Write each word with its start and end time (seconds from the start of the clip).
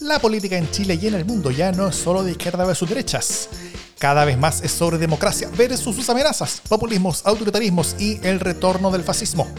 La 0.00 0.20
política 0.20 0.56
en 0.56 0.70
Chile 0.70 0.96
y 1.00 1.08
en 1.08 1.14
el 1.14 1.24
mundo 1.24 1.50
ya 1.50 1.72
no 1.72 1.88
es 1.88 1.96
solo 1.96 2.22
de 2.22 2.30
izquierda 2.30 2.64
versus 2.64 2.88
derechas. 2.88 3.48
Cada 3.98 4.24
vez 4.24 4.38
más 4.38 4.62
es 4.62 4.70
sobre 4.70 4.96
democracia 4.96 5.50
versus 5.56 5.96
sus 5.96 6.08
amenazas, 6.08 6.62
populismos, 6.68 7.26
autoritarismos 7.26 7.96
y 7.98 8.20
el 8.22 8.38
retorno 8.38 8.92
del 8.92 9.02
fascismo. 9.02 9.52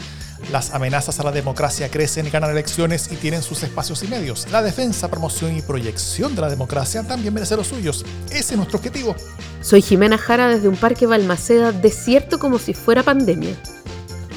Las 0.50 0.72
amenazas 0.72 1.20
a 1.20 1.24
la 1.24 1.30
democracia 1.30 1.90
crecen 1.90 2.26
y 2.26 2.30
ganan 2.30 2.50
elecciones 2.50 3.12
y 3.12 3.16
tienen 3.16 3.42
sus 3.42 3.62
espacios 3.62 4.02
y 4.02 4.08
medios. 4.08 4.48
La 4.50 4.62
defensa, 4.62 5.10
promoción 5.10 5.54
y 5.58 5.60
proyección 5.60 6.34
de 6.34 6.40
la 6.40 6.48
democracia 6.48 7.02
también 7.02 7.34
merece 7.34 7.54
los 7.54 7.66
suyos. 7.66 8.06
Ese 8.30 8.54
es 8.54 8.56
nuestro 8.56 8.78
objetivo. 8.78 9.14
Soy 9.60 9.82
Jimena 9.82 10.16
Jara 10.16 10.48
desde 10.48 10.68
un 10.68 10.76
parque 10.76 11.04
Balmaceda 11.04 11.70
desierto 11.70 12.38
como 12.38 12.58
si 12.58 12.72
fuera 12.72 13.02
pandemia. 13.02 13.54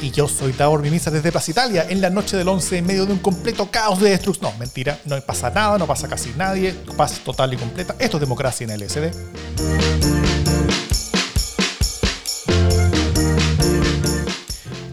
Y 0.04 0.12
yo 0.12 0.28
soy 0.28 0.52
Davor 0.52 0.82
Mimisa 0.82 1.10
desde 1.12 1.32
Plaza 1.32 1.50
Italia, 1.52 1.86
en 1.88 2.02
la 2.02 2.10
noche 2.10 2.36
del 2.36 2.50
11, 2.50 2.80
en 2.80 2.86
medio 2.86 3.06
de 3.06 3.14
un 3.14 3.20
completo 3.20 3.72
caos 3.72 4.02
de 4.02 4.10
destrucción. 4.10 4.52
No, 4.52 4.60
mentira, 4.60 5.00
no 5.06 5.22
pasa 5.22 5.50
nada, 5.50 5.78
no 5.78 5.88
pasa 5.88 6.10
casi 6.10 6.30
nadie, 6.32 6.76
paz 6.98 7.22
total 7.24 7.54
y 7.54 7.56
completa. 7.56 7.96
Esto 8.00 8.18
es 8.18 8.22
democracia 8.22 8.68
en 8.68 8.78
LSD. 8.82 9.14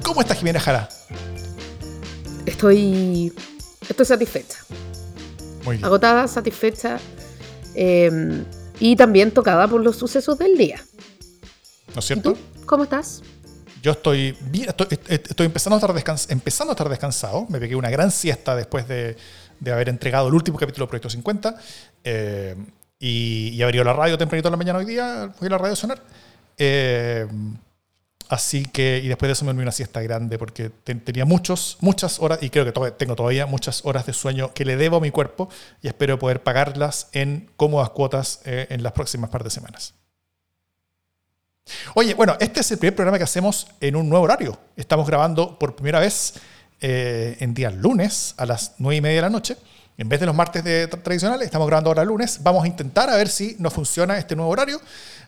¿Cómo 0.04 0.20
estás, 0.20 0.38
Jimena 0.38 0.60
Jara? 0.60 0.88
Estoy, 2.46 3.32
estoy 3.88 4.06
satisfecha. 4.06 4.58
Muy 5.64 5.74
bien. 5.78 5.86
Agotada, 5.86 6.28
satisfecha 6.28 7.00
eh, 7.74 8.44
y 8.78 8.94
también 8.94 9.32
tocada 9.32 9.66
por 9.66 9.82
los 9.82 9.96
sucesos 9.96 10.38
del 10.38 10.56
día. 10.56 10.80
¿No 11.96 11.98
es 11.98 12.04
¿Y 12.04 12.06
cierto? 12.06 12.34
tú? 12.34 12.38
¿Cómo 12.64 12.84
estás? 12.84 13.22
Yo 13.82 13.92
estoy 13.92 14.36
bien, 14.40 14.68
estoy, 14.68 14.86
estoy 15.08 15.46
empezando, 15.46 15.76
a 15.76 15.98
estar 15.98 16.16
empezando 16.28 16.72
a 16.72 16.74
estar 16.74 16.88
descansado. 16.88 17.46
Me 17.48 17.58
pegué 17.58 17.76
una 17.76 17.90
gran 17.90 18.10
siesta 18.10 18.54
después 18.54 18.86
de, 18.86 19.16
haber 19.70 19.88
entregado 19.88 20.28
el 20.28 20.34
último 20.34 20.58
capítulo 20.58 20.86
de 20.86 20.88
Proyecto 20.88 21.10
50 21.10 21.56
eh, 22.04 22.56
y, 22.98 23.48
y 23.54 23.62
haber 23.62 23.76
ido 23.76 23.82
a 23.82 23.86
la 23.86 23.92
radio 23.94 24.18
tempranito 24.18 24.48
en 24.48 24.52
la 24.52 24.56
mañana 24.58 24.78
hoy 24.78 24.84
día. 24.84 25.30
Fui 25.38 25.46
a 25.46 25.50
la 25.50 25.58
radio 25.58 25.72
a 25.72 25.76
sonar. 25.76 26.02
Eh, 26.58 27.26
así 28.28 28.64
que, 28.66 29.00
y 29.02 29.08
después 29.08 29.28
de 29.28 29.32
eso 29.32 29.44
me 29.44 29.48
dormí 29.48 29.62
una 29.62 29.72
siesta 29.72 30.02
grande 30.02 30.38
porque 30.38 30.68
te- 30.70 30.94
tenía 30.96 31.24
muchos, 31.24 31.78
muchas 31.80 32.20
horas, 32.20 32.38
y 32.42 32.50
creo 32.50 32.64
que 32.70 32.90
tengo 32.92 33.16
todavía 33.16 33.46
muchas 33.46 33.84
horas 33.86 34.04
de 34.04 34.12
sueño 34.12 34.52
que 34.52 34.64
le 34.64 34.76
debo 34.76 34.98
a 34.98 35.00
mi 35.00 35.10
cuerpo 35.10 35.48
y 35.82 35.88
espero 35.88 36.18
poder 36.18 36.42
pagarlas 36.42 37.08
en 37.12 37.50
cómodas 37.56 37.90
cuotas 37.90 38.40
eh, 38.44 38.66
en 38.70 38.82
las 38.82 38.92
próximas 38.92 39.30
par 39.30 39.42
de 39.42 39.50
semanas. 39.50 39.94
Oye, 41.94 42.14
bueno, 42.14 42.36
este 42.40 42.60
es 42.60 42.70
el 42.70 42.78
primer 42.78 42.94
programa 42.94 43.18
que 43.18 43.24
hacemos 43.24 43.66
en 43.80 43.96
un 43.96 44.08
nuevo 44.08 44.24
horario. 44.24 44.58
Estamos 44.76 45.06
grabando 45.06 45.58
por 45.58 45.74
primera 45.76 46.00
vez 46.00 46.34
eh, 46.80 47.36
en 47.40 47.54
días 47.54 47.74
lunes 47.74 48.34
a 48.36 48.46
las 48.46 48.74
9 48.78 48.96
y 48.96 49.00
media 49.00 49.16
de 49.16 49.22
la 49.22 49.30
noche. 49.30 49.56
En 49.98 50.08
vez 50.08 50.18
de 50.18 50.24
los 50.24 50.34
martes 50.34 50.64
de 50.64 50.88
tra- 50.88 51.02
tradicionales, 51.02 51.44
estamos 51.44 51.66
grabando 51.66 51.90
ahora 51.90 52.04
lunes. 52.04 52.42
Vamos 52.42 52.64
a 52.64 52.66
intentar 52.66 53.10
a 53.10 53.16
ver 53.16 53.28
si 53.28 53.56
nos 53.58 53.74
funciona 53.74 54.16
este 54.16 54.34
nuevo 54.34 54.50
horario. 54.50 54.80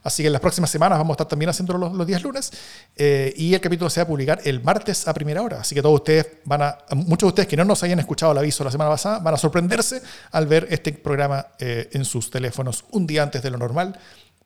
Así 0.03 0.23
que 0.23 0.29
en 0.29 0.33
las 0.33 0.41
próximas 0.41 0.71
semanas 0.71 0.97
vamos 0.99 1.11
a 1.11 1.15
estar 1.15 1.29
también 1.29 1.51
haciendo 1.51 1.77
los, 1.77 1.93
los 1.93 2.07
días 2.07 2.23
lunes. 2.23 2.51
Eh, 2.97 3.35
y 3.37 3.53
el 3.53 3.61
capítulo 3.61 3.91
se 3.91 4.01
va 4.01 4.05
a 4.05 4.07
publicar 4.07 4.41
el 4.45 4.63
martes 4.63 5.07
a 5.07 5.13
primera 5.13 5.43
hora. 5.43 5.61
Así 5.61 5.75
que 5.75 5.83
todos 5.83 5.97
ustedes 5.97 6.27
van 6.47 6.63
a, 6.63 6.79
muchos 6.95 7.27
de 7.27 7.29
ustedes 7.29 7.49
que 7.49 7.57
no 7.57 7.67
nos 7.67 7.83
hayan 7.83 7.99
escuchado 7.99 8.33
el 8.33 8.39
aviso 8.39 8.65
la 8.65 8.71
semana 8.71 8.89
pasada, 8.91 9.19
van 9.19 9.35
a 9.35 9.37
sorprenderse 9.37 10.01
al 10.31 10.47
ver 10.47 10.67
este 10.71 10.91
programa 10.95 11.49
eh, 11.59 11.91
en 11.93 12.07
sus 12.07 12.31
teléfonos 12.31 12.87
un 12.93 13.07
día 13.07 13.23
antes 13.23 13.43
de 13.43 13.51
lo 13.51 13.59
normal. 13.59 13.99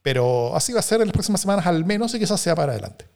Pero 0.07 0.55
así 0.55 0.73
va 0.73 0.79
a 0.79 0.83
ser 0.85 1.01
en 1.01 1.09
las 1.09 1.13
próximas 1.13 1.41
semanas 1.41 1.67
al 1.67 1.85
menos 1.85 2.15
y 2.15 2.21
quizás 2.21 2.41
sea 2.41 2.55
para 2.55 2.71
adelante. 2.71 3.07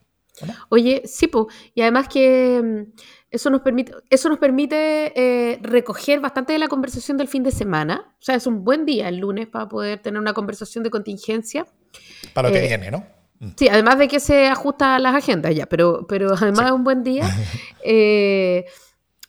Oye, 0.70 1.02
sí, 1.04 1.28
po. 1.28 1.46
y 1.72 1.82
además 1.82 2.08
que 2.08 2.60
mm, 2.60 3.00
eso 3.30 3.48
nos 3.48 3.60
permite, 3.60 3.92
eso 4.10 4.28
nos 4.28 4.38
permite 4.40 5.12
eh, 5.14 5.60
recoger 5.62 6.18
bastante 6.18 6.52
de 6.52 6.58
la 6.58 6.66
conversación 6.66 7.16
del 7.16 7.28
fin 7.28 7.44
de 7.44 7.52
semana. 7.52 8.12
O 8.18 8.22
sea, 8.22 8.34
es 8.34 8.44
un 8.48 8.64
buen 8.64 8.86
día 8.86 9.08
el 9.08 9.18
lunes 9.18 9.46
para 9.46 9.68
poder 9.68 10.00
tener 10.00 10.18
una 10.20 10.32
conversación 10.32 10.82
de 10.82 10.90
contingencia. 10.90 11.64
Para 12.34 12.48
lo 12.48 12.54
que 12.54 12.64
Eh, 12.64 12.66
viene, 12.66 12.90
¿no? 12.90 13.06
Sí, 13.56 13.68
además 13.68 13.96
de 13.98 14.08
que 14.08 14.18
se 14.18 14.48
ajusta 14.48 14.96
a 14.96 14.98
las 14.98 15.14
agendas 15.14 15.54
ya, 15.54 15.66
pero, 15.66 16.06
pero 16.08 16.34
además 16.34 16.58
Sí. 16.58 16.64
es 16.66 16.72
un 16.72 16.82
buen 16.82 17.04
día. 17.04 17.22
eh, 17.84 18.64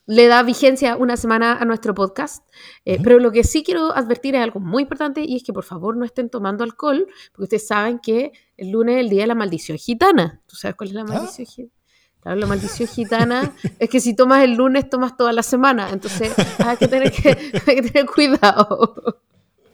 le 0.05 0.27
da 0.27 0.43
vigencia 0.43 0.95
una 0.95 1.17
semana 1.17 1.57
a 1.57 1.65
nuestro 1.65 1.93
podcast. 1.93 2.45
Eh. 2.85 2.99
Pero 3.03 3.19
lo 3.19 3.31
que 3.31 3.43
sí 3.43 3.63
quiero 3.63 3.95
advertir 3.95 4.35
es 4.35 4.41
algo 4.41 4.59
muy 4.59 4.83
importante 4.83 5.23
y 5.25 5.37
es 5.37 5.43
que 5.43 5.53
por 5.53 5.63
favor 5.63 5.95
no 5.97 6.05
estén 6.05 6.29
tomando 6.29 6.63
alcohol, 6.63 7.07
porque 7.31 7.43
ustedes 7.43 7.67
saben 7.67 7.99
que 7.99 8.31
el 8.57 8.71
lunes 8.71 8.95
es 8.95 9.01
el 9.01 9.09
día 9.09 9.21
de 9.21 9.27
la 9.27 9.35
maldición 9.35 9.77
gitana. 9.77 10.41
¿Tú 10.47 10.55
sabes 10.55 10.75
cuál 10.75 10.89
es 10.89 10.95
la 10.95 11.03
maldición 11.03 11.47
gitana? 11.47 11.81
Claro, 12.21 12.39
la 12.39 12.45
maldición 12.45 12.87
gitana 12.87 13.55
es 13.79 13.89
que 13.89 13.99
si 13.99 14.15
tomas 14.15 14.43
el 14.43 14.53
lunes, 14.53 14.87
tomas 14.89 15.17
toda 15.17 15.33
la 15.33 15.41
semana. 15.41 15.89
Entonces 15.91 16.33
hay 16.59 16.77
que 16.77 16.87
tener, 16.87 17.11
que, 17.11 17.29
hay 17.67 17.75
que 17.75 17.81
tener 17.81 18.05
cuidado. 18.05 19.21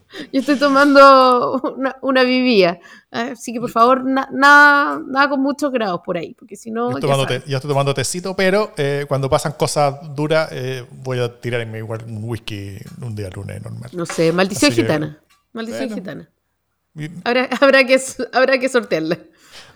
Yo 0.33 0.39
estoy 0.39 0.55
tomando 0.57 1.61
una, 1.75 1.95
una 2.01 2.23
vivía. 2.23 2.79
Así 3.11 3.53
que 3.53 3.59
por 3.59 3.69
favor, 3.69 4.03
na- 4.05 4.29
nada, 4.31 5.01
nada 5.05 5.29
con 5.29 5.41
muchos 5.41 5.71
grados 5.71 6.01
por 6.05 6.17
ahí, 6.17 6.33
porque 6.33 6.55
si 6.55 6.71
no. 6.71 6.91
Yo, 6.91 6.95
ya 6.97 7.01
tomando 7.01 7.25
te- 7.27 7.43
yo 7.49 7.57
estoy 7.57 7.69
tomando 7.69 7.93
tecito, 7.93 8.35
pero 8.35 8.73
eh, 8.77 9.05
cuando 9.07 9.29
pasan 9.29 9.53
cosas 9.53 9.95
duras, 10.15 10.49
eh, 10.51 10.85
voy 10.91 11.19
a 11.19 11.39
tirar 11.39 11.61
en 11.61 11.71
mi 11.71 11.79
igual 11.79 12.03
un 12.07 12.23
whisky 12.23 12.77
un 13.01 13.15
día 13.15 13.29
lunes 13.29 13.61
normal. 13.61 13.89
No 13.93 14.05
sé, 14.05 14.31
maldición 14.31 14.71
Así 14.71 14.75
que, 14.81 14.87
gitana. 14.87 15.19
Maldición 15.53 15.87
bueno. 15.87 15.95
gitana. 15.95 16.29
Bien- 16.93 17.21
Habrá, 17.25 17.49
habrá, 17.61 17.83
que, 17.85 18.01
habrá 18.33 18.57
que 18.59 18.69
sortearla. 18.69 19.17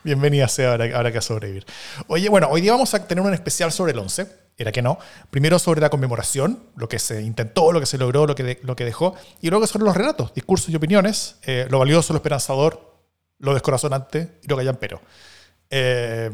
Bienvenida 0.04 0.48
sea, 0.48 0.72
ahora, 0.72 0.86
ahora 0.96 1.12
que 1.12 1.22
sobrevivir. 1.22 1.66
Oye, 2.08 2.28
bueno, 2.30 2.48
hoy 2.50 2.62
día 2.62 2.72
vamos 2.72 2.94
a 2.94 3.06
tener 3.08 3.24
un 3.24 3.34
especial 3.34 3.72
sobre 3.72 3.92
el 3.92 4.00
11, 4.00 4.28
era 4.58 4.72
que 4.72 4.82
no. 4.82 4.98
Primero 5.30 5.60
sobre 5.60 5.82
la 5.82 5.90
conmemoración, 5.90 6.60
lo 6.76 6.88
que 6.88 7.00
se 7.00 7.22
intentó, 7.22 7.72
lo 7.72 7.80
que 7.80 7.86
se 7.86 7.98
logró, 7.98 8.28
lo 8.28 8.36
que, 8.36 8.60
lo 8.64 8.76
que 8.76 8.86
dejó, 8.86 9.16
y 9.42 9.50
luego 9.50 9.66
sobre 9.68 9.86
los 9.86 9.96
relatos, 9.96 10.34
discursos 10.34 10.70
y 10.70 10.76
opiniones, 10.76 11.38
eh, 11.44 11.68
lo 11.70 11.80
valioso, 11.80 12.14
lo 12.14 12.18
esperanzador, 12.18 12.96
lo 13.40 13.54
descorazonante 13.54 14.40
y 14.44 14.48
lo 14.48 14.58
callampero. 14.58 15.02
Eh, 15.70 16.30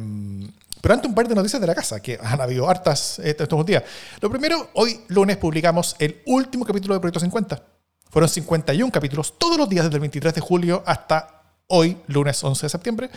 pero 0.81 0.93
antes 0.93 1.09
un 1.09 1.15
par 1.15 1.27
de 1.27 1.35
noticias 1.35 1.59
de 1.59 1.67
la 1.67 1.75
casa, 1.75 1.99
que 2.01 2.17
han 2.21 2.39
habido 2.39 2.69
hartas 2.69 3.19
eh, 3.19 3.35
estos 3.37 3.65
días. 3.65 3.83
Lo 4.21 4.29
primero, 4.29 4.69
hoy 4.73 5.01
lunes 5.09 5.37
publicamos 5.37 5.95
el 5.99 6.21
último 6.25 6.65
capítulo 6.65 6.93
de 6.93 6.99
Proyecto 6.99 7.19
50. 7.19 7.61
Fueron 8.09 8.29
51 8.29 8.91
capítulos 8.91 9.37
todos 9.37 9.57
los 9.57 9.67
días 9.67 9.85
desde 9.85 9.97
el 9.97 10.01
23 10.01 10.33
de 10.33 10.41
julio 10.41 10.83
hasta 10.85 11.36
hoy, 11.67 11.97
lunes 12.07 12.43
11 12.43 12.65
de 12.65 12.69
septiembre. 12.69 13.09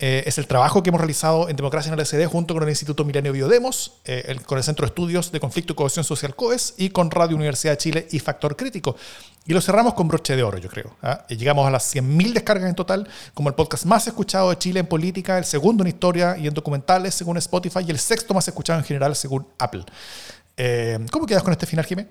Eh, 0.00 0.22
es 0.26 0.38
el 0.38 0.46
trabajo 0.46 0.82
que 0.82 0.90
hemos 0.90 1.00
realizado 1.00 1.48
en 1.48 1.56
Democracia 1.56 1.92
en 1.92 1.98
el 1.98 2.06
SD 2.06 2.26
junto 2.26 2.54
con 2.54 2.62
el 2.62 2.68
Instituto 2.68 3.04
Milenio 3.04 3.32
Biodemos, 3.32 3.94
eh, 4.04 4.36
con 4.46 4.56
el 4.56 4.62
Centro 4.62 4.86
de 4.86 4.90
Estudios 4.90 5.32
de 5.32 5.40
Conflicto 5.40 5.72
y 5.72 5.76
Cohesión 5.76 6.04
Social 6.04 6.36
COES 6.36 6.74
y 6.76 6.90
con 6.90 7.10
Radio 7.10 7.34
Universidad 7.34 7.72
de 7.72 7.78
Chile 7.78 8.08
y 8.12 8.20
Factor 8.20 8.56
Crítico. 8.56 8.94
Y 9.44 9.52
lo 9.52 9.60
cerramos 9.60 9.94
con 9.94 10.06
broche 10.06 10.36
de 10.36 10.42
oro, 10.44 10.58
yo 10.58 10.68
creo. 10.68 10.96
¿ah? 11.02 11.26
Llegamos 11.28 11.66
a 11.66 11.70
las 11.70 11.92
100.000 11.92 12.32
descargas 12.32 12.68
en 12.68 12.76
total, 12.76 13.08
como 13.34 13.48
el 13.48 13.56
podcast 13.56 13.86
más 13.86 14.06
escuchado 14.06 14.50
de 14.50 14.58
Chile 14.58 14.80
en 14.80 14.86
política, 14.86 15.36
el 15.36 15.44
segundo 15.44 15.82
en 15.82 15.88
historia 15.88 16.36
y 16.38 16.46
en 16.46 16.54
documentales 16.54 17.14
según 17.14 17.36
Spotify 17.38 17.80
y 17.84 17.90
el 17.90 17.98
sexto 17.98 18.34
más 18.34 18.46
escuchado 18.46 18.78
en 18.78 18.84
general 18.84 19.16
según 19.16 19.48
Apple. 19.58 19.84
Eh, 20.56 20.98
¿Cómo 21.10 21.26
quedas 21.26 21.42
con 21.42 21.52
este 21.52 21.66
final, 21.66 21.84
Jimé? 21.84 22.08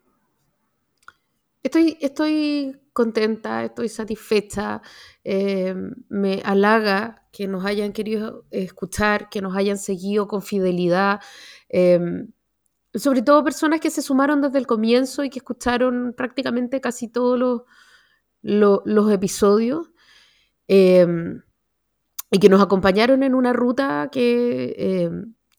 Estoy, 1.63 1.97
estoy 2.01 2.79
contenta, 2.93 3.63
estoy 3.63 3.89
satisfecha. 3.89 4.81
Eh, 5.27 5.75
me 6.09 6.41
halaga 6.45 7.23
que 7.33 7.47
nos 7.47 7.65
hayan 7.65 7.93
querido 7.93 8.45
escuchar, 8.51 9.29
que 9.29 9.41
nos 9.41 9.55
hayan 9.55 9.77
seguido 9.77 10.27
con 10.27 10.41
fidelidad. 10.41 11.19
eh, 11.69 11.99
sobre 12.93 13.21
todo 13.21 13.43
personas 13.43 13.79
que 13.79 13.91
se 13.91 14.01
sumaron 14.01 14.41
desde 14.41 14.57
el 14.59 14.67
comienzo 14.67 15.23
y 15.23 15.29
que 15.29 15.39
escucharon 15.39 16.13
prácticamente 16.17 16.81
casi 16.81 17.07
todos 17.09 17.37
los, 17.39 17.61
lo- 18.41 18.83
los 18.85 19.11
episodios. 19.11 19.91
eh, 20.67 21.07
y 22.31 22.39
que 22.39 22.49
nos 22.49 22.61
acompañaron 22.61 23.23
en 23.23 23.35
una 23.35 23.53
ruta 23.53 24.09
que, 24.11 24.75
eh, 24.77 25.09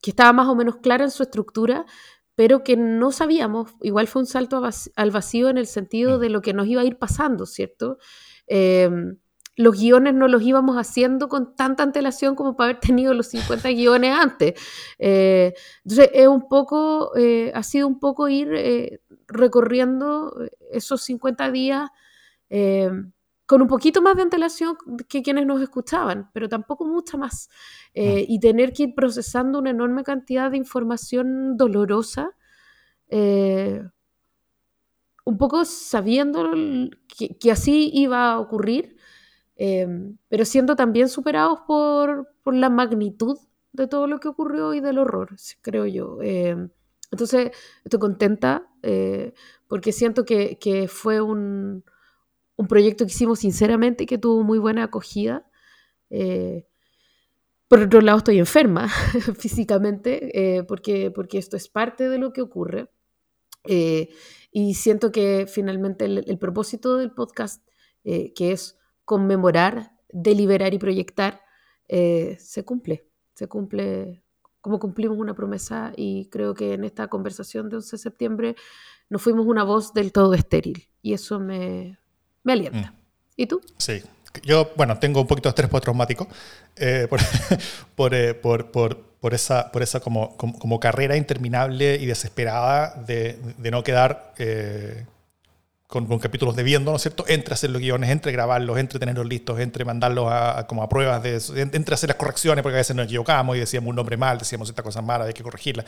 que 0.02 0.10
estaba 0.10 0.32
más 0.32 0.48
o 0.48 0.54
menos 0.54 0.76
clara 0.76 1.04
en 1.04 1.10
su 1.10 1.22
estructura, 1.22 1.86
pero 2.34 2.62
que 2.62 2.76
no 2.76 3.10
sabíamos. 3.10 3.72
Igual 3.80 4.06
fue 4.06 4.22
un 4.22 4.26
salto 4.26 4.62
al 4.96 5.10
vacío 5.10 5.48
en 5.48 5.58
el 5.58 5.66
sentido 5.66 6.18
de 6.18 6.28
lo 6.30 6.42
que 6.42 6.52
nos 6.52 6.66
iba 6.66 6.82
a 6.82 6.84
ir 6.84 6.98
pasando, 6.98 7.46
¿cierto? 7.46 7.98
Eh, 8.46 8.90
los 9.58 9.76
guiones 9.76 10.14
no 10.14 10.28
los 10.28 10.40
íbamos 10.42 10.76
haciendo 10.76 11.28
con 11.28 11.56
tanta 11.56 11.82
antelación 11.82 12.36
como 12.36 12.54
para 12.54 12.70
haber 12.70 12.80
tenido 12.80 13.12
los 13.12 13.26
50 13.26 13.68
guiones 13.70 14.16
antes. 14.16 14.54
Eh, 15.00 15.52
entonces, 15.84 16.10
es 16.14 16.28
un 16.28 16.48
poco, 16.48 17.10
eh, 17.16 17.50
ha 17.52 17.64
sido 17.64 17.88
un 17.88 17.98
poco 17.98 18.28
ir 18.28 18.52
eh, 18.54 19.00
recorriendo 19.26 20.32
esos 20.70 21.02
50 21.02 21.50
días 21.50 21.90
con 23.46 23.62
un 23.62 23.68
poquito 23.68 24.00
más 24.00 24.14
de 24.14 24.22
antelación 24.22 24.76
que 25.08 25.22
quienes 25.22 25.44
nos 25.44 25.60
escuchaban, 25.60 26.30
pero 26.32 26.48
tampoco 26.48 26.86
mucha 26.86 27.16
más. 27.16 27.50
Y 27.92 28.38
tener 28.40 28.72
que 28.72 28.84
ir 28.84 28.94
procesando 28.94 29.58
una 29.58 29.70
enorme 29.70 30.04
cantidad 30.04 30.50
de 30.50 30.56
información 30.56 31.56
dolorosa, 31.56 32.30
un 33.10 33.90
poco 35.36 35.64
sabiendo 35.66 36.50
que 37.40 37.52
así 37.52 37.90
iba 37.92 38.32
a 38.32 38.38
ocurrir, 38.38 38.97
eh, 39.58 39.86
pero 40.28 40.44
siendo 40.44 40.76
también 40.76 41.08
superados 41.08 41.60
por, 41.66 42.34
por 42.42 42.54
la 42.54 42.70
magnitud 42.70 43.38
de 43.72 43.86
todo 43.86 44.06
lo 44.06 44.20
que 44.20 44.28
ocurrió 44.28 44.72
y 44.72 44.80
del 44.80 44.98
horror, 44.98 45.36
creo 45.62 45.86
yo. 45.86 46.18
Eh, 46.22 46.56
entonces, 47.10 47.52
estoy 47.84 48.00
contenta 48.00 48.68
eh, 48.82 49.32
porque 49.66 49.92
siento 49.92 50.24
que, 50.24 50.58
que 50.58 50.88
fue 50.88 51.20
un, 51.20 51.84
un, 52.56 52.68
proyecto 52.68 53.04
que 53.04 53.12
hicimos 53.12 53.40
sinceramente 53.40 54.04
y 54.04 54.06
que 54.06 54.18
tuvo 54.18 54.42
muy 54.42 54.58
buena 54.58 54.84
acogida. 54.84 55.46
Eh, 56.10 56.66
por 57.66 57.80
otro 57.80 58.00
lado, 58.00 58.18
estoy 58.18 58.38
enferma 58.38 58.88
físicamente 59.38 60.58
eh, 60.58 60.64
porque, 60.64 61.10
porque 61.10 61.38
esto 61.38 61.56
es 61.56 61.68
parte 61.68 62.08
de 62.08 62.18
lo 62.18 62.32
que 62.32 62.42
ocurre. 62.42 62.90
y 63.64 64.74
siento 64.74 65.12
que 65.12 65.46
finalmente 65.46 66.04
el 66.06 66.38
propósito 66.38 66.96
del 66.96 67.12
podcast, 67.12 67.62
que 68.04 68.52
es 68.52 68.78
conmemorar, 69.08 69.96
deliberar 70.10 70.74
y 70.74 70.78
proyectar, 70.78 71.40
se 71.88 72.64
cumple. 72.66 73.08
Se 73.32 73.48
cumple 73.48 74.22
como 74.60 74.78
cumplimos 74.78 75.16
una 75.16 75.34
promesa 75.34 75.92
y 75.96 76.26
creo 76.26 76.52
que 76.52 76.74
en 76.74 76.84
esta 76.84 77.08
conversación 77.08 77.70
de 77.70 77.76
11 77.76 77.96
de 77.96 78.02
septiembre 78.02 78.56
nos 79.08 79.22
fuimos 79.22 79.46
una 79.46 79.64
voz 79.64 79.94
del 79.94 80.12
todo 80.12 80.34
estéril 80.34 80.88
y 81.00 81.14
eso 81.14 81.40
me, 81.40 81.98
me 82.42 82.52
alienta. 82.52 82.90
Mm. 82.90 82.96
¿Y 83.36 83.46
tú? 83.46 83.62
Sí, 83.78 84.02
yo, 84.42 84.70
bueno, 84.76 84.98
tengo 84.98 85.22
un 85.22 85.26
poquito 85.26 85.48
de 85.48 85.50
estrés 85.50 85.70
postraumático 85.70 86.28
eh, 86.76 87.06
por, 87.08 87.20
eh, 88.12 88.34
por, 88.34 88.70
por, 88.70 88.98
por, 89.20 89.32
esa, 89.32 89.72
por 89.72 89.82
esa 89.82 90.00
como, 90.00 90.36
como, 90.36 90.80
carrera 90.80 91.16
interminable 91.16 91.96
y 91.96 92.04
desesperada 92.04 92.94
de, 93.06 93.38
de 93.56 93.70
no 93.70 93.82
quedar 93.82 94.34
eh, 94.38 95.06
con, 95.88 96.18
capítulos 96.18 96.54
debiendo, 96.54 96.90
¿no 96.90 96.96
es 96.98 97.02
cierto? 97.02 97.24
Entre 97.28 97.54
hacer 97.54 97.70
los 97.70 97.80
guiones, 97.80 98.10
entre 98.10 98.30
grabarlos, 98.30 98.78
entre 98.78 98.98
tenerlos 98.98 99.26
listos, 99.26 99.58
entre 99.58 99.86
mandarlos 99.86 100.26
a, 100.30 100.66
como 100.68 100.82
a 100.82 100.88
pruebas, 100.88 101.22
de, 101.22 101.40
entre 101.72 101.94
hacer 101.94 102.08
las 102.10 102.18
correcciones, 102.18 102.62
porque 102.62 102.76
a 102.76 102.80
veces 102.80 102.94
nos 102.94 103.06
equivocamos 103.06 103.56
y 103.56 103.60
decíamos 103.60 103.88
un 103.88 103.96
nombre 103.96 104.18
mal, 104.18 104.38
decíamos 104.38 104.68
esta 104.68 104.82
cosa 104.82 105.00
mala, 105.00 105.24
hay 105.24 105.32
que 105.32 105.42
corregirla. 105.42 105.86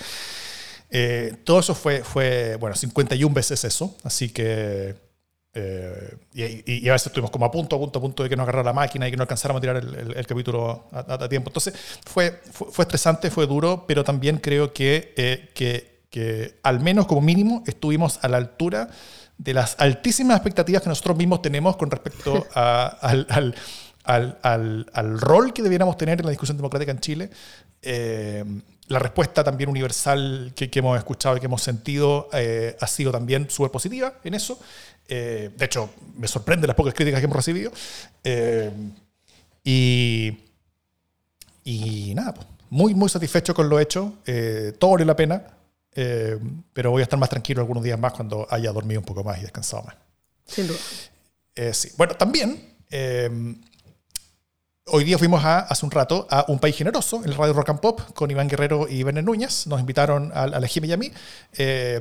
Eh, 0.88 1.34
todo 1.44 1.60
eso 1.60 1.74
fue, 1.74 2.02
fue, 2.02 2.56
bueno, 2.56 2.74
51 2.74 3.32
veces 3.34 3.62
eso, 3.64 3.94
así 4.02 4.30
que... 4.30 4.96
Eh, 5.52 6.16
y, 6.32 6.88
a 6.88 6.92
veces 6.92 7.08
estuvimos 7.08 7.30
como 7.30 7.44
a 7.44 7.50
punto, 7.50 7.76
a 7.76 7.78
punto, 7.78 7.98
a 7.98 8.02
punto 8.02 8.22
de 8.22 8.28
que 8.30 8.36
nos 8.36 8.44
agarrara 8.44 8.64
la 8.64 8.72
máquina 8.72 9.06
y 9.06 9.10
que 9.10 9.16
no 9.18 9.24
alcanzáramos 9.24 9.58
a 9.58 9.60
tirar 9.60 9.76
el, 9.76 10.26
capítulo 10.26 10.86
a, 10.92 11.28
tiempo. 11.28 11.50
Entonces 11.50 11.74
fue, 12.06 12.40
fue, 12.52 12.84
estresante, 12.84 13.30
fue 13.30 13.46
duro, 13.46 13.84
pero 13.86 14.02
también 14.02 14.38
creo 14.38 14.72
que, 14.72 15.12
eh, 15.16 15.50
que, 15.52 16.04
que 16.08 16.58
al 16.62 16.80
menos 16.80 17.06
como 17.06 17.20
mínimo 17.20 17.64
estuvimos 17.66 18.20
a 18.22 18.28
la 18.28 18.38
altura 18.38 18.90
de 19.40 19.54
las 19.54 19.74
altísimas 19.78 20.36
expectativas 20.36 20.82
que 20.82 20.90
nosotros 20.90 21.16
mismos 21.16 21.40
tenemos 21.40 21.76
con 21.76 21.90
respecto 21.90 22.46
al, 22.54 23.26
al, 23.30 23.54
al, 24.04 24.86
al, 24.92 25.20
rol 25.20 25.54
que 25.54 25.62
debiéramos 25.62 25.96
tener 25.96 26.20
en 26.20 26.26
la 26.26 26.30
discusión 26.30 26.58
democrática 26.58 26.92
en 26.92 27.00
Chile. 27.00 27.30
Eh, 27.80 28.44
la 28.88 28.98
respuesta 28.98 29.42
también 29.42 29.70
universal 29.70 30.52
que, 30.54 30.68
que, 30.68 30.80
hemos 30.80 30.98
escuchado 30.98 31.36
y 31.36 31.40
que 31.40 31.46
hemos 31.46 31.62
sentido 31.62 32.28
eh, 32.34 32.76
ha 32.80 32.86
sido 32.86 33.12
también 33.12 33.48
súper 33.48 33.70
positiva 33.70 34.12
en 34.24 34.34
eso. 34.34 34.60
Eh, 35.08 35.50
de 35.56 35.64
hecho, 35.64 35.88
me 36.16 36.28
sorprende 36.28 36.66
las 36.66 36.76
pocas 36.76 36.92
críticas 36.92 37.20
que 37.20 37.24
hemos 37.24 37.36
recibido. 37.36 37.72
y, 39.64 40.38
y 41.64 42.14
nada, 42.14 42.34
pues, 42.34 42.46
muy, 42.68 42.94
muy 42.94 43.08
satisfecho 43.08 43.54
con 43.54 43.70
lo 43.70 43.80
hecho. 43.80 44.18
todo 44.78 44.90
vale 44.90 45.06
la 45.06 45.16
pena. 45.16 45.59
Eh, 45.94 46.38
pero 46.72 46.90
voy 46.90 47.00
a 47.00 47.04
estar 47.04 47.18
más 47.18 47.28
tranquilo 47.28 47.60
algunos 47.60 47.82
días 47.82 47.98
más 47.98 48.12
cuando 48.12 48.46
haya 48.50 48.72
dormido 48.72 49.00
un 49.00 49.06
poco 49.06 49.24
más 49.24 49.38
y 49.38 49.42
descansado 49.42 49.82
más. 49.84 49.96
Sin 50.46 50.66
duda. 50.66 50.78
Eh, 51.54 51.74
sí. 51.74 51.90
Bueno, 51.96 52.14
también 52.14 52.76
eh, 52.90 53.28
hoy 54.86 55.04
día 55.04 55.18
fuimos 55.18 55.44
a, 55.44 55.60
hace 55.60 55.84
un 55.84 55.90
rato 55.90 56.28
a 56.30 56.44
Un 56.46 56.60
País 56.60 56.76
Generoso, 56.76 57.22
en 57.24 57.30
el 57.30 57.34
Radio 57.34 57.54
Rock 57.54 57.70
and 57.70 57.80
Pop, 57.80 58.00
con 58.14 58.30
Iván 58.30 58.48
Guerrero 58.48 58.86
y 58.88 59.02
Bené 59.02 59.22
Núñez. 59.22 59.66
Nos 59.66 59.80
invitaron 59.80 60.30
a, 60.32 60.44
a 60.44 60.60
la 60.60 60.66
Jimmy 60.68 60.88
y 60.88 60.92
a 60.92 60.96
mí. 60.96 61.12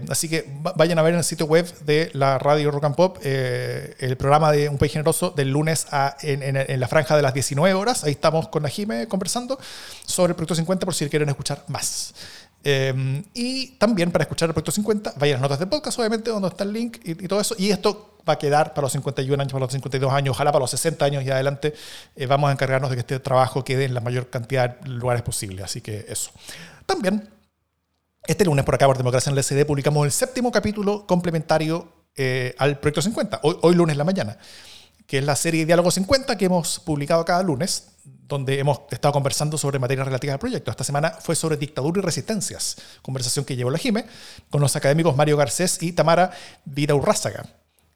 así 0.10 0.30
que 0.30 0.46
vayan 0.76 1.00
a 1.00 1.02
ver 1.02 1.14
en 1.14 1.20
el 1.20 1.24
sitio 1.24 1.48
web 1.48 1.66
de 1.86 2.12
la 2.14 2.38
Radio 2.38 2.70
Rock 2.70 2.86
and 2.86 2.96
Pop 2.96 3.18
el 3.24 4.18
programa 4.18 4.52
de 4.52 4.70
Un 4.70 4.78
País 4.78 4.92
Generoso 4.92 5.32
del 5.32 5.50
lunes 5.50 5.88
a, 5.92 6.16
en, 6.22 6.44
en, 6.44 6.80
la 6.80 6.88
franja 6.88 7.16
de 7.16 7.24
las 7.24 7.34
19 7.34 7.74
horas. 7.74 8.04
Ahí 8.04 8.12
estamos 8.12 8.50
con 8.50 8.62
la 8.62 8.70
Jimmy 8.70 9.08
conversando 9.08 9.60
sobre 10.06 10.32
el 10.32 10.36
Proyecto 10.36 10.56
50 10.56 10.86
por 10.86 10.94
si 10.94 11.10
quieren 11.10 11.30
escuchar 11.30 11.64
más. 11.68 12.14
Em, 12.64 13.24
y 13.34 13.68
también 13.78 14.12
para 14.12 14.24
escuchar 14.24 14.50
el 14.50 14.54
Proyecto 14.54 14.72
50, 14.72 15.14
vayan 15.18 15.38
a 15.38 15.42
las 15.42 15.50
notas 15.50 15.60
de 15.60 15.68
podcast, 15.68 15.98
obviamente, 16.00 16.30
donde 16.30 16.50
está 16.50 16.64
el 16.64 16.74
link 16.74 16.98
y, 17.04 17.16
todo 17.28 17.40
eso. 17.40 17.56
Y 17.58 17.72
esto 17.72 18.18
va 18.28 18.34
a 18.34 18.38
quedar 18.38 18.74
para 18.74 18.84
los 18.84 18.92
51 18.92 19.42
años, 19.42 19.54
para 19.54 19.66
los 19.66 19.72
52 19.72 20.12
años, 20.12 20.36
ojalá 20.36 20.52
para 20.52 20.64
los 20.64 20.72
60 20.72 21.06
años 21.06 21.24
y 21.24 21.32
adelante. 21.32 21.74
Eh, 22.16 22.26
vamos 22.26 22.50
a 22.50 22.54
encargarnos 22.54 22.90
de 22.90 22.98
que 22.98 23.02
este 23.02 23.20
trabajo 23.20 23.64
quede 23.64 23.86
en 23.86 23.94
la 23.94 24.02
mayor 24.02 24.30
cantidad 24.30 24.78
de 24.78 24.90
lugares 24.90 25.24
posible. 25.24 25.64
Así 25.64 25.82
que 25.82 26.06
eso. 26.10 26.32
También, 26.86 27.30
este 28.28 28.44
lunes 28.46 28.66
por 28.66 28.76
acá, 28.76 28.88
por 28.88 28.98
Democracia 28.98 29.30
en 29.32 29.38
el 29.38 29.44
SD, 29.44 29.66
publicamos 29.66 30.06
el 30.06 30.12
séptimo 30.12 30.52
capítulo 30.52 31.08
complementario 31.08 31.88
eh, 32.16 32.56
al 32.58 32.80
Proyecto 32.80 33.02
50, 33.02 33.40
hoy, 33.44 33.56
hoy 33.62 33.76
lunes 33.76 33.96
la 33.96 34.04
mañana, 34.04 34.38
que 35.08 35.20
es 35.20 35.24
la 35.24 35.36
serie 35.36 35.66
Diálogo 35.66 35.90
50 35.90 36.38
que 36.38 36.46
hemos 36.46 36.80
publicado 36.80 37.24
cada 37.24 37.42
lunes 37.44 37.89
donde 38.04 38.60
hemos 38.60 38.82
estado 38.92 39.12
conversando 39.12 39.58
sobre 39.58 39.80
materias 39.80 40.06
relativas 40.06 40.36
al 40.36 40.40
proyecto. 40.40 40.72
Esta 40.72 40.84
semana 40.84 41.12
fue 41.12 41.36
sobre 41.36 41.58
dictadura 41.58 42.00
y 42.00 42.04
resistencias, 42.04 42.78
conversación 43.02 43.44
que 43.44 43.56
llevó 43.56 43.72
la 43.72 43.78
JIME 43.78 44.06
con 44.50 44.62
los 44.62 44.76
académicos 44.76 45.16
Mario 45.16 45.36
Garcés 45.36 45.82
y 45.82 45.94
Tamara 45.94 46.32
Vidaurrázaga, 46.66 47.46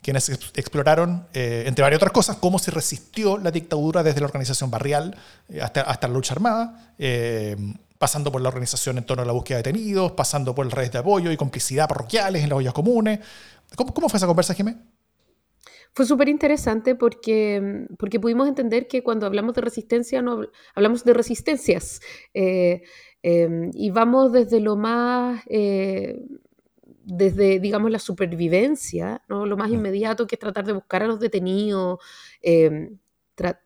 quienes 0.02 0.30
exploraron, 0.30 1.28
eh, 1.34 1.64
entre 1.68 1.84
varias 1.84 2.00
otras 2.00 2.12
cosas, 2.12 2.38
cómo 2.38 2.58
se 2.60 2.72
resistió 2.72 3.38
la 3.38 3.52
dictadura 3.52 4.04
desde 4.04 4.22
la 4.22 4.26
organización 4.26 4.72
barrial 4.72 5.16
eh, 5.50 5.62
hasta, 5.62 5.82
hasta, 5.82 6.08
la 6.08 6.14
lucha 6.16 6.34
armada, 6.34 6.94
eh, 6.98 7.56
pasando 7.98 8.32
por 8.32 8.42
la 8.42 8.50
organización 8.50 8.98
en 8.98 9.06
torno 9.06 9.24
a 9.24 9.26
la 9.26 9.34
búsqueda 9.34 9.58
de 9.58 9.64
detenidos, 9.64 10.12
pasando 10.14 10.54
por 10.54 10.68
redes 10.74 10.92
de 10.92 10.98
apoyo 10.98 11.32
y 11.32 11.38
complicidad 11.38 11.88
parroquiales 11.88 12.44
en 12.44 12.50
las 12.50 12.58
ollas 12.58 12.74
comunes. 12.74 13.20
¿Cómo, 13.76 13.94
cómo 13.94 14.10
fue 14.10 14.18
esa 14.18 14.28
conversa, 14.28 14.54
Jimé? 14.54 14.76
Fue 15.96 16.06
súper 16.08 16.28
interesante 16.28 16.96
porque, 16.96 17.88
porque 18.00 18.20
pudimos 18.20 18.48
entender 18.48 18.88
que 18.88 19.04
cuando 19.04 19.28
hablamos 19.28 19.54
de 19.54 19.62
resistencia, 19.62 20.24
no 20.24 20.42
hablamos 20.74 21.04
de 21.04 21.14
resistencias. 21.14 22.02
Eh, 22.34 22.82
em, 23.22 23.70
y 23.76 23.92
vamos 23.92 24.32
desde 24.32 24.60
lo 24.60 24.76
más, 24.76 25.44
eh, 25.48 26.20
desde, 27.06 27.60
digamos, 27.60 27.92
la 27.92 28.00
supervivencia, 28.00 29.22
¿no? 29.30 29.46
lo 29.46 29.56
más 29.56 29.70
inmediato, 29.70 30.26
que 30.26 30.36
es 30.36 30.40
tratar 30.40 30.66
de 30.66 30.74
buscar 30.74 31.04
a 31.04 31.08
los 31.08 31.20
detenidos, 31.20 32.00
em, 32.42 32.98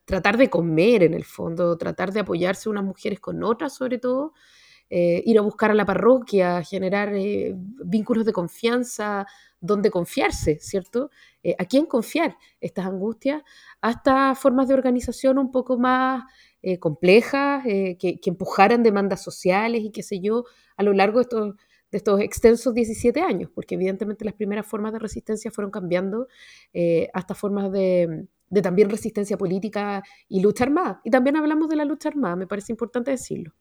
tratar 0.05 0.37
de 0.37 0.49
comer 0.49 1.03
en 1.03 1.13
el 1.13 1.23
fondo, 1.25 1.77
tratar 1.77 2.11
de 2.11 2.21
apoyarse 2.21 2.69
unas 2.69 2.83
mujeres 2.83 3.19
con 3.19 3.43
otras 3.43 3.73
sobre 3.75 3.99
todo, 3.99 4.33
eh, 4.89 5.21
ir 5.25 5.37
a 5.39 5.41
buscar 5.41 5.71
a 5.71 5.73
la 5.75 5.85
parroquia, 5.85 6.63
generar 6.63 7.11
vínculos 7.85 8.25
de 8.25 8.33
confianza, 8.33 9.27
donde 9.59 9.91
confiarse, 9.91 10.59
¿cierto? 10.59 11.09
Eh, 11.43 11.55
¿A 11.57 11.65
quién 11.65 11.85
confiar 11.85 12.37
estas 12.61 12.85
angustias? 12.85 13.43
Hasta 13.81 14.35
formas 14.35 14.67
de 14.67 14.73
organización 14.73 15.37
un 15.37 15.51
poco 15.51 15.77
más 15.77 16.23
eh, 16.61 16.79
complejas, 16.79 17.65
eh, 17.65 17.97
que, 17.97 18.19
empujaran 18.25 18.83
demandas 18.83 19.23
sociales 19.23 19.81
y 19.83 19.91
qué 19.91 20.03
sé 20.03 20.19
yo, 20.19 20.45
a 20.75 20.83
lo 20.83 20.93
largo 20.93 21.19
de 21.19 21.23
estos, 21.23 21.55
de 21.91 21.97
estos 21.97 22.19
extensos 22.21 22.73
17 22.73 23.21
años, 23.21 23.49
porque 23.53 23.75
evidentemente 23.75 24.25
las 24.25 24.33
primeras 24.33 24.65
formas 24.65 24.93
de 24.93 24.99
resistencia 24.99 25.51
fueron 25.51 25.71
cambiando 25.71 26.27
hasta 27.13 27.33
formas 27.33 27.71
de, 27.71 28.27
de 28.49 28.61
también 28.61 28.89
resistencia 28.89 29.37
política 29.37 30.03
y 30.27 30.41
lucha 30.41 30.65
armada. 30.65 31.01
Y 31.03 31.09
también 31.09 31.37
hablamos 31.37 31.69
de 31.69 31.77
la 31.77 31.85
lucha 31.85 32.09
armada, 32.09 32.35
me 32.35 32.47
parece 32.47 32.73
importante 32.73 33.11
decirlo. 33.11 33.53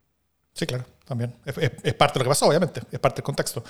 Sí, 0.52 0.66
claro, 0.66 0.85
también. 1.06 1.32
Es, 1.44 1.94
parte 1.94 2.18
de 2.18 2.20
lo 2.20 2.25
que 2.25 2.30
pasó, 2.30 2.46
obviamente, 2.46 2.82
es 2.90 2.98
parte 2.98 3.16
del 3.16 3.25
contexto. 3.25 3.64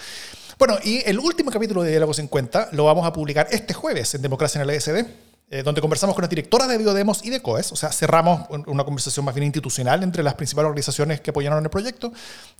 Bueno, 0.59 0.78
y 0.83 1.02
el 1.09 1.19
último 1.19 1.50
capítulo 1.50 1.83
de 1.83 1.90
Diálogo 1.90 2.14
50 2.14 2.71
lo 2.73 2.85
vamos 2.85 3.07
a 3.07 3.12
publicar 3.12 3.47
este 3.50 3.75
jueves 3.75 4.14
en 4.14 4.23
Democracia 4.23 4.61
en 4.61 4.69
el 4.69 4.75
ESD, 4.75 5.07
eh, 5.49 5.62
donde 5.62 5.81
conversamos 5.81 6.16
con 6.16 6.23
la 6.23 6.28
directora 6.28 6.66
de 6.66 6.76
Biodemos 6.76 7.25
y 7.25 7.31
de 7.31 7.40
COES, 7.40 7.71
o 7.71 7.76
sea, 7.76 7.93
cerramos 7.93 8.49
una 8.66 8.83
conversación 8.83 9.25
más 9.25 9.33
bien 9.33 9.45
institucional 9.45 10.02
entre 10.02 10.25
las 10.25 10.35
principales 10.35 10.66
organizaciones 10.66 11.21
que 11.21 11.31
apoyaron 11.31 11.62
el 11.62 11.71
proyecto, 11.71 12.12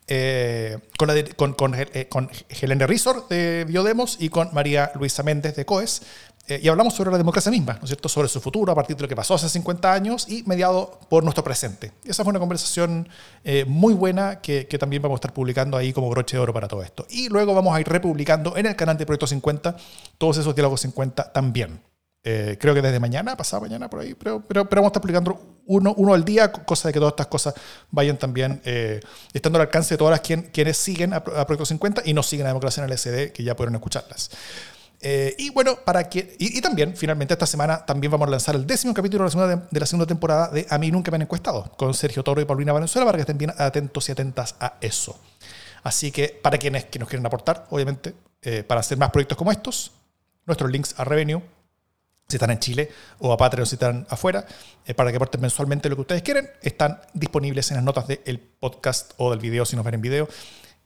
eh, 0.07 0.79
con, 0.97 1.09
la 1.09 1.15
con, 1.35 1.55
con, 1.55 1.75
eh, 1.75 2.07
con 2.09 2.31
Helene 2.49 2.87
Rizor 2.87 3.27
de 3.27 3.65
Biodemos 3.67 4.19
y 4.21 4.29
con 4.29 4.55
María 4.55 4.93
Luisa 4.95 5.25
Méndez 5.25 5.57
de 5.57 5.65
COES, 5.65 6.03
eh, 6.49 6.61
y 6.63 6.69
hablamos 6.69 6.95
sobre 6.95 7.11
la 7.11 7.19
democracia 7.19 7.51
misma, 7.51 7.75
¿no 7.75 7.83
es 7.83 7.89
cierto? 7.89 8.09
Sobre 8.09 8.29
su 8.29 8.41
futuro 8.41 8.71
a 8.71 8.75
partir 8.75 8.97
de 8.97 9.03
lo 9.03 9.09
que 9.09 9.17
pasó 9.17 9.35
hace 9.35 9.49
50 9.49 9.93
años 9.93 10.29
y 10.29 10.45
mediado 10.45 11.01
por 11.09 11.25
nuestro 11.25 11.43
presente. 11.43 11.93
Esa 12.05 12.23
fue 12.23 12.31
una 12.31 12.39
conversación 12.39 13.09
eh, 13.43 13.65
muy 13.67 13.95
buena 13.95 14.41
que, 14.41 14.69
que, 14.69 14.79
también 14.79 15.03
vamos 15.03 15.17
a 15.17 15.19
estar 15.19 15.33
publicando 15.33 15.77
ahí 15.77 15.93
como 15.93 16.09
broche 16.09 16.37
de 16.37 16.43
oro 16.43 16.53
para 16.53 16.69
todo 16.69 16.85
esto. 16.85 17.05
Y 17.11 17.29
luego 17.31 17.53
vamos 17.53 17.75
a 17.75 17.81
ir 17.81 17.89
republicando 17.89 18.57
en 18.57 18.67
el 18.67 18.77
canal 18.77 18.97
de 18.97 19.05
Proyecto 19.05 19.27
50 19.27 19.77
todos 20.19 20.39
esos 20.39 20.55
diálogos 20.55 20.81
50 20.83 21.33
también. 21.33 21.81
Eh, 22.23 22.57
creo 22.61 22.75
que 22.75 22.83
desde 22.83 23.01
mañana, 23.01 23.37
pasado 23.37 23.63
mañana 23.63 23.91
por 23.91 24.01
ahí, 24.01 24.15
pero, 24.15 24.41
pero, 24.47 24.69
pero, 24.69 24.83
vamos 24.83 24.89
a 24.89 24.91
estar 24.91 25.03
publicando 25.03 25.41
uno, 25.67 25.95
uno 25.97 26.15
al 26.15 26.25
día, 26.25 26.53
cosa 26.53 26.89
de 26.89 26.93
que 26.93 27.01
todas 27.01 27.13
estas 27.13 27.27
cosas 27.27 27.55
vayan 27.91 28.19
también 28.19 28.61
estando 29.33 29.59
al 29.59 29.63
alcance 29.63 29.95
de 29.95 29.99
todas 29.99 30.13
las 30.13 30.21
quien, 30.21 30.43
quienes 30.43 30.77
siguen 30.77 31.13
a, 31.13 31.17
a 31.17 31.47
Proyecto 31.47 31.67
50 31.67 32.03
y 32.05 32.15
no 32.15 32.23
siguen 32.23 32.47
a 32.47 32.51
Democracia 32.51 32.85
en 32.85 32.91
el 32.91 32.99
SD, 32.99 33.33
que 33.33 33.43
ya 33.43 33.57
pudieron 33.57 33.75
escucharlas. 33.77 34.31
Eh, 35.01 35.35
y 35.39 35.51
bueno, 35.51 35.77
para 35.85 36.09
que. 36.09 36.37
Y, 36.39 36.61
también, 36.61 36.97
finalmente, 36.97 37.35
esta 37.35 37.47
semana 37.47 37.85
también 37.85 38.11
vamos 38.11 38.29
a 38.29 38.31
lanzar 38.31 38.55
el 38.55 38.67
décimo 38.67 38.95
capítulo 38.95 39.25
de 39.25 39.27
la, 39.27 39.31
segunda, 39.31 39.69
de 39.71 39.81
la 39.81 39.87
segunda 39.87 40.07
temporada 40.07 40.49
de 40.49 40.67
A 40.71 40.79
mí 40.79 40.91
nunca 40.91 41.11
me 41.11 41.17
han 41.17 41.23
encuestado, 41.23 41.71
con 41.77 41.95
Sergio 41.95 42.23
Toro 42.23 42.41
y 42.41 42.45
Paulina 42.45 42.73
Valenzuela, 42.73 43.05
para 43.05 43.17
que 43.17 43.23
estén 43.23 43.39
bien 43.39 43.53
atentos 43.57 44.09
y 44.09 44.13
atentas 44.13 44.57
a 44.61 44.75
eso. 44.81 45.19
Así 45.83 46.11
que 46.11 46.29
para 46.43 46.59
quienes 46.59 46.87
que 46.87 46.99
nos 46.99 47.09
quieren 47.09 47.25
aportar, 47.27 47.67
obviamente, 47.71 48.15
eh, 48.43 48.65
para 48.65 48.81
hacer 48.81 48.99
más 48.99 49.11
proyectos 49.11 49.39
como 49.39 49.53
estos, 49.53 49.93
nuestros 50.45 50.71
links 50.71 50.95
a 50.99 51.05
Revenue, 51.05 51.43
si 52.29 52.37
están 52.37 52.51
en 52.51 52.59
Chile, 52.59 52.91
o 53.21 53.33
a 53.33 53.37
Patreon 53.37 53.67
si 53.67 53.77
están 53.77 54.07
afuera, 54.11 54.47
eh, 54.85 54.95
para 54.95 55.11
que 55.11 55.17
aporten 55.17 55.41
mensualmente 55.41 55.89
lo 55.89 55.95
que 55.95 56.01
ustedes 56.01 56.23
quieren, 56.23 56.51
están 56.63 57.01
disponibles 57.15 57.71
en 57.71 57.77
las 57.77 57.85
notas 57.85 58.09
del 58.09 58.41
podcast 58.41 59.13
o 59.19 59.31
del 59.31 59.39
video 59.39 59.65
si 59.65 59.77
nos 59.77 59.85
ven 59.85 59.95
en 59.95 60.01
video. 60.01 60.29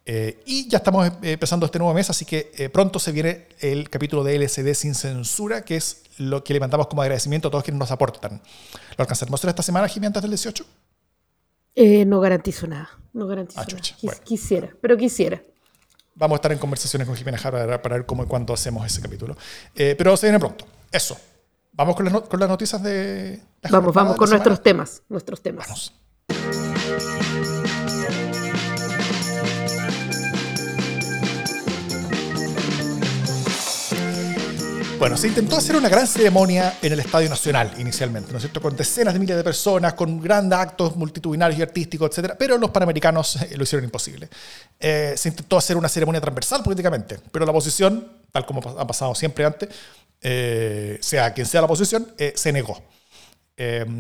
Eh, 0.07 0.41
y 0.47 0.69
ya 0.69 0.79
estamos 0.79 1.07
eh, 1.09 1.33
empezando 1.33 1.67
este 1.67 1.79
nuevo 1.79 1.93
mes, 1.95 2.11
así 2.11 2.25
que 2.25 2.51
eh, 2.57 2.69
pronto 2.69 2.99
se 2.99 3.13
viene 3.13 3.47
el 3.61 3.89
capítulo 3.91 4.25
de 4.25 4.39
LSD 4.39 4.73
sin 4.75 4.95
censura, 4.95 5.63
que 5.63 5.77
es 5.77 6.03
lo 6.19 6.43
que 6.43 6.53
le 6.55 6.61
mandamos 6.61 6.87
como 6.89 7.03
agradecimiento 7.03 7.49
a 7.49 7.51
todos 7.51 7.63
quienes 7.65 7.79
nos 7.79 7.91
aportan. 7.91 8.41
¿Lo 8.97 9.03
alcanzaremos 9.03 9.45
esta 9.45 9.63
semana, 9.63 9.87
Jimmy, 9.89 10.07
antes 10.07 10.23
del 10.23 10.31
18? 10.33 10.65
no 12.07 12.21
garantizo 12.21 12.67
nada, 12.67 12.91
no 13.13 13.27
garantizo 13.27 13.61
Ah, 13.61 13.65
nada. 13.69 13.81
Quis- 13.81 13.95
bueno. 14.03 14.21
Quisiera, 14.25 14.75
pero 14.81 14.97
quisiera. 14.97 15.41
Vamos 16.15 16.37
a 16.37 16.39
estar 16.39 16.53
en 16.53 16.59
conversaciones 16.59 17.07
con 17.07 17.17
Jimena 17.17 17.39
Jara 17.39 17.81
para, 17.81 17.97
ver 17.97 18.05
cómo 18.07 18.25
y 18.25 18.27
cuándo 18.27 18.53
hacemos 18.53 18.85
ese 18.85 19.01
capítulo. 19.01 19.37
Eh, 19.75 19.95
pero 19.97 20.17
se 20.17 20.27
viene 20.27 20.39
pronto. 20.39 20.67
Eso. 20.93 21.17
Vamos 21.73 21.95
con 21.97 22.05
las, 22.05 22.13
no- 22.13 22.25
con 22.25 22.39
las 22.41 22.49
noticias 22.49 22.83
de... 22.83 23.41
la 23.63 23.71
Vamos, 23.71 23.95
vamos 23.95 24.17
con 24.17 24.29
nuestros 24.29 24.57
semana. 24.59 24.63
temas, 24.65 25.03
nuestros 25.09 25.41
temas. 25.43 25.93
Vamos. 26.29 27.40
Bueno, 35.01 35.17
se 35.17 35.29
intentó 35.29 35.57
hacer 35.57 35.77
una 35.77 35.89
gran 35.89 36.07
ceremonia 36.07 36.77
en 36.83 36.93
el 36.93 37.01
Estadio 37.01 37.31
Nacional 37.31 37.73
inicialmente, 37.79 38.33
¿no 38.33 38.37
es 38.37 38.43
cierto? 38.43 38.61
Con 38.61 38.77
decenas 38.77 39.15
de 39.15 39.19
miles 39.19 39.35
de 39.35 39.43
personas, 39.43 39.95
con 39.95 40.21
grandes 40.21 40.59
actos 40.59 40.95
multitudinarios 40.95 41.59
y 41.59 41.63
artísticos, 41.63 42.19
etc. 42.19 42.35
Pero 42.39 42.59
los 42.59 42.69
panamericanos 42.69 43.37
eh, 43.37 43.57
lo 43.57 43.63
hicieron 43.63 43.85
imposible. 43.85 44.29
Eh, 44.79 45.15
se 45.17 45.31
intentó 45.31 45.57
hacer 45.57 45.79
una 45.79 45.89
ceremonia 45.89 46.21
transversal 46.21 46.63
políticamente, 46.63 47.19
pero 47.33 47.47
la 47.47 47.51
oposición, 47.51 48.13
tal 48.31 48.45
como 48.45 48.61
ha 48.79 48.87
pasado 48.87 49.15
siempre 49.15 49.47
antes, 49.47 49.71
eh, 50.21 50.99
sea 51.01 51.33
quien 51.33 51.47
sea 51.47 51.63
la 51.63 51.65
oposición, 51.65 52.13
eh, 52.19 52.35
se 52.37 52.53
negó. 52.53 52.83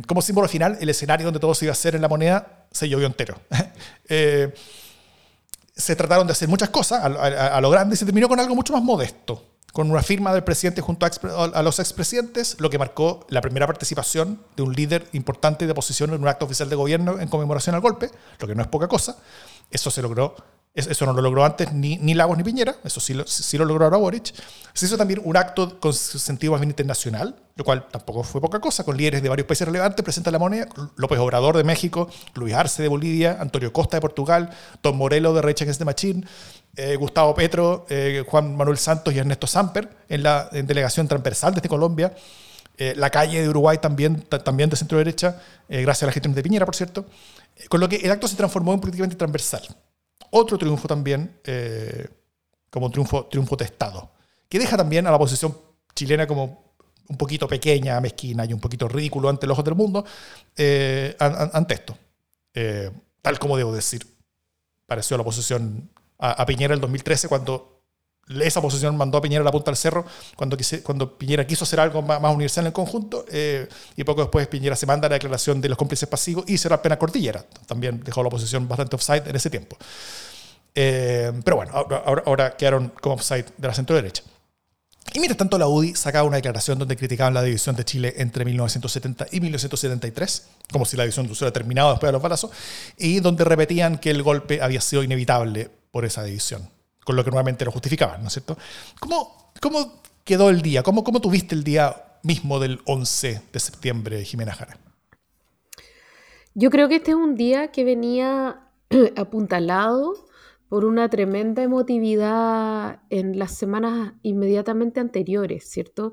Como 0.07 0.21
símbolo 0.21 0.49
final, 0.49 0.76
el 0.83 0.88
escenario 0.90 1.25
donde 1.25 1.40
todo 1.40 1.54
se 1.54 1.64
iba 1.64 1.73
a 1.73 1.73
hacer 1.73 1.95
en 1.95 2.02
la 2.02 2.09
moneda 2.09 2.66
se 2.71 2.90
llovió 2.90 3.07
entero. 3.07 3.40
Se 5.75 5.97
trataron 5.97 6.26
de 6.26 6.35
hacer 6.35 6.47
muchas 6.47 6.69
cosas 6.69 7.02
a 7.02 7.61
lo 7.62 7.71
grande 7.71 7.95
y 7.95 7.97
se 7.97 8.04
terminó 8.04 8.28
con 8.28 8.38
algo 8.38 8.54
mucho 8.54 8.75
más 8.75 8.83
modesto, 8.83 9.50
con 9.73 9.91
una 9.91 10.03
firma 10.03 10.33
del 10.33 10.43
presidente 10.45 10.81
junto 10.81 11.07
a, 11.07 11.62
los 11.62 11.79
expresidentes, 11.79 12.57
lo 12.59 12.71
que 12.71 12.79
marcó 12.79 13.25
la 13.29 13.41
primera 13.41 13.67
participación 13.67 14.41
de 14.57 14.62
un 14.62 14.73
líder 14.73 15.07
importante 15.12 15.67
de 15.67 15.73
oposición 15.73 16.12
en 16.12 16.21
un 16.23 16.29
acto 16.29 16.45
oficial 16.45 16.69
de 16.69 16.77
gobierno 16.77 17.21
en 17.21 17.29
conmemoración 17.29 17.75
al 17.75 17.81
golpe, 17.81 18.11
lo 18.39 18.49
que 18.49 18.55
no 18.55 18.62
es 18.62 18.69
poca 18.69 18.89
cosa. 18.89 19.17
Eso 19.71 19.91
se 19.91 20.03
logró, 20.03 20.35
es- 20.75 20.89
eso 20.89 21.07
no 21.07 21.12
lo 21.12 21.23
logró 21.23 21.45
antes 21.45 21.73
ni, 21.73 21.97
ni 21.99 22.15
Lagos 22.15 22.37
ni 22.37 22.43
Piñera, 22.43 22.77
eso 22.83 22.99
sí 23.00 23.15
lo, 23.15 23.25
sí 23.27 23.57
lo 23.57 23.65
logró 23.65 23.85
ahora 23.85 23.99
Boric. 23.99 24.35
Se 24.73 24.87
hizo 24.87 24.97
también 24.97 25.21
un 25.25 25.37
acto 25.37 25.79
con 25.79 25.93
sentido 25.93 26.53
más 26.53 26.61
bien 26.61 26.71
internacional, 26.71 27.37
lo 27.55 27.65
cual 27.65 27.87
tampoco 27.89 28.25
fue 28.25 28.41
poca 28.41 28.59
cosa, 28.61 28.83
con 28.85 28.97
líderes 28.97 29.23
de 29.23 29.29
varios 29.29 29.47
países 29.47 29.67
relevantes, 29.69 30.03
presenta 30.03 30.31
la 30.33 30.39
moneda, 30.41 30.67
López 30.97 31.19
Obrador 31.21 31.57
de 31.57 31.62
México, 31.65 32.09
Luis 32.35 32.55
Arce 32.55 32.83
de 32.83 32.89
Bolivia, 32.89 33.37
Antonio 33.41 33.73
Costa 33.73 33.97
de 33.97 34.00
Portugal, 34.00 34.50
Tom 34.81 34.97
Morello 34.97 35.33
de 35.35 35.43
Rage 35.43 35.62
Against 35.65 35.79
the 35.79 35.85
Machine, 35.85 36.27
eh, 36.77 36.97
Gustavo 36.97 37.35
Petro, 37.35 37.87
eh, 37.89 38.25
Juan 38.27 38.57
Manuel 38.57 38.79
Santos 38.79 39.12
y 39.15 39.19
Ernesto 39.19 39.47
Samper 39.47 39.89
en 40.09 40.23
la 40.23 40.49
delegación 40.53 41.09
transversal 41.09 41.55
desde 41.55 41.69
Colombia, 41.69 42.15
eh, 42.79 42.95
la 42.97 43.11
calle 43.11 43.43
de 43.43 43.49
Uruguay 43.49 43.79
también, 43.79 44.23
ta- 44.23 44.43
también 44.43 44.71
de 44.71 44.77
centro 44.77 44.99
derecha, 44.99 45.41
gracias 45.69 46.05
a 46.05 46.07
la 46.07 46.12
gestión 46.12 46.35
de 46.35 46.43
Piñera, 46.43 46.65
por 46.65 46.75
cierto, 46.77 47.05
con 47.69 47.81
lo 47.81 47.89
que 47.89 47.97
el 47.97 48.11
acto 48.11 48.27
se 48.29 48.37
transformó 48.37 48.73
en 48.73 48.81
políticamente 48.81 49.17
transversal. 49.17 49.62
Otro 50.31 50.57
triunfo 50.57 50.89
también, 50.89 51.37
como 52.71 52.87
un 52.87 52.93
triunfo, 52.93 53.27
triunfo 53.27 53.57
de 53.57 53.65
Estado, 53.67 54.11
que 54.49 54.59
deja 54.59 54.77
también 54.77 55.07
a 55.07 55.11
la 55.11 55.17
oposición 55.17 55.57
chilena 55.95 56.27
como 56.27 56.73
un 57.09 57.17
poquito 57.19 57.47
pequeña, 57.49 58.00
mezquina 58.00 58.45
y 58.47 58.53
un 58.55 58.61
poquito 58.61 58.89
ridículo 58.89 59.29
ante 59.29 59.47
los 59.47 59.55
ojos 59.55 59.65
del 59.65 59.75
mundo 59.75 60.05
an- 61.19 61.35
an- 61.37 61.50
ante 61.53 61.75
esto. 61.75 61.99
Tal 63.21 63.39
como 63.39 63.57
debo 63.59 63.75
decir, 63.75 64.07
pareció 64.87 65.17
la 65.19 65.23
oposición 65.23 65.91
a, 66.21 66.43
a 66.43 66.47
Piñera 66.47 66.75
el 66.75 66.81
2013 66.81 67.29
cuando 67.29 67.77
esa 68.43 68.61
oposición 68.61 68.97
mandó 68.97 69.19
a 69.19 69.21
Piñera 69.21 69.41
a 69.41 69.45
la 69.45 69.50
punta 69.50 69.73
del 69.73 69.77
cerro 69.77 70.05
cuando, 70.37 70.57
quise- 70.57 70.83
cuando 70.85 71.19
Piñera 71.19 71.45
quiso 71.47 71.65
hacer 71.65 71.81
algo 71.81 72.00
más, 72.03 72.21
más 72.21 72.33
universal 72.33 72.62
en 72.62 72.67
el 72.69 72.73
conjunto 72.73 73.25
eh, 73.29 73.69
y 73.97 74.05
poco 74.05 74.21
después 74.21 74.47
Piñera 74.47 74.77
se 74.77 74.87
manda 74.87 75.09
la 75.09 75.15
declaración 75.15 75.61
de 75.61 75.69
los 75.69 75.77
cómplices 75.77 76.09
pasivos 76.09 76.45
y 76.47 76.57
será 76.57 76.81
pena 76.81 76.97
cordillera. 76.99 77.45
También 77.67 78.00
dejó 78.05 78.23
la 78.23 78.29
oposición 78.29 78.69
bastante 78.69 78.95
offside 78.95 79.27
en 79.27 79.35
ese 79.35 79.50
tiempo. 79.50 79.77
Eh, 80.75 81.33
pero 81.45 81.57
bueno, 81.57 81.73
ahora- 81.75 82.23
ahora 82.27 82.57
quedaron 82.57 82.93
como 83.00 83.17
offside 83.17 83.47
de 83.57 83.67
la 83.69 83.75
centro 83.75 83.97
derecha. 83.97 84.23
Y 85.12 85.19
mientras 85.19 85.39
tanto, 85.39 85.59
la 85.59 85.67
UDI 85.67 85.97
sacaba 85.97 86.23
una 86.29 86.37
declaración 86.37 86.79
donde 86.79 86.97
criticaban 86.97 87.35
la 87.35 87.43
división 87.43 87.75
de 87.75 87.85
Chile 87.85 88.15
entre 88.19 88.45
1970 88.45 89.27
y 89.33 89.41
1973, 89.41 90.47
como 90.71 90.85
si 90.85 90.97
la 90.97 91.03
división 91.03 91.27
se 91.27 91.33
hubiera 91.33 91.53
terminado 91.53 91.91
después 91.91 92.07
de 92.09 92.12
los 92.12 92.23
balazos, 92.23 92.53
y 92.97 93.19
donde 93.19 93.43
repetían 93.45 93.99
que 93.99 94.11
el 94.11 94.23
golpe 94.23 94.62
había 94.62 94.81
sido 94.81 95.03
inevitable 95.03 95.71
por 95.90 96.04
esa 96.04 96.25
división, 96.25 96.68
con 97.04 97.16
lo 97.16 97.25
que 97.25 97.30
nuevamente 97.30 97.64
lo 97.64 97.73
justificaban, 97.73 98.23
¿no 98.23 98.28
es 98.28 98.35
cierto? 98.35 98.56
¿Cómo, 99.00 99.52
cómo 99.61 100.02
quedó 100.25 100.50
el 100.50 100.62
día? 100.62 100.82
¿Cómo, 100.82 101.04
¿Cómo 101.04 101.20
tuviste 101.20 101.54
el 101.54 101.64
día 101.64 102.18
mismo 102.23 102.61
del 102.61 102.80
11 102.87 103.42
de 103.52 103.61
septiembre, 103.61 104.25
Jimena 104.25 104.52
Jara? 104.52 104.78
Yo 106.54 106.70
creo 106.70 106.88
que 106.88 106.97
este 106.97 107.12
es 107.12 107.16
un 107.16 107.37
día 107.37 107.70
que 107.70 107.85
venía 107.85 108.68
apuntalado 109.16 110.26
por 110.68 110.85
una 110.85 111.09
tremenda 111.11 111.62
emotividad 111.62 113.02
en 113.11 113.38
las 113.38 113.56
semanas 113.56 114.14
inmediatamente 114.23 115.00
anteriores, 115.00 115.68
¿cierto? 115.68 116.12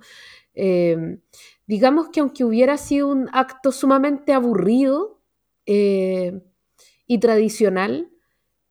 Eh, 0.55 1.19
digamos 1.67 2.09
que 2.09 2.21
aunque 2.21 2.43
hubiera 2.43 2.77
sido 2.77 3.09
un 3.09 3.29
acto 3.33 3.71
sumamente 3.71 4.33
aburrido 4.33 5.21
eh, 5.67 6.41
y 7.05 7.19
tradicional, 7.19 8.09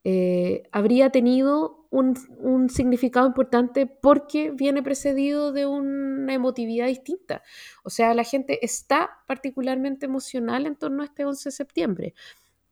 eh, 0.08 0.68
habría 0.70 1.10
tenido 1.10 1.88
un, 1.90 2.16
un 2.38 2.70
significado 2.70 3.26
importante 3.26 3.86
porque 3.86 4.52
viene 4.52 4.80
precedido 4.80 5.50
de 5.50 5.66
una 5.66 6.32
emotividad 6.32 6.86
distinta. 6.86 7.42
O 7.82 7.90
sea, 7.90 8.14
la 8.14 8.22
gente 8.22 8.64
está 8.64 9.10
particularmente 9.26 10.06
emocional 10.06 10.64
en 10.66 10.76
torno 10.76 11.02
a 11.02 11.06
este 11.06 11.24
11 11.24 11.48
de 11.48 11.52
septiembre. 11.52 12.14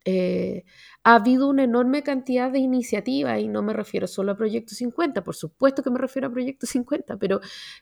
Eh, 0.07 0.65
ha 1.03 1.17
habido 1.17 1.49
una 1.49 1.65
enorme 1.65 2.03
cantidad 2.03 2.51
de 2.51 2.59
iniciativas 2.59 3.41
y 3.41 3.49
no 3.49 3.63
me 3.63 3.73
refiero 3.73 4.07
solo 4.07 4.33
a 4.33 4.37
Proyecto 4.37 4.75
50, 4.75 5.25
por 5.25 5.35
supuesto 5.35 5.83
que 5.83 5.91
me 5.91 5.99
refiero 5.99 6.29
a 6.29 6.31
Proyecto 6.31 6.67
50, 6.67 7.17
pero, 7.19 7.41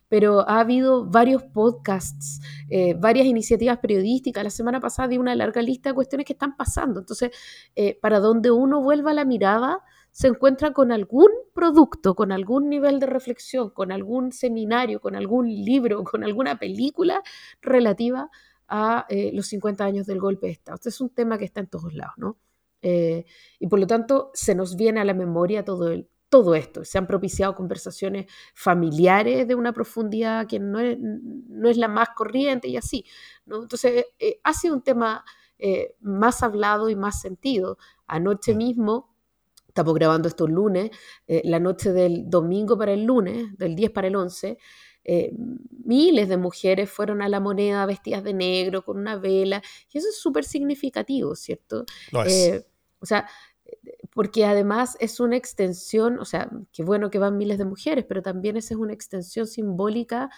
pero 0.09 0.49
ha 0.49 0.61
habido 0.61 1.05
varios 1.07 1.43
podcasts, 1.45 2.41
eh, 2.71 2.95
varias 2.95 3.27
iniciativas 3.27 3.79
periodísticas. 3.79 4.45
La 4.45 4.51
semana 4.51 4.81
pasada 4.81 5.09
di 5.09 5.19
una 5.19 5.35
larga 5.35 5.63
lista 5.63 5.91
de 5.91 5.95
cuestiones 5.95 6.27
que 6.27 6.33
están 6.35 6.57
pasando. 6.57 7.01
Entonces, 7.01 7.31
eh, 7.75 7.99
para 8.01 8.21
donde 8.21 8.51
uno 8.51 8.81
vuelva 8.83 9.13
la 9.15 9.25
mirada, 9.25 9.81
se 10.11 10.29
encuentra 10.29 10.73
con 10.73 10.93
algún 10.93 11.29
producto, 11.55 12.15
con 12.15 12.33
algún 12.33 12.69
nivel 12.69 13.01
de 13.01 13.07
reflexión, 13.07 13.71
con 13.71 13.91
algún 13.93 14.31
seminario, 14.33 15.01
con 15.01 15.17
algún 15.17 15.49
libro, 15.49 16.05
con 16.05 16.23
alguna 16.23 16.59
película 16.59 17.23
relativa 17.63 18.31
eh, 19.09 19.31
los 19.33 19.47
50 19.47 19.85
años 19.85 20.07
del 20.07 20.21
golpe 20.21 20.47
de 20.47 20.53
Estado. 20.53 20.77
Este 20.77 20.89
es 20.89 21.01
un 21.01 21.11
tema 21.11 21.39
que 21.39 21.45
está 21.45 21.61
en 21.61 21.69
todos 21.69 21.93
lados, 21.95 22.15
¿no? 22.17 22.39
Eh, 22.83 23.25
y 23.59 23.67
por 23.69 23.79
lo 23.79 23.87
tanto 23.87 24.31
se 24.35 24.55
nos 24.55 24.77
viene 24.77 25.01
a 25.01 25.05
la 25.05 25.15
memoria 25.15 25.65
todo, 25.65 25.89
el, 25.89 26.09
todo 26.29 26.55
esto. 26.55 26.85
Se 26.85 26.99
han 26.99 27.07
propiciado 27.07 27.55
conversaciones 27.55 28.27
familiares 28.55 29.47
de 29.47 29.55
una 29.55 29.73
profundidad 29.73 30.47
que 30.47 30.59
no 30.59 30.81
es, 30.81 30.99
no 30.99 31.69
es 31.69 31.77
la 31.77 31.89
más 31.89 32.09
corriente 32.17 32.69
y 32.69 32.77
así, 32.77 33.05
¿no? 33.47 33.63
Entonces 33.63 34.07
eh, 34.19 34.41
ha 34.43 34.55
sido 34.55 34.75
un 34.75 34.83
tema 34.83 35.25
eh, 35.59 35.95
más 36.01 36.43
hablado 36.43 36.89
y 36.89 36.97
más 36.97 37.21
sentido. 37.21 37.79
Anoche 38.07 38.55
mismo 38.55 39.13
estamos 39.69 39.95
grabando 39.95 40.29
esto 40.29 40.47
el 40.47 40.55
lunes, 40.55 40.91
eh, 41.27 41.41
la 41.45 41.61
noche 41.61 41.93
del 41.93 42.29
domingo 42.29 42.77
para 42.77 42.93
el 42.93 43.05
lunes, 43.05 43.57
del 43.57 43.75
10 43.75 43.91
para 43.91 44.09
el 44.09 44.17
11, 44.17 44.59
eh, 45.05 45.33
miles 45.85 46.29
de 46.29 46.37
mujeres 46.37 46.91
fueron 46.91 47.23
a 47.23 47.29
la 47.29 47.41
moneda 47.41 47.87
vestidas 47.87 48.23
de 48.25 48.35
negro, 48.35 48.85
con 48.85 48.99
una 48.99 49.17
vela, 49.17 49.63
y 49.91 49.99
eso 49.99 50.09
es 50.09 50.19
súper 50.19 50.45
significativo, 50.45 51.35
¿cierto? 51.35 51.85
Es. 52.25 52.33
Eh, 52.33 52.67
o 53.01 53.07
sea, 53.07 53.29
porque 54.13 54.45
además 54.45 54.97
es 55.01 55.19
una 55.21 55.37
extensión, 55.37 56.19
o 56.19 56.25
sea, 56.25 56.51
qué 56.73 56.83
bueno 56.85 57.11
que 57.11 57.19
van 57.19 57.37
miles 57.37 57.59
de 57.59 57.65
mujeres, 57.65 58.05
pero 58.07 58.23
también 58.23 58.57
esa 58.57 58.75
es 58.75 58.81
una 58.81 58.93
extensión 58.93 59.47
simbólica 59.47 60.31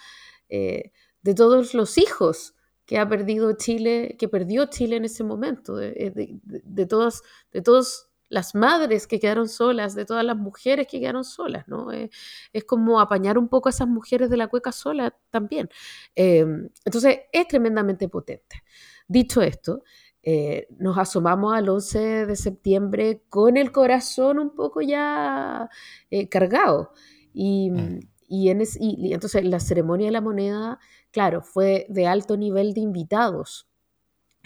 eh, 0.49 0.91
de 1.21 1.33
todos 1.33 1.73
los 1.73 1.97
hijos 1.97 2.55
que 2.85 2.97
ha 2.97 3.07
perdido 3.09 3.53
Chile, 3.53 4.15
que 4.17 4.29
perdió 4.29 4.67
Chile 4.67 4.95
en 4.97 5.05
ese 5.05 5.23
momento, 5.23 5.75
de, 5.75 5.91
de, 5.91 6.39
de, 6.43 6.61
de 6.63 7.61
todos 7.61 8.09
las 8.29 8.55
madres 8.55 9.07
que 9.07 9.19
quedaron 9.19 9.47
solas, 9.47 9.95
de 9.95 10.05
todas 10.05 10.25
las 10.25 10.37
mujeres 10.37 10.87
que 10.87 10.99
quedaron 10.99 11.23
solas, 11.23 11.67
¿no? 11.67 11.91
Eh, 11.91 12.09
es 12.53 12.63
como 12.63 12.99
apañar 12.99 13.37
un 13.37 13.47
poco 13.47 13.69
a 13.69 13.71
esas 13.71 13.87
mujeres 13.87 14.29
de 14.29 14.37
la 14.37 14.47
cueca 14.47 14.71
sola 14.71 15.15
también. 15.29 15.69
Eh, 16.15 16.45
entonces, 16.85 17.19
es 17.31 17.47
tremendamente 17.47 18.09
potente. 18.09 18.63
Dicho 19.07 19.41
esto, 19.41 19.83
eh, 20.27 20.67
nos 20.79 20.97
asomamos 20.97 21.53
al 21.53 21.69
11 21.69 22.25
de 22.25 22.35
septiembre 22.35 23.21
con 23.29 23.57
el 23.57 23.71
corazón 23.71 24.39
un 24.39 24.55
poco 24.55 24.81
ya 24.81 25.69
eh, 26.09 26.27
cargado. 26.29 26.93
Y, 27.31 27.69
mm. 27.69 27.99
y, 28.27 28.49
en 28.49 28.63
y, 28.79 29.13
entonces 29.13 29.45
la 29.45 29.59
ceremonia 29.59 30.07
de 30.07 30.11
la 30.11 30.21
moneda, 30.21 30.79
claro, 31.11 31.43
fue 31.43 31.85
de 31.89 32.07
alto 32.07 32.37
nivel 32.37 32.73
de 32.73 32.81
invitados. 32.81 33.67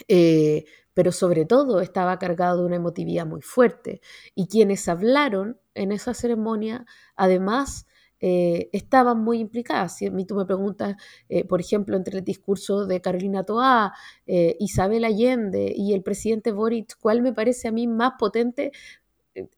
Eh, 0.09 0.65
pero 0.93 1.11
sobre 1.11 1.45
todo 1.45 1.81
estaba 1.81 2.19
cargado 2.19 2.59
de 2.59 2.65
una 2.65 2.75
emotividad 2.77 3.25
muy 3.25 3.41
fuerte. 3.41 4.01
Y 4.35 4.47
quienes 4.47 4.87
hablaron 4.87 5.59
en 5.73 5.91
esa 5.91 6.13
ceremonia, 6.13 6.85
además, 7.15 7.87
eh, 8.21 8.69
estaban 8.73 9.19
muy 9.23 9.39
implicadas. 9.39 9.97
Si 9.97 10.05
a 10.05 10.11
mí 10.11 10.25
tú 10.25 10.35
me 10.35 10.45
preguntas, 10.45 10.95
eh, 11.29 11.45
por 11.45 11.61
ejemplo, 11.61 11.95
entre 11.95 12.17
el 12.19 12.23
discurso 12.25 12.85
de 12.85 13.01
Carolina 13.01 13.43
Toá, 13.45 13.93
eh, 14.27 14.57
Isabel 14.59 15.05
Allende 15.05 15.73
y 15.75 15.93
el 15.93 16.03
presidente 16.03 16.51
Boric, 16.51 16.97
¿cuál 16.99 17.21
me 17.21 17.33
parece 17.33 17.69
a 17.69 17.71
mí 17.71 17.87
más 17.87 18.13
potente? 18.19 18.71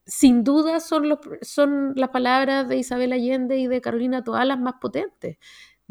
Sin 0.05 0.43
duda 0.43 0.79
son, 0.79 1.17
son 1.41 1.93
las 1.95 2.09
palabras 2.09 2.67
de 2.69 2.77
Isabel 2.77 3.13
Allende 3.13 3.57
y 3.57 3.67
de 3.67 3.81
Carolina 3.81 4.23
Toá 4.23 4.45
las 4.45 4.59
más 4.59 4.75
potentes, 4.79 5.37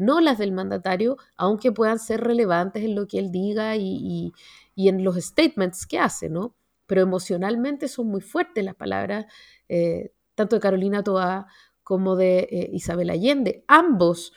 no 0.01 0.19
las 0.19 0.37
del 0.37 0.51
mandatario, 0.51 1.17
aunque 1.37 1.71
puedan 1.71 1.99
ser 1.99 2.21
relevantes 2.21 2.83
en 2.83 2.95
lo 2.95 3.07
que 3.07 3.19
él 3.19 3.31
diga 3.31 3.75
y, 3.77 4.33
y 4.75 4.89
en 4.89 5.03
los 5.03 5.15
statements 5.15 5.85
que 5.85 5.99
hace, 5.99 6.29
¿no? 6.29 6.55
Pero 6.87 7.01
emocionalmente 7.01 7.87
son 7.87 8.07
muy 8.07 8.21
fuertes 8.21 8.63
las 8.63 8.75
palabras, 8.75 9.25
eh, 9.69 10.13
tanto 10.35 10.55
de 10.55 10.61
Carolina 10.61 11.03
Toa 11.03 11.47
como 11.83 12.15
de 12.15 12.39
eh, 12.39 12.69
Isabel 12.73 13.09
Allende. 13.09 13.63
Ambos, 13.67 14.33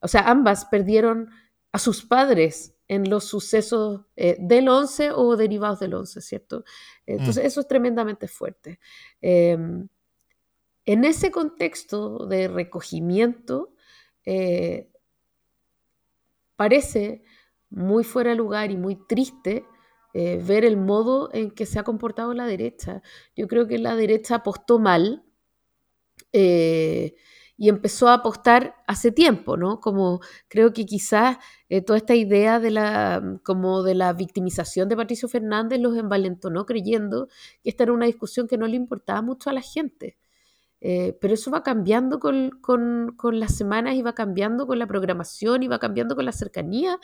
o 0.00 0.08
sea, 0.08 0.22
ambas 0.22 0.66
perdieron 0.66 1.30
a 1.72 1.78
sus 1.78 2.04
padres 2.04 2.76
en 2.86 3.10
los 3.10 3.24
sucesos 3.24 4.02
eh, 4.16 4.36
del 4.40 4.68
11 4.68 5.12
o 5.12 5.36
derivados 5.36 5.80
del 5.80 5.94
11, 5.94 6.20
¿cierto? 6.22 6.64
Entonces, 7.04 7.44
mm. 7.44 7.46
eso 7.46 7.60
es 7.60 7.68
tremendamente 7.68 8.28
fuerte. 8.28 8.80
Em, 9.20 9.88
en 10.86 11.04
ese 11.04 11.30
contexto 11.30 12.26
de 12.26 12.48
recogimiento, 12.48 13.74
parece 16.58 17.22
muy 17.70 18.02
fuera 18.02 18.30
de 18.30 18.36
lugar 18.36 18.72
y 18.72 18.76
muy 18.76 18.96
triste 19.06 19.64
eh, 20.12 20.42
ver 20.44 20.64
el 20.64 20.76
modo 20.76 21.30
en 21.32 21.52
que 21.52 21.66
se 21.66 21.78
ha 21.78 21.84
comportado 21.84 22.34
la 22.34 22.46
derecha. 22.46 23.00
Yo 23.36 23.46
creo 23.46 23.68
que 23.68 23.78
la 23.78 23.94
derecha 23.94 24.36
apostó 24.36 24.80
mal 24.80 25.22
eh, 26.32 27.14
y 27.56 27.68
empezó 27.68 28.08
a 28.08 28.14
apostar 28.14 28.74
hace 28.88 29.12
tiempo, 29.12 29.56
¿no? 29.56 29.78
Como 29.80 30.20
creo 30.48 30.72
que 30.72 30.84
quizás 30.84 31.36
eh, 31.68 31.80
toda 31.80 31.98
esta 31.98 32.16
idea 32.16 32.58
de 32.58 32.72
la, 32.72 33.38
como 33.44 33.84
de 33.84 33.94
la 33.94 34.12
victimización 34.12 34.88
de 34.88 34.96
Patricio 34.96 35.28
Fernández 35.28 35.78
los 35.78 35.96
envalentonó 35.96 36.66
creyendo 36.66 37.28
que 37.62 37.70
esta 37.70 37.84
era 37.84 37.92
una 37.92 38.06
discusión 38.06 38.48
que 38.48 38.58
no 38.58 38.66
le 38.66 38.76
importaba 38.76 39.22
mucho 39.22 39.50
a 39.50 39.52
la 39.52 39.62
gente. 39.62 40.16
Pero 40.80 41.34
eso 41.34 41.50
va 41.50 41.62
cambiando 41.62 42.20
con, 42.20 42.50
con, 42.60 43.14
con, 43.16 43.40
las 43.40 43.56
semanas 43.56 43.94
y 43.94 44.02
va 44.02 44.14
cambiando 44.14 44.66
con 44.66 44.78
la 44.78 44.86
programación 44.86 45.62
y 45.62 45.68
va 45.68 45.78
cambiando 45.78 46.14
con 46.14 46.24
la 46.24 46.32
cercanía 46.32 46.98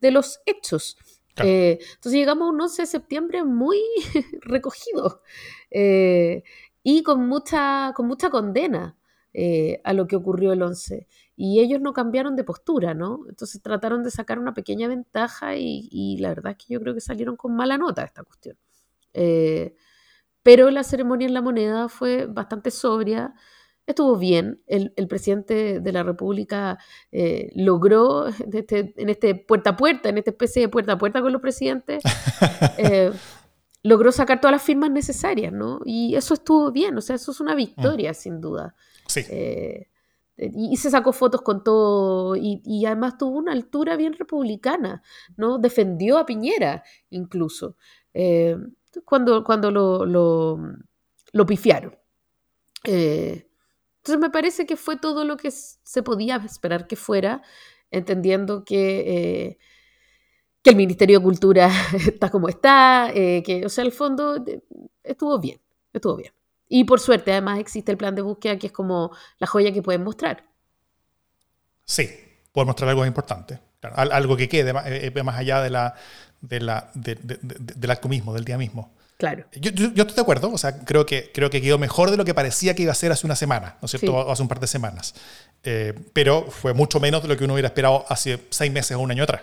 de 0.00 0.10
los 0.10 0.40
hechos. 0.46 0.96
Eh, 1.36 1.78
entonces 1.80 2.12
llegamos 2.12 2.46
a 2.46 2.50
un 2.50 2.60
11 2.60 2.82
de 2.82 2.86
septiembre 2.86 3.44
muy 3.44 3.78
recogido 4.42 5.22
eh, 5.70 6.42
y 6.82 7.02
con 7.02 7.26
mucha, 7.28 7.92
con 7.94 8.06
mucha 8.06 8.30
condena 8.30 8.96
eh, 9.32 9.80
a 9.84 9.92
lo 9.92 10.06
que 10.06 10.16
ocurrió 10.16 10.52
el 10.52 10.62
11. 10.62 11.06
Y 11.36 11.60
ellos 11.60 11.80
no 11.80 11.92
cambiaron 11.92 12.36
de 12.36 12.44
postura, 12.44 12.94
¿no? 12.94 13.24
Entonces 13.28 13.62
trataron 13.62 14.02
de 14.02 14.10
sacar 14.10 14.38
una 14.38 14.52
pequeña 14.52 14.88
ventaja 14.88 15.56
y, 15.56 15.88
y 15.90 16.18
la 16.18 16.30
verdad 16.30 16.52
es 16.52 16.58
que 16.66 16.74
yo 16.74 16.80
creo 16.80 16.94
que 16.94 17.00
salieron 17.00 17.36
con 17.36 17.54
mala 17.56 17.78
nota 17.78 18.04
esta 18.04 18.22
cuestión. 18.24 18.58
Pero 20.42 20.70
la 20.70 20.84
ceremonia 20.84 21.26
en 21.26 21.34
la 21.34 21.42
moneda 21.42 21.88
fue 21.88 22.26
bastante 22.26 22.70
sobria 22.70 23.34
estuvo 23.90 24.16
bien. 24.16 24.62
El, 24.66 24.92
presidente 25.08 25.80
de 25.80 25.92
la 25.92 26.02
República 26.02 26.78
eh, 27.12 27.50
logró 27.54 28.26
este, 28.28 28.94
en 28.96 29.08
este, 29.08 29.34
puerta 29.34 29.70
a 29.70 29.76
puerta, 29.76 30.08
en 30.08 30.18
esta 30.18 30.30
especie 30.30 30.62
de 30.62 30.68
puerta 30.68 30.92
a 30.92 30.98
puerta 30.98 31.20
con 31.20 31.32
los 31.32 31.42
presidentes, 31.42 32.02
eh, 32.78 33.12
logró 33.82 34.12
sacar 34.12 34.40
todas 34.40 34.52
las 34.52 34.62
firmas 34.62 34.90
necesarias, 34.90 35.52
¿no? 35.52 35.80
Y 35.84 36.14
eso 36.14 36.34
estuvo 36.34 36.72
bien, 36.72 36.96
o 36.96 37.00
sea, 37.00 37.16
eso 37.16 37.32
es 37.32 37.40
una 37.40 37.54
victoria, 37.54 38.12
mm. 38.12 38.14
sin 38.14 38.40
duda. 38.40 38.74
Sí. 39.06 39.22
Eh, 39.28 39.88
y, 40.36 40.76
se 40.78 40.88
sacó 40.88 41.12
fotos 41.12 41.42
con 41.42 41.62
todo, 41.62 42.34
y, 42.34 42.84
además 42.86 43.18
tuvo 43.18 43.36
una 43.36 43.52
altura 43.52 43.96
bien 43.96 44.14
republicana, 44.14 45.02
¿no? 45.36 45.58
Defendió 45.58 46.16
a 46.16 46.24
Piñera, 46.24 46.82
incluso, 47.10 47.76
cuando, 49.04 49.44
cuando 49.44 49.70
lo, 49.70 50.04
lo, 50.04 50.58
lo 51.32 51.46
pifiaron. 51.46 51.96
Entonces 54.00 54.20
me 54.20 54.30
parece 54.30 54.66
que 54.66 54.76
fue 54.76 54.96
todo 54.96 55.24
lo 55.24 55.36
que 55.36 55.50
se 55.50 56.02
podía 56.02 56.36
esperar 56.36 56.86
que 56.86 56.96
fuera, 56.96 57.42
entendiendo 57.90 58.64
que, 58.64 59.00
eh, 59.00 59.58
que 60.62 60.70
el 60.70 60.76
Ministerio 60.76 61.18
de 61.18 61.24
Cultura 61.24 61.70
está 61.94 62.30
como 62.30 62.48
está, 62.48 63.10
eh, 63.14 63.42
que, 63.44 63.66
o 63.66 63.68
sea, 63.68 63.84
el 63.84 63.92
fondo 63.92 64.42
estuvo 65.02 65.38
bien, 65.38 65.60
estuvo 65.92 66.16
bien. 66.16 66.32
Y 66.66 66.84
por 66.84 67.00
suerte, 67.00 67.32
además, 67.32 67.58
existe 67.58 67.92
el 67.92 67.98
plan 67.98 68.14
de 68.14 68.22
búsqueda 68.22 68.58
que 68.58 68.68
es 68.68 68.72
como 68.72 69.10
la 69.38 69.46
joya 69.46 69.72
que 69.72 69.82
pueden 69.82 70.02
mostrar. 70.02 70.48
Sí, 71.84 72.08
pueden 72.52 72.68
mostrar 72.68 72.88
algo 72.88 73.04
importante, 73.04 73.60
algo 73.82 74.36
que 74.36 74.48
quede 74.48 74.72
eh, 74.86 75.22
más, 75.22 75.36
allá 75.36 75.60
de 75.60 75.68
la, 75.68 75.94
de 76.40 76.60
la, 76.60 76.90
del 76.94 77.90
acto 77.90 78.08
mismo, 78.08 78.34
del 78.34 78.44
día 78.44 78.58
mismo. 78.58 78.92
Claro. 79.18 79.44
Yo, 79.52 79.70
estoy 79.70 80.14
de 80.14 80.20
acuerdo, 80.22 80.50
o 80.50 80.56
sea, 80.56 80.78
creo 80.78 81.04
que, 81.04 81.30
creo 81.32 81.50
que 81.50 81.60
quedó 81.60 81.78
mejor 81.78 82.10
de 82.10 82.16
lo 82.16 82.24
que 82.24 82.32
parecía 82.32 82.74
que 82.74 82.82
iba 82.82 82.92
a 82.92 82.94
ser 82.94 83.12
hace 83.12 83.26
una 83.26 83.36
semana, 83.36 83.76
¿no 83.82 83.86
es 83.86 83.90
cierto? 83.90 84.30
Hace 84.30 84.40
un 84.40 84.48
par 84.48 84.60
de 84.60 84.66
semanas. 84.66 85.14
Eh, 85.62 85.92
pero 86.14 86.46
fue 86.50 86.72
mucho 86.72 87.00
menos 87.00 87.22
de 87.22 87.28
lo 87.28 87.36
que 87.36 87.44
uno 87.44 87.52
hubiera 87.52 87.68
esperado 87.68 88.06
hace 88.08 88.40
seis 88.48 88.72
meses 88.72 88.96
o 88.96 89.00
un 89.00 89.10
año 89.10 89.24
atrás. 89.24 89.42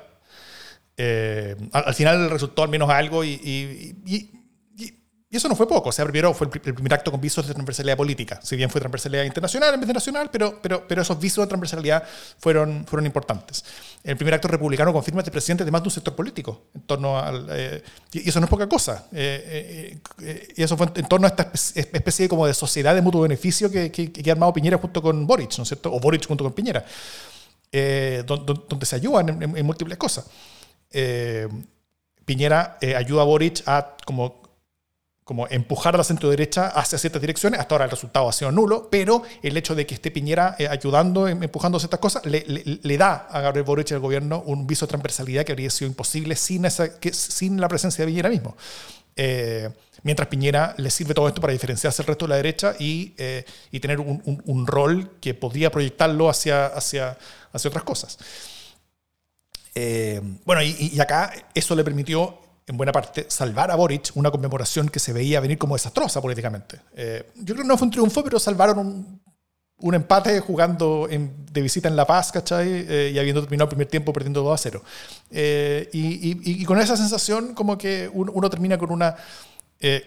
Eh, 0.98 1.56
al, 1.74 1.94
final 1.94 2.28
resultó 2.32 2.64
al 2.64 2.70
menos 2.70 2.90
algo 2.90 3.24
y, 3.24 3.30
y 4.04 4.37
eso 5.36 5.50
no 5.50 5.56
fue 5.56 5.68
poco. 5.68 5.90
O 5.90 5.92
sea, 5.92 6.06
primero 6.06 6.34
fue 6.34 6.48
el, 6.48 6.74
primer 6.74 6.94
acto 6.94 7.12
con 7.12 7.20
visos 7.20 7.46
de 7.46 7.54
transversalidad 7.54 7.98
política. 7.98 8.40
Si 8.42 8.56
bien 8.56 8.70
fue 8.70 8.80
transversalidad 8.80 9.26
internacional 9.26 9.74
en 9.74 9.82
vez 9.82 9.88
de 9.88 9.94
nacional, 9.94 10.30
pero, 10.32 10.60
pero, 10.62 10.88
pero 10.88 11.02
esos 11.02 11.20
visos 11.20 11.44
de 11.44 11.48
transversalidad 11.48 12.04
fueron, 12.40 12.86
fueron 12.86 13.06
importantes. 13.06 13.66
El 14.06 14.16
primer 14.16 14.36
acto 14.36 14.48
republicano 14.48 14.94
confirma 14.94 15.20
este 15.20 15.32
presidente 15.32 15.66
de 15.66 15.72
más 15.72 15.82
de 15.84 15.88
un 15.88 15.92
sector 15.92 16.16
político. 16.16 16.68
En 16.74 16.82
torno 16.82 17.20
al, 17.20 17.46
eh, 17.52 17.84
y 18.13 18.30
eso 18.30 18.40
no 18.40 18.46
es 18.46 18.50
poca 18.50 18.70
cosa. 18.70 19.08
Eh, 19.12 20.00
eh, 20.20 20.48
y 20.56 20.63
eso 20.63 20.78
fue 20.78 20.88
en 20.96 21.08
torno 21.08 21.28
a 21.28 21.30
esta 21.30 21.52
especie 21.54 22.30
como 22.30 22.48
de 22.48 22.54
sociedad 22.54 22.96
de 22.96 23.02
mutuo 23.02 23.22
beneficio 23.22 23.70
que, 23.70 23.92
que, 23.92 24.30
ha 24.30 24.32
armado 24.32 24.54
Piñera 24.54 24.78
junto 24.78 25.02
con 25.02 25.28
Boric, 25.28 25.58
¿no 25.58 25.63
es 25.63 25.68
cierto? 25.68 25.94
O 25.94 26.00
Boric 26.00 26.26
junto 26.26 26.46
con 26.46 26.54
Piñera. 26.54 26.86
donde, 28.26 28.86
se 28.86 28.96
ayudan 28.96 29.28
en, 29.28 29.58
en 29.58 29.66
múltiples 29.66 29.98
cosas. 29.98 30.26
Piñera 32.24 32.78
ayuda 32.96 33.24
a 33.24 33.26
Boric 33.26 33.63
a 33.68 33.98
como 34.06 34.47
como 35.28 35.46
empujar 35.50 35.98
la 35.98 36.06
centro 36.06 36.30
derecha 36.30 36.70
hacia 36.70 36.98
ciertas 36.98 37.20
direcciones. 37.20 37.60
Hasta 37.60 37.76
ahora 37.76 37.84
el 37.84 37.92
resultado 37.92 38.30
ha 38.30 38.32
sido 38.32 38.50
nulo, 38.50 38.88
pero 38.90 39.24
el 39.44 39.58
hecho 39.58 39.76
de 39.76 39.86
que 39.86 39.96
esté 39.96 40.10
Piñera 40.10 40.56
eh, 40.58 40.70
ayudando, 40.70 41.28
em, 41.28 41.44
empujando 41.44 41.78
ciertas 41.80 42.00
cosas, 42.00 42.24
le, 42.26 42.98
da 42.98 43.28
a 43.30 43.42
Gabriel 43.42 43.66
Boric 43.66 43.92
y 43.92 43.94
al 43.94 44.00
gobierno 44.00 44.42
un 44.46 44.66
viso 44.66 44.86
de 44.86 44.92
transversalidad 44.92 45.44
que 45.44 45.52
habría 45.52 45.70
sido 45.70 45.90
imposible 45.90 46.38
sin, 46.38 46.63
esa, 46.63 46.90
sin 47.12 47.60
la 47.60 47.68
presencia 47.68 48.06
de 48.06 48.10
Piñera 48.10 48.30
mismo. 48.30 48.56
Eh, 49.18 49.70
mientras 50.04 50.30
Piñera 50.30 50.74
le 50.78 50.90
sirve 50.90 51.13
todo 51.13 51.28
esto 51.28 51.42
para 51.42 51.52
diferenciarse 51.52 52.04
del 52.04 52.08
resto 52.08 52.24
de 52.24 52.30
la 52.30 52.36
derecha 52.38 52.76
y, 52.80 53.13
eh, 53.18 53.44
y 53.70 53.82
tener 53.82 54.00
un, 54.00 54.42
un, 54.46 54.66
rol 54.66 55.18
que 55.20 55.34
podría 55.34 55.70
proyectarlo 55.70 56.30
hacia, 56.30 56.68
hacia, 56.68 57.18
hacia 57.52 57.68
otras 57.68 57.84
cosas. 57.84 58.18
bueno, 60.46 60.63
y 60.63 60.98
acá 61.02 61.34
eso 61.54 61.76
le 61.76 61.84
permitió 61.84 62.47
en 62.67 62.75
buena 62.75 62.91
parte, 62.91 63.25
salvar 63.30 63.71
a 63.71 63.75
Boric, 63.75 64.12
una 64.15 64.30
conmemoración 64.30 64.89
que 64.89 64.99
se 64.99 65.13
veía 65.13 65.39
venir 65.39 65.58
como 65.58 65.75
desastrosa 65.75 66.21
políticamente. 66.21 66.82
Eh, 66.95 67.32
yo 67.36 67.56
creo 67.56 67.63
que 67.63 67.67
no 67.67 67.77
fue 67.77 67.86
un 67.86 67.91
triunfo, 67.91 68.21
pero 68.25 68.39
salvaron 68.39 68.77
un, 68.77 69.21
un 69.77 69.95
empate 69.95 70.41
jugando 70.41 71.08
de 71.10 71.62
visita 71.62 71.88
en 71.88 71.95
La 71.95 72.06
Paz, 72.06 72.30
¿cachai? 72.34 72.67
Eh, 72.67 73.12
y 73.13 73.19
habiendo 73.19 73.41
terminado 73.41 73.67
el 73.67 73.69
primer 73.69 73.88
tiempo 73.88 74.12
perdiendo 74.12 74.43
2 74.43 74.53
a 74.53 74.58
0. 74.58 74.84
Eh, 75.32 75.89
y, 75.93 76.62
y, 76.62 76.65
con 76.65 76.77
esa 76.77 76.97
sensación, 76.97 77.53
como 77.53 77.77
que 77.77 78.10
uno, 78.12 78.49
termina 78.49 78.77
con 78.77 78.91
una, 78.91 79.15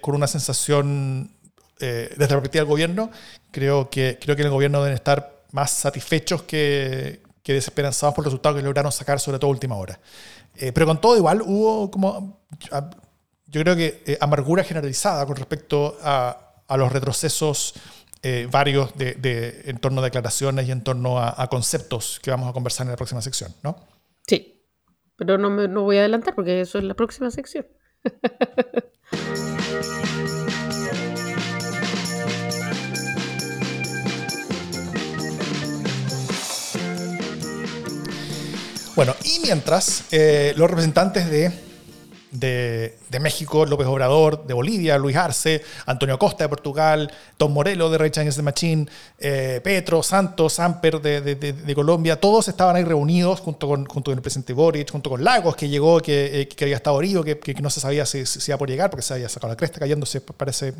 con 0.02 0.14
una 0.14 0.26
sensación, 0.26 1.30
desde 1.78 2.18
la 2.18 2.28
perspectiva 2.28 2.60
del 2.60 2.68
gobierno, 2.68 3.10
creo 3.50 3.88
que, 3.88 4.18
creo 4.20 4.36
que 4.36 4.42
en 4.42 4.48
el 4.48 4.52
gobierno 4.52 4.82
deben 4.82 4.96
estar 4.96 5.44
más 5.52 5.70
satisfechos 5.70 6.42
que, 6.42 7.22
que 7.42 7.54
desesperanzados 7.54 8.14
por 8.14 8.22
el 8.22 8.26
resultado 8.26 8.56
que 8.56 8.62
lograron 8.62 8.92
sacar, 8.92 9.18
sobre 9.18 9.38
todo 9.38 9.48
a 9.48 9.54
última 9.54 9.76
hora. 9.76 9.98
Eh, 10.60 10.72
pero 10.72 10.86
con 10.86 11.00
todo 11.00 11.16
igual 11.16 11.40
hubo 11.40 11.90
como, 11.90 12.44
yo 13.46 13.62
creo 13.62 13.74
que 13.74 14.02
eh, 14.04 14.18
amargura 14.20 14.62
generalizada 14.62 15.24
con 15.24 15.36
respecto 15.36 15.96
a, 16.02 16.36
los 16.76 16.92
retrocesos 16.92 17.74
eh, 18.22 18.46
varios 18.48 18.94
de, 18.96 19.62
en 19.64 19.78
torno 19.78 20.02
a 20.02 20.04
declaraciones 20.04 20.68
y 20.68 20.70
en 20.70 20.84
torno 20.84 21.18
a, 21.18 21.48
conceptos 21.48 22.20
que 22.22 22.30
vamos 22.30 22.50
a 22.50 22.52
conversar 22.52 22.86
en 22.86 22.90
la 22.90 22.96
próxima 22.96 23.22
sección, 23.22 23.54
¿no? 23.62 23.76
Sí, 24.26 24.62
pero 25.16 25.38
no, 25.38 25.48
me, 25.48 25.66
no 25.66 25.82
voy 25.82 25.96
a 25.96 26.00
adelantar 26.00 26.34
porque 26.34 26.60
eso 26.60 26.76
es 26.76 26.84
la 26.84 26.94
próxima 26.94 27.30
sección. 27.30 27.66
Bueno, 38.96 39.14
y 39.24 39.40
mientras 39.40 40.04
eh, 40.10 40.52
los 40.56 40.68
representantes 40.68 41.30
de, 41.30 41.52
de, 42.30 43.20
México, 43.20 43.66
López 43.66 43.86
Obrador, 43.86 44.46
de 44.46 44.54
Bolivia, 44.54 44.98
Luis 44.98 45.16
Arce, 45.16 45.62
Antonio 45.86 46.18
Costa 46.18 46.44
de 46.44 46.48
Portugal, 46.48 47.12
Tom 47.36 47.52
Morello 47.52 47.90
de 47.90 47.98
Rage 47.98 48.20
Against 48.20 48.38
the 48.38 48.42
Machine, 48.42 48.86
eh, 49.18 49.60
Petro, 49.62 50.02
Santos, 50.02 50.54
Samper 50.54 51.00
de, 51.00 51.20
de, 51.20 51.74
Colombia, 51.74 52.20
todos 52.20 52.48
estaban 52.48 52.76
ahí 52.76 52.84
reunidos 52.84 53.40
junto 53.40 53.68
con, 53.68 53.84
junto 53.86 54.10
con 54.10 54.18
el 54.18 54.22
presidente 54.22 54.52
Boric, 54.52 54.90
junto 54.90 55.10
con 55.10 55.24
Lagos, 55.24 55.56
que 55.56 55.68
llegó, 55.68 56.00
que, 56.00 56.42
eh, 56.42 56.48
que 56.48 56.64
había 56.64 56.76
estado 56.76 57.00
herido, 57.00 57.22
que, 57.24 57.38
que, 57.38 57.54
no 57.54 57.70
se 57.70 57.80
sabía 57.80 58.06
si, 58.06 58.26
si, 58.26 58.50
iba 58.50 58.58
por 58.58 58.68
llegar, 58.68 58.90
porque 58.90 59.02
se 59.02 59.14
había 59.14 59.28
sacado 59.28 59.52
la 59.52 59.56
cresta 59.56 59.78
cayéndose, 59.80 60.20
parece 60.20 60.74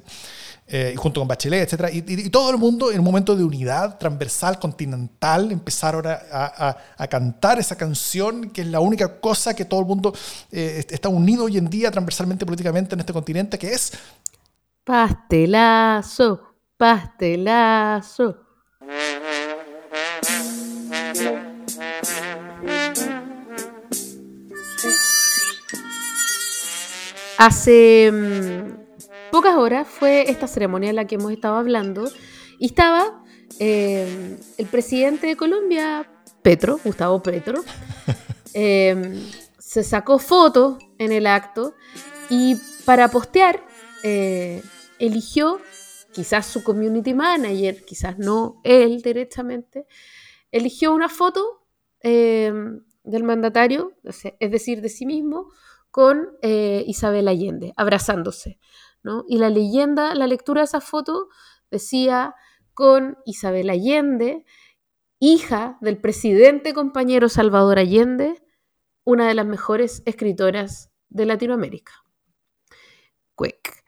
eh, 0.67 0.95
junto 0.97 1.21
con 1.21 1.27
Bachelet, 1.27 1.73
etc. 1.73 1.91
Y, 1.93 2.31
todo 2.31 2.51
el 2.51 2.57
mundo, 2.57 2.93
en 2.93 2.99
un 3.01 3.05
momento 3.05 3.35
de 3.35 3.43
unidad 3.43 3.99
transversal, 3.99 4.59
continental, 4.59 5.51
empezaron 5.51 6.07
a, 6.07 6.77
a, 6.97 7.07
cantar 7.09 7.59
esa 7.59 7.77
canción, 7.77 8.51
que 8.51 8.61
es 8.61 8.69
la 8.69 8.81
única 8.81 9.21
cosa 9.21 9.55
que 9.55 9.65
todo 9.65 9.81
el 9.81 9.87
mundo 9.87 10.15
eh, 10.53 10.85
está 10.89 11.09
unido 11.09 11.45
hoy 11.45 11.59
en 11.59 11.69
día 11.69 11.91
transversalmente 11.91 12.47
políticamente 12.47 12.95
en 12.95 13.01
este 13.01 13.13
continente, 13.13 13.59
que 13.59 13.73
es... 13.73 13.93
Pastelazo, 14.85 16.41
pastelazo. 16.77 18.37
Hace 27.39 28.11
mm, 28.13 28.80
pocas 29.31 29.57
horas 29.57 29.87
fue 29.89 30.31
esta 30.31 30.47
ceremonia 30.47 30.91
en 30.91 30.97
la 30.97 31.07
que 31.07 31.15
hemos 31.15 31.33
estado 31.33 31.57
hablando 31.57 32.11
y 32.59 32.67
estaba 32.67 33.23
eh, 33.59 34.39
el 34.59 34.67
presidente 34.67 35.29
de 35.29 35.37
Colombia, 35.37 36.11
Petro, 36.43 36.79
Gustavo 36.85 37.23
Petro, 37.23 37.63
eh, 38.55 39.23
se 39.59 39.83
sacó 39.83 40.19
fotos 40.19 40.79
en 40.99 41.13
el 41.13 41.27
acto 41.27 41.75
y 42.29 42.57
para 42.85 43.09
postear 43.09 43.65
eh, 44.03 44.63
eligió, 44.99 45.61
quizás 46.13 46.47
su 46.47 46.63
community 46.63 47.15
manager, 47.15 47.85
quizás 47.85 48.19
no 48.19 48.61
él 48.65 49.01
directamente, 49.03 49.87
eligió 50.51 50.93
una 50.93 51.09
foto 51.09 51.59
del 52.03 53.25
mandatario, 53.25 53.93
es 54.05 54.51
decir, 54.51 54.81
de 54.81 54.89
sí 54.89 55.05
mismo, 55.05 55.49
con 55.91 56.31
Isabel 56.43 57.29
Allende, 57.29 57.75
abrazándose. 57.77 58.59
Y 59.29 59.39
la 59.39 59.51
leyenda, 59.51 60.15
la 60.15 60.27
lectura 60.27 60.61
de 60.61 60.67
esa 60.67 60.81
foto 60.81 61.29
decía 61.71 62.35
con 62.75 63.19
Isabel 63.25 63.71
Allende, 63.71 64.45
hija 65.19 65.79
del 65.81 65.99
presidente 65.99 66.75
compañero 66.75 67.29
Salvador 67.29 67.79
Allende, 67.79 68.43
una 69.05 69.29
de 69.29 69.35
las 69.35 69.47
mejores 69.47 70.03
escritoras 70.07 70.91
de 71.09 71.27
Latinoamérica. 71.27 71.93
Quick. 73.37 73.85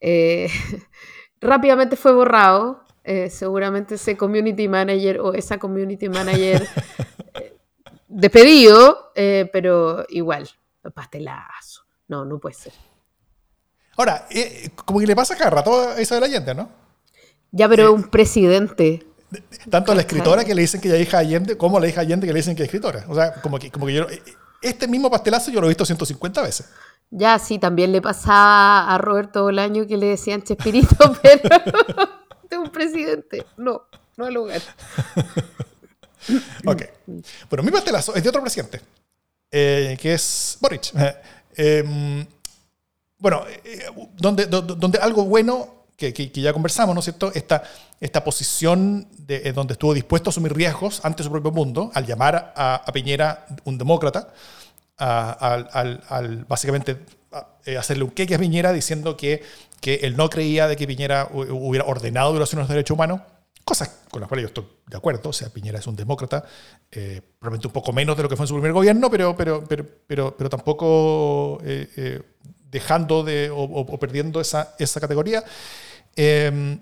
Eh, 0.00 0.48
rápidamente 1.40 1.96
fue 1.96 2.12
borrado. 2.12 2.84
Eh, 3.04 3.30
seguramente 3.30 3.96
ese 3.96 4.16
community 4.16 4.68
manager 4.68 5.20
o 5.20 5.34
esa 5.34 5.58
community 5.58 6.08
manager 6.08 6.68
eh, 7.34 7.58
despedido, 8.06 9.10
pero 9.14 10.04
igual, 10.08 10.48
pastelazo. 10.94 11.82
No, 12.06 12.24
no 12.24 12.38
puede 12.38 12.54
ser. 12.54 12.91
Ahora, 13.96 14.26
eh, 14.30 14.70
como 14.74 15.00
que 15.00 15.06
le 15.06 15.16
pasa 15.16 15.36
cada 15.36 15.50
rato 15.50 15.90
a 15.90 16.00
Isabel 16.00 16.24
Allende, 16.24 16.54
¿no? 16.54 16.70
Ya, 17.50 17.68
pero 17.68 17.92
un 17.92 18.04
presidente. 18.04 19.06
Tanto 19.70 19.92
a 19.92 19.94
la 19.94 20.02
escritora 20.02 20.44
que 20.44 20.54
le 20.54 20.62
dicen 20.62 20.80
que 20.80 20.88
ella 20.88 20.96
es 20.96 21.02
hija 21.02 21.18
Allende, 21.18 21.56
como 21.56 21.76
a 21.76 21.80
la 21.80 21.88
hija 21.88 22.00
Allende 22.00 22.26
que 22.26 22.32
le 22.32 22.38
dicen 22.38 22.56
que 22.56 22.62
es 22.62 22.66
escritora. 22.66 23.04
O 23.08 23.14
sea, 23.14 23.34
como 23.34 23.58
que, 23.58 23.70
como 23.70 23.86
que 23.86 23.94
yo. 23.94 24.08
Eh, 24.08 24.22
este 24.62 24.86
mismo 24.86 25.10
pastelazo 25.10 25.50
yo 25.50 25.60
lo 25.60 25.66
he 25.66 25.70
visto 25.70 25.84
150 25.84 26.40
veces. 26.40 26.68
Ya, 27.10 27.38
sí, 27.38 27.58
también 27.58 27.92
le 27.92 28.00
pasaba 28.00 28.88
a 28.92 28.96
Roberto 28.96 29.42
Bolaño 29.42 29.86
que 29.86 29.96
le 29.96 30.06
decían 30.06 30.42
Chespirito, 30.42 30.96
pero 31.22 31.48
de 32.48 32.58
un 32.58 32.70
presidente. 32.70 33.44
No, 33.58 33.82
no 34.16 34.24
al 34.24 34.32
lugar. 34.32 34.62
ok. 36.64 36.82
Bueno, 37.50 37.62
mi 37.64 37.70
pastelazo 37.70 38.14
es 38.14 38.22
de 38.22 38.28
otro 38.30 38.40
presidente, 38.40 38.80
eh, 39.50 39.98
que 40.00 40.14
es 40.14 40.56
Boric. 40.60 40.92
Eh, 41.54 41.84
bueno, 43.22 43.44
eh, 43.48 43.60
eh, 43.64 44.08
donde, 44.16 44.46
donde, 44.46 44.98
algo 44.98 45.24
bueno 45.24 45.86
que, 45.96 46.12
que, 46.12 46.28
ya 46.28 46.52
conversamos, 46.52 46.92
¿no 46.92 46.98
es 46.98 47.04
cierto? 47.04 47.30
Esta, 47.32 47.62
esta 48.00 48.24
posición 48.24 49.06
de, 49.16 49.42
eh, 49.44 49.52
donde 49.52 49.74
estuvo 49.74 49.94
dispuesto 49.94 50.28
a 50.28 50.32
asumir 50.32 50.52
riesgos 50.52 51.00
ante 51.04 51.22
su 51.22 51.30
propio 51.30 51.52
mundo, 51.52 51.92
al 51.94 52.04
llamar 52.04 52.52
a, 52.56 52.84
Piñera 52.92 53.46
un 53.62 53.78
demócrata, 53.78 54.34
al, 54.98 56.44
básicamente 56.48 56.98
hacerle 57.78 58.02
un 58.02 58.10
queque 58.10 58.34
a 58.34 58.38
Piñera 58.40 58.72
diciendo 58.72 59.16
que, 59.16 59.44
que 59.80 60.00
él 60.02 60.16
no 60.16 60.28
creía 60.28 60.66
de 60.66 60.74
que 60.74 60.88
Piñera 60.88 61.28
hubiera 61.32 61.86
ordenado 61.86 62.32
violaciones 62.32 62.66
de 62.66 62.74
derechos 62.74 62.96
humanos, 62.96 63.20
cosas 63.64 64.00
con 64.10 64.20
las 64.20 64.28
cuales 64.28 64.42
yo 64.42 64.48
estoy 64.48 64.66
de 64.88 64.96
acuerdo, 64.96 65.30
o 65.30 65.32
sea, 65.32 65.48
Piñera 65.48 65.78
es 65.78 65.86
un 65.86 65.94
demócrata, 65.94 66.44
probablemente 66.90 67.68
un 67.68 67.72
poco 67.72 67.92
menos 67.92 68.16
de 68.16 68.24
lo 68.24 68.28
que 68.28 68.34
fue 68.34 68.42
en 68.42 68.48
su 68.48 68.54
primer 68.54 68.72
gobierno, 68.72 69.08
pero, 69.08 69.36
pero, 69.36 69.62
pero, 69.64 69.86
pero, 70.08 70.36
pero 70.36 70.50
tampoco 70.50 71.60
dejando 72.72 73.22
de, 73.22 73.50
o, 73.54 73.98
perdiendo 74.00 74.40
esa, 74.40 74.74
esa 74.78 74.98
categoría. 74.98 75.44
Em, 76.16 76.80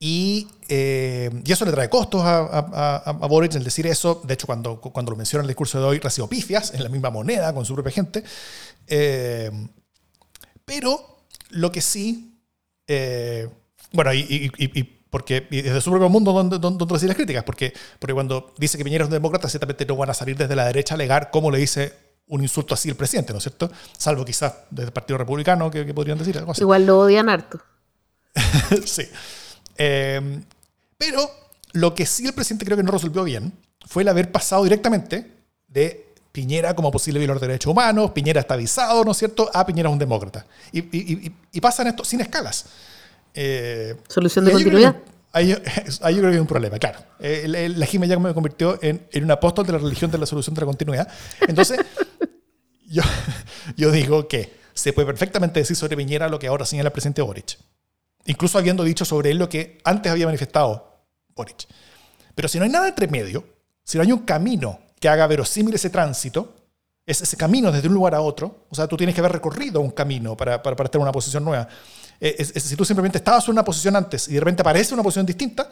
y, 0.00 0.46
em, 0.68 1.42
y, 1.44 1.52
eso 1.52 1.64
le 1.64 1.72
trae 1.72 1.90
costos 1.90 2.22
a, 2.22 2.38
a, 2.38 2.96
a, 3.10 3.26
Boric 3.26 3.54
el 3.56 3.64
decir 3.64 3.86
eso. 3.88 4.22
De 4.24 4.34
hecho, 4.34 4.46
cuando, 4.46 4.80
cuando 4.80 5.10
lo 5.10 5.16
menciona 5.16 5.40
en 5.40 5.46
el 5.46 5.48
discurso 5.48 5.80
de 5.80 5.84
hoy, 5.84 5.98
recibió 5.98 6.28
pifias 6.28 6.72
en 6.72 6.84
la 6.84 6.88
misma 6.88 7.10
moneda 7.10 7.52
con 7.52 7.64
su 7.64 7.74
propia 7.74 7.92
gente. 7.92 8.22
Em, 8.86 9.68
pero 10.64 11.24
lo 11.50 11.72
que 11.72 11.80
sí, 11.80 12.40
eh, 12.86 13.48
bueno, 13.92 14.14
y, 14.14 14.52
y, 14.56 14.82
porque 15.10 15.46
desde 15.50 15.80
su 15.80 15.90
propio 15.90 16.08
mundo 16.08 16.32
donde, 16.32 16.58
donde, 16.58 16.84
donde 16.84 17.06
las 17.06 17.16
críticas, 17.16 17.42
porque, 17.42 17.72
porque 17.98 18.14
cuando 18.14 18.54
dice 18.58 18.78
que 18.78 18.84
Piñera 18.84 19.04
es 19.04 19.08
un 19.08 19.14
demócrata, 19.14 19.48
ciertamente 19.48 19.86
no 19.86 19.96
van 19.96 20.10
a 20.10 20.14
salir 20.14 20.36
desde 20.36 20.54
la 20.54 20.66
derecha 20.66 20.94
a 20.94 20.96
alegar 20.96 21.30
cómo 21.30 21.50
le 21.50 21.58
dice 21.58 22.07
un 22.28 22.42
insulto 22.42 22.74
así 22.74 22.88
el 22.88 22.96
presidente, 22.96 23.32
¿no 23.32 23.38
es 23.38 23.44
cierto? 23.44 23.70
Salvo 23.96 24.24
quizás 24.24 24.52
desde 24.70 24.86
el 24.86 24.92
Partido 24.92 25.18
Republicano 25.18 25.70
que, 25.70 25.92
podrían 25.94 26.18
decir 26.18 26.36
algo 26.38 26.52
así. 26.52 26.62
Igual 26.62 26.86
lo 26.86 27.00
odian 27.00 27.28
harto. 27.28 27.60
sí. 28.84 29.04
Eh, 29.76 30.40
pero 30.96 31.30
lo 31.72 31.94
que 31.94 32.06
sí 32.06 32.26
el 32.26 32.34
presidente 32.34 32.64
creo 32.64 32.76
que 32.76 32.82
no 32.82 32.90
resolvió 32.90 33.24
bien 33.24 33.52
fue 33.86 34.02
el 34.02 34.08
haber 34.08 34.30
pasado 34.30 34.64
directamente 34.64 35.32
de 35.68 36.08
Piñera 36.32 36.74
como 36.74 36.90
posible 36.90 37.18
violador 37.18 37.40
de 37.40 37.46
derechos 37.48 37.72
humanos, 37.72 38.10
Piñera 38.12 38.40
está 38.40 38.54
avisado, 38.54 39.04
¿no 39.04 39.12
es 39.12 39.16
cierto?, 39.16 39.50
a 39.52 39.66
Piñera 39.66 39.88
es 39.88 39.92
un 39.92 39.98
demócrata. 39.98 40.46
Y, 40.72 40.80
y, 40.80 41.32
y, 41.52 41.60
pasan 41.60 41.86
esto 41.88 42.04
sin 42.04 42.20
escalas. 42.20 42.66
Eh, 43.34 43.96
Solución 44.08 44.44
de 44.44 44.52
continuidad. 44.52 44.96
Ahí, 45.32 45.48
yo 45.48 45.56
creo 45.60 46.22
que 46.22 46.28
hay 46.28 46.38
un 46.38 46.46
problema, 46.46 46.78
claro. 46.78 47.00
Eh, 47.20 47.68
la 47.76 47.86
Jimena 47.86 48.14
ya 48.14 48.18
me 48.18 48.32
convirtió 48.32 48.78
en, 48.82 49.06
en, 49.12 49.24
un 49.24 49.30
apóstol 49.30 49.66
de 49.66 49.72
la 49.72 49.78
religión 49.78 50.10
de 50.10 50.18
la 50.18 50.26
solución 50.26 50.54
de 50.54 50.60
la 50.62 50.66
continuidad. 50.66 51.08
Entonces, 51.46 51.80
yo, 52.88 53.02
yo 53.76 53.92
digo 53.92 54.26
que 54.26 54.58
se 54.74 54.92
puede 54.92 55.06
perfectamente 55.06 55.60
decir 55.60 55.76
sobre 55.76 55.96
Piñera 55.96 56.28
lo 56.28 56.38
que 56.38 56.46
ahora 56.46 56.64
señala 56.64 56.88
el 56.88 56.92
presidente 56.92 57.20
Boric. 57.20 57.58
Incluso 58.24 58.58
habiendo 58.58 58.84
dicho 58.84 59.04
sobre 59.04 59.30
él 59.30 59.38
lo 59.38 59.48
que 59.48 59.78
antes 59.84 60.10
había 60.10 60.26
manifestado 60.26 61.04
Boric. 61.34 61.66
Pero 62.34 62.48
si 62.48 62.58
no 62.58 62.64
hay 62.64 62.70
nada 62.70 62.88
entre 62.88 63.08
medio, 63.08 63.44
si 63.84 63.98
no 63.98 64.04
hay 64.04 64.12
un 64.12 64.20
camino 64.20 64.80
que 65.00 65.08
haga 65.08 65.26
verosímil 65.26 65.74
ese 65.74 65.90
tránsito, 65.90 66.54
es 67.04 67.22
ese 67.22 67.36
camino 67.36 67.72
desde 67.72 67.88
un 67.88 67.94
lugar 67.94 68.14
a 68.14 68.20
otro, 68.20 68.66
o 68.68 68.74
sea, 68.74 68.86
tú 68.86 68.96
tienes 68.96 69.14
que 69.14 69.20
haber 69.20 69.32
recorrido 69.32 69.80
un 69.80 69.90
camino 69.90 70.36
para, 70.36 70.62
para, 70.62 70.76
para 70.76 70.86
estar 70.86 70.98
en 70.98 71.02
una 71.02 71.12
posición 71.12 71.44
nueva. 71.44 71.68
Eh, 72.20 72.44
si 72.44 72.74
tú 72.74 72.84
simplemente 72.84 73.18
estabas 73.18 73.44
en 73.46 73.52
una 73.52 73.64
posición 73.64 73.94
antes 73.94 74.28
y 74.28 74.34
de 74.34 74.40
repente 74.40 74.62
aparece 74.62 74.94
una 74.94 75.02
posición 75.02 75.26
distinta, 75.26 75.70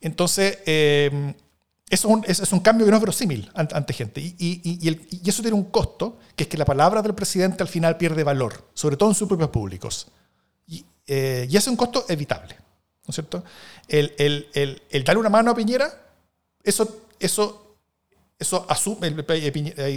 entonces 0.00 0.58
eh, 0.64 1.34
eso 1.90 2.22
es 2.26 2.52
un, 2.52 2.60
cambio 2.60 2.84
que 2.84 2.90
no 2.90 2.96
es 2.96 3.02
verosímil 3.02 3.50
ante, 3.54 3.92
gente. 3.92 4.20
Y, 4.20 5.26
eso 5.26 5.42
tiene 5.42 5.56
un 5.56 5.64
costo, 5.64 6.18
que 6.36 6.44
es 6.44 6.48
que 6.48 6.58
la 6.58 6.64
palabra 6.64 7.02
del 7.02 7.14
presidente 7.14 7.62
al 7.62 7.68
final 7.68 7.96
pierde 7.96 8.24
valor, 8.24 8.68
sobre 8.74 8.96
todo 8.96 9.08
en 9.10 9.14
sus 9.14 9.28
propios 9.28 9.50
públicos. 9.50 10.08
Y, 10.66 10.84
eh, 11.06 11.46
ese 11.48 11.58
es 11.58 11.68
un 11.68 11.76
costo 11.76 12.04
evitable, 12.08 12.54
¿no 12.54 13.10
es 13.10 13.14
cierto? 13.14 13.42
El, 13.88 14.14
el, 14.52 15.04
darle 15.04 15.20
una 15.20 15.30
mano 15.30 15.50
a 15.50 15.54
Piñera, 15.54 15.90
eso, 16.62 17.06
eso, 17.18 17.76
eso 18.38 18.66
asume, 18.68 19.10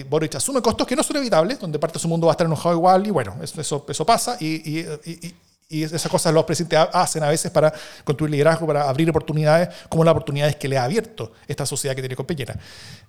Boric 0.09 0.35
asume 0.35 0.61
costos 0.61 0.87
que 0.87 0.95
no 0.95 1.03
son 1.03 1.17
evitables, 1.17 1.59
donde 1.59 1.77
parte 1.77 1.95
de 1.95 1.99
su 1.99 2.07
mundo 2.07 2.27
va 2.27 2.33
a 2.33 2.35
estar 2.35 2.47
enojado 2.47 2.75
igual, 2.75 3.05
y 3.05 3.09
bueno, 3.09 3.37
eso, 3.41 3.85
eso 3.87 4.05
pasa, 4.05 4.37
y, 4.39 4.79
y 4.79 5.35
esas 5.71 6.07
cosas 6.07 6.33
los 6.33 6.43
presidentes 6.43 6.79
hacen 6.93 7.23
a 7.23 7.29
veces 7.29 7.51
para 7.51 7.73
construir 8.03 8.31
liderazgo, 8.31 8.67
para 8.67 8.89
abrir 8.89 9.09
oportunidades, 9.09 9.69
como 9.89 10.03
las 10.03 10.11
oportunidades 10.11 10.55
que 10.57 10.67
le 10.67 10.77
ha 10.77 10.83
abierto 10.83 11.33
esta 11.47 11.65
sociedad 11.65 11.95
que 11.95 12.01
tiene 12.01 12.15
con 12.15 12.25
Peñera. 12.25 12.57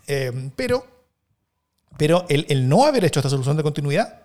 Eh, 0.07 0.51
pero 0.57 1.03
pero 1.97 2.25
el, 2.29 2.69
no 2.69 2.87
haber 2.87 3.05
hecho 3.05 3.21
esta 3.21 3.29
solución 3.29 3.57
de 3.57 3.63
continuidad 3.63 4.23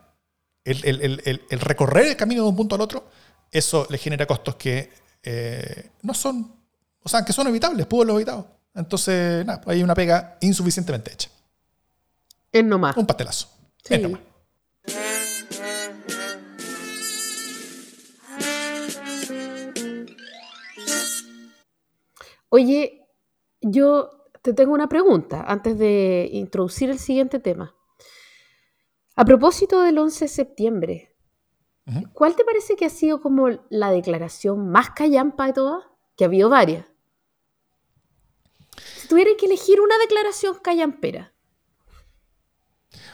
el, 0.63 1.59
recorrer 1.61 2.07
el 2.07 2.15
camino 2.15 2.43
de 2.43 2.49
un 2.49 2.55
punto 2.55 2.75
al 2.75 2.81
otro, 2.81 3.09
eso 3.51 3.87
le 3.89 3.97
genera 3.97 4.25
costos 4.25 4.55
que 4.55 4.91
eh, 5.23 5.91
no 6.01 6.13
son, 6.13 6.53
o 7.01 7.09
sea, 7.09 7.23
que 7.23 7.33
son 7.33 7.47
evitables, 7.47 7.85
pudo 7.85 8.01
haberlo 8.01 8.17
evitado. 8.17 8.47
Entonces, 8.75 9.45
nada, 9.45 9.61
hay 9.65 9.81
una 9.81 9.95
pega 9.95 10.37
insuficientemente 10.41 11.13
hecha. 11.13 11.29
Es 12.51 12.63
nomás. 12.63 12.95
Un 12.97 13.07
pastelazo. 13.07 13.49
Es 13.83 14.01
nomás. 14.01 14.21
Oye, 22.49 23.07
yo 23.61 24.29
te 24.41 24.53
tengo 24.53 24.73
una 24.73 24.87
pregunta 24.87 25.43
antes 25.47 25.77
de 25.77 26.29
introducir 26.31 26.89
el 26.89 26.99
siguiente 26.99 27.39
tema. 27.39 27.75
A 29.15 29.25
propósito 29.25 29.81
del 29.81 29.97
11 29.97 30.25
de 30.25 30.29
septiembre, 30.29 31.15
¿cuál 32.13 32.35
te 32.35 32.45
parece 32.45 32.75
que 32.75 32.85
ha 32.85 32.89
sido 32.89 33.21
como 33.21 33.49
la 33.69 33.91
declaración 33.91 34.69
más 34.69 34.91
callampa 34.91 35.47
de 35.47 35.53
todas? 35.53 35.83
Que 36.15 36.23
ha 36.23 36.27
habido 36.27 36.49
varias. 36.49 36.85
Si 38.97 39.07
tuvieras 39.07 39.33
que 39.39 39.47
elegir 39.47 39.81
una 39.81 39.97
declaración 39.97 40.57
callampera. 40.61 41.33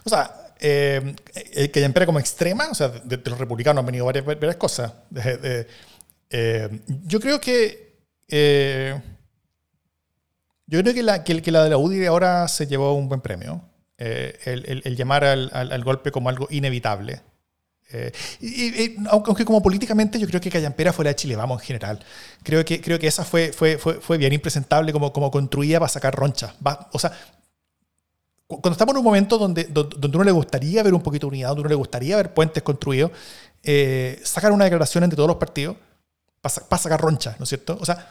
O 0.03 0.09
sea, 0.09 0.55
eh, 0.59 1.15
eh 1.33 1.71
callampera 1.71 2.05
como 2.05 2.19
extrema, 2.19 2.69
o 2.69 2.75
sea, 2.75 2.89
de, 2.89 3.17
los 3.25 3.39
republicanos 3.39 3.79
han 3.79 3.85
venido 3.85 4.05
varias, 4.05 4.25
varias 4.25 4.57
cosas. 4.57 4.93
Eh, 6.35 6.81
yo 7.05 7.19
creo 7.19 7.39
que 7.39 7.83
eh, 8.27 8.99
yo 10.67 10.81
creo 10.81 10.93
que 10.93 11.03
la, 11.03 11.23
que, 11.23 11.51
la 11.51 11.63
de 11.63 11.69
la 11.69 11.77
UDI 11.77 12.05
ahora 12.05 12.47
se 12.47 12.67
llevó 12.67 12.93
un 12.93 13.09
buen 13.09 13.21
premio. 13.21 13.61
Eh, 13.97 14.81
el, 14.83 14.95
llamar 14.95 15.23
al, 15.23 15.83
golpe 15.83 16.11
como 16.11 16.29
algo 16.29 16.47
inevitable. 16.49 17.21
Eh, 17.91 18.11
y, 18.41 18.95
aunque 19.07 19.45
como 19.45 19.61
políticamente 19.61 20.17
yo 20.17 20.27
creo 20.27 20.41
que 20.41 20.49
Callampera 20.49 20.91
fue 20.91 21.05
la 21.05 21.09
de 21.09 21.15
Chile, 21.15 21.35
vamos, 21.35 21.61
en 21.61 21.67
general. 21.67 21.99
Creo 22.41 22.65
que, 22.65 22.81
creo 22.81 22.97
que 22.97 23.07
esa 23.07 23.23
fue, 23.23 23.53
fue, 23.53 23.77
fue, 23.77 23.95
fue 23.95 24.17
bien 24.17 24.33
impresentable 24.33 24.91
como, 24.91 25.13
como 25.13 25.29
construía 25.29 25.79
para 25.79 25.89
sacar 25.89 26.15
roncha. 26.15 26.55
o 26.91 26.99
sea, 26.99 27.11
cuando 28.47 28.71
estamos 28.71 28.93
en 28.93 28.99
un 28.99 29.03
momento 29.03 29.37
donde, 29.37 29.65
donde, 29.65 30.07
uno 30.17 30.23
le 30.23 30.31
gustaría 30.31 30.83
ver 30.83 30.93
un 30.93 31.01
poquito 31.01 31.27
de 31.27 31.29
unidad, 31.29 31.49
donde 31.49 31.61
uno 31.61 31.69
le 31.69 31.75
gustaría 31.75 32.15
ver 32.17 32.33
puentes 32.33 32.61
construidos, 32.63 33.11
eh, 33.63 34.19
sacar 34.23 34.51
una 34.51 34.65
declaración 34.65 35.03
entre 35.03 35.15
todos 35.15 35.27
los 35.27 35.37
partidos 35.37 35.77
para, 36.41 36.55
para 36.67 36.81
sacar 36.81 37.01
roncha, 37.01 37.35
¿no 37.39 37.43
es 37.43 37.49
cierto? 37.49 37.77
O 37.79 37.85
sea, 37.85 38.09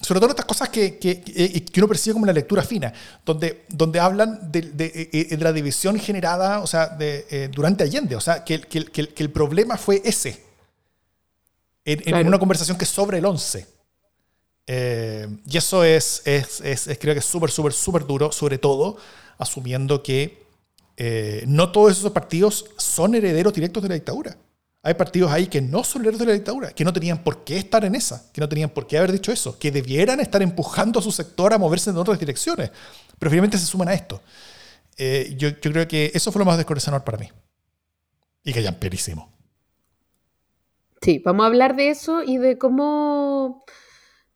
sobre 0.00 0.20
todo 0.20 0.30
estas 0.30 0.46
cosas 0.46 0.68
que, 0.68 0.98
que, 0.98 1.20
que, 1.22 1.80
uno 1.80 1.88
percibe 1.88 2.14
como 2.14 2.22
una 2.22 2.32
lectura 2.32 2.62
fina, 2.62 2.92
donde, 3.24 3.64
donde 3.68 3.98
hablan 3.98 4.50
de, 4.50 4.62
de, 4.62 5.10
eh, 5.12 5.36
de 5.36 5.44
la 5.44 5.52
división 5.52 5.98
generada 5.98 6.60
o 6.60 6.66
sea, 6.66 6.86
de, 6.88 7.26
eh, 7.30 7.48
durante 7.52 7.84
Allende, 7.84 8.14
o 8.14 8.20
sea, 8.20 8.44
que, 8.44 8.60
que, 8.60 9.14
el 9.16 9.30
problema 9.30 9.76
fue 9.76 10.00
ese, 10.04 10.44
en, 11.84 12.26
una 12.26 12.38
conversación 12.38 12.78
que 12.78 12.84
es 12.84 12.90
sobre 12.90 13.18
el 13.18 13.24
11. 13.24 13.66
Eh, 14.70 15.26
y 15.46 15.56
eso 15.56 15.82
es, 15.82 16.22
es, 16.24 16.60
es, 16.60 16.98
creo 17.00 17.14
que 17.14 17.20
es 17.20 17.24
súper, 17.24 17.50
súper, 17.50 17.72
súper 17.72 18.06
duro, 18.06 18.30
sobre 18.30 18.58
todo 18.58 18.98
asumiendo 19.38 20.02
que 20.02 20.46
no 21.46 21.72
todos 21.72 21.96
esos 21.98 22.12
partidos 22.12 22.66
son 22.76 23.14
herederos 23.14 23.52
directos 23.52 23.82
de 23.82 23.88
la 23.88 23.94
dictadura. 23.94 24.36
Hay 24.88 24.94
partidos 24.94 25.30
ahí 25.30 25.48
que 25.48 25.60
no 25.60 25.84
son 25.84 26.00
herederos 26.00 26.20
de 26.20 26.24
la 26.24 26.32
dictadura, 26.32 26.70
que 26.70 26.82
no 26.82 26.94
tenían 26.94 27.22
por 27.22 27.44
qué 27.44 27.58
estar 27.58 27.84
en 27.84 27.94
esa, 27.94 28.32
que 28.32 28.40
no 28.40 28.48
tenían 28.48 28.70
por 28.70 28.86
qué 28.86 28.96
haber 28.96 29.12
dicho 29.12 29.30
eso, 29.30 29.58
que 29.58 29.70
debieran 29.70 30.18
estar 30.18 30.40
empujando 30.40 30.98
a 30.98 31.02
su 31.02 31.12
sector 31.12 31.52
a 31.52 31.58
moverse 31.58 31.90
en 31.90 31.98
otras 31.98 32.18
direcciones, 32.18 32.70
pero 33.18 33.28
finalmente 33.28 33.58
se 33.58 33.66
suman 33.66 33.88
a 33.88 33.92
esto. 33.92 34.22
Eh, 34.96 35.34
yo, 35.36 35.60
creo 35.60 35.86
que 35.86 36.10
eso 36.14 36.32
fue 36.32 36.38
lo 36.38 36.46
más 36.46 36.56
descorazonador 36.56 37.04
para 37.04 37.18
mí. 37.18 37.28
Y 38.42 38.54
que 38.54 38.62
perísimo. 38.72 39.30
Sí, 41.02 41.20
vamos 41.22 41.44
a 41.44 41.48
hablar 41.48 41.76
de 41.76 41.90
eso 41.90 42.22
y 42.22 42.38
de 42.38 42.56
cómo, 42.56 43.66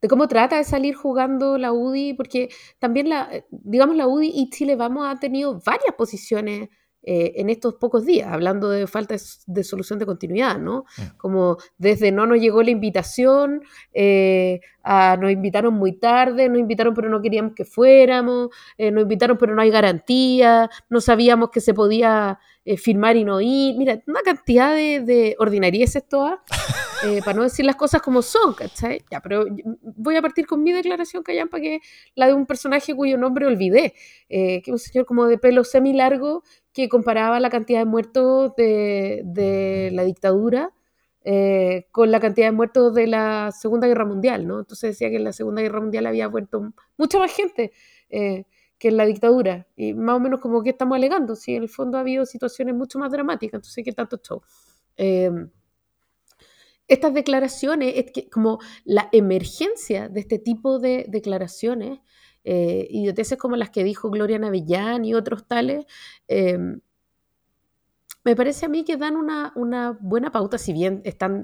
de 0.03 0.07
cómo 0.07 0.27
trata 0.27 0.57
de 0.57 0.65
salir 0.65 0.93
jugando 0.93 1.57
la 1.57 1.73
UDI, 1.73 2.13
porque 2.13 2.49
también 2.77 3.09
la, 3.09 3.27
digamos, 3.49 3.95
la 3.95 4.05
UDI 4.05 4.31
y 4.35 4.51
Chile 4.51 4.75
Vamos 4.75 5.07
ha 5.07 5.19
tenido 5.19 5.59
varias 5.65 5.95
posiciones 5.97 6.69
eh, 7.05 7.33
en 7.35 7.49
estos 7.49 7.73
pocos 7.73 8.05
días, 8.05 8.31
hablando 8.31 8.69
de 8.69 8.87
falta 8.87 9.13
de, 9.47 9.63
solución 9.65 9.99
de 9.99 10.05
continuidad, 10.05 10.57
¿no? 10.57 10.85
Mm. 10.97 11.17
Como 11.17 11.57
desde 11.77 12.13
no 12.13 12.25
nos 12.25 12.39
llegó 12.39 12.63
la 12.63 12.71
invitación, 12.71 13.61
eh, 13.93 14.61
a 14.83 15.17
nos 15.19 15.29
invitaron 15.29 15.73
muy 15.73 15.99
tarde, 15.99 16.47
nos 16.47 16.59
invitaron 16.59 16.93
pero 16.93 17.09
no 17.09 17.21
queríamos 17.21 17.55
que 17.55 17.65
fuéramos, 17.65 18.51
eh, 18.77 18.89
nos 18.89 19.01
invitaron 19.01 19.37
pero 19.37 19.53
no 19.53 19.61
hay 19.61 19.69
garantía, 19.69 20.69
no 20.89 21.01
sabíamos 21.01 21.49
que 21.49 21.59
se 21.59 21.73
podía 21.73 22.39
firmar 22.77 23.17
y 23.17 23.25
no 23.25 23.41
ir. 23.41 23.75
Mira, 23.75 24.01
una 24.07 24.21
cantidad 24.21 24.73
de, 24.73 25.01
de 25.01 25.35
ordinarieces 25.37 26.07
todas, 26.07 26.39
para 27.25 27.35
no 27.35 27.43
decir 27.43 27.65
las 27.65 27.75
cosas 27.75 28.01
como 28.01 28.21
son, 28.21 28.53
¿cachai? 28.53 29.03
Ya, 29.11 29.19
pero 29.19 29.45
voy 29.81 30.15
a 30.15 30.21
partir 30.21 30.47
con 30.47 30.63
mi 30.63 30.71
declaración, 30.71 31.23
Callampa, 31.23 31.59
que 31.59 31.75
es 31.75 31.81
la 32.15 32.27
de 32.27 32.33
un 32.33 32.45
personaje 32.45 32.95
cuyo 32.95 33.17
nombre 33.17 33.45
olvidé, 33.45 33.93
que 34.29 34.63
es 34.65 34.69
un 34.69 34.79
señor 34.79 35.05
como 35.05 35.25
de 35.25 35.37
pelo 35.37 35.65
semi 35.65 35.91
largo 35.91 36.43
que 36.73 36.89
comparaba 36.89 37.39
la 37.39 37.49
cantidad 37.49 37.79
de 37.79 37.85
muertos 37.85 38.53
de, 38.57 39.89
la 39.93 40.03
dictadura 40.03 40.73
eh, 41.23 41.87
con 41.91 42.11
la 42.11 42.19
cantidad 42.19 42.47
de 42.47 42.51
muertos 42.51 42.93
de 42.93 43.07
la 43.07 43.51
Segunda 43.51 43.87
Guerra 43.87 44.05
Mundial, 44.05 44.47
¿no? 44.47 44.59
Entonces 44.59 44.91
decía 44.91 45.09
que 45.09 45.15
en 45.17 45.23
la 45.23 45.33
Segunda 45.33 45.61
Guerra 45.61 45.79
Mundial 45.79 46.07
había 46.07 46.27
muerto 46.27 46.73
mucha 46.97 47.19
más 47.19 47.31
gente 47.31 47.71
eh, 48.09 48.45
que 48.77 48.89
en 48.89 48.97
la 48.97 49.05
dictadura. 49.05 49.67
Y 49.75 49.93
más 49.93 50.17
o 50.17 50.19
menos 50.19 50.41
como 50.41 50.63
que 50.63 50.71
estamos 50.71 50.95
alegando, 50.95 51.35
si 51.35 51.55
en 51.55 51.63
el 51.63 51.69
fondo 51.69 51.97
ha 51.97 52.01
habido 52.01 52.25
situaciones 52.25 52.75
mucho 52.75 52.99
más 52.99 53.11
dramáticas, 53.11 53.59
entonces 53.59 53.85
¿qué 53.85 53.93
tanto 53.93 54.17
show? 54.17 54.41
Eh, 54.97 55.31
estas 56.87 57.13
declaraciones, 57.13 57.93
es 57.95 58.11
que 58.11 58.29
como 58.29 58.59
la 58.83 59.09
emergencia 59.11 60.09
de 60.09 60.19
este 60.19 60.39
tipo 60.39 60.79
de 60.79 61.05
declaraciones, 61.07 61.99
eh, 62.43 62.87
idioteces 62.89 63.37
como 63.37 63.55
las 63.55 63.69
que 63.69 63.83
dijo 63.83 64.09
Gloria 64.09 64.39
Navillán 64.39 65.05
y 65.05 65.13
otros 65.13 65.47
tales, 65.47 65.85
em, 66.27 66.79
me 68.25 68.37
parece 68.37 68.65
a 68.65 68.69
mí 68.69 68.85
que 68.85 68.95
dan 68.95 69.17
una, 69.17 69.51
una 69.55 69.97
buena 69.99 70.31
pauta, 70.31 70.57
si 70.57 70.71
bien 70.71 71.01
están 71.03 71.43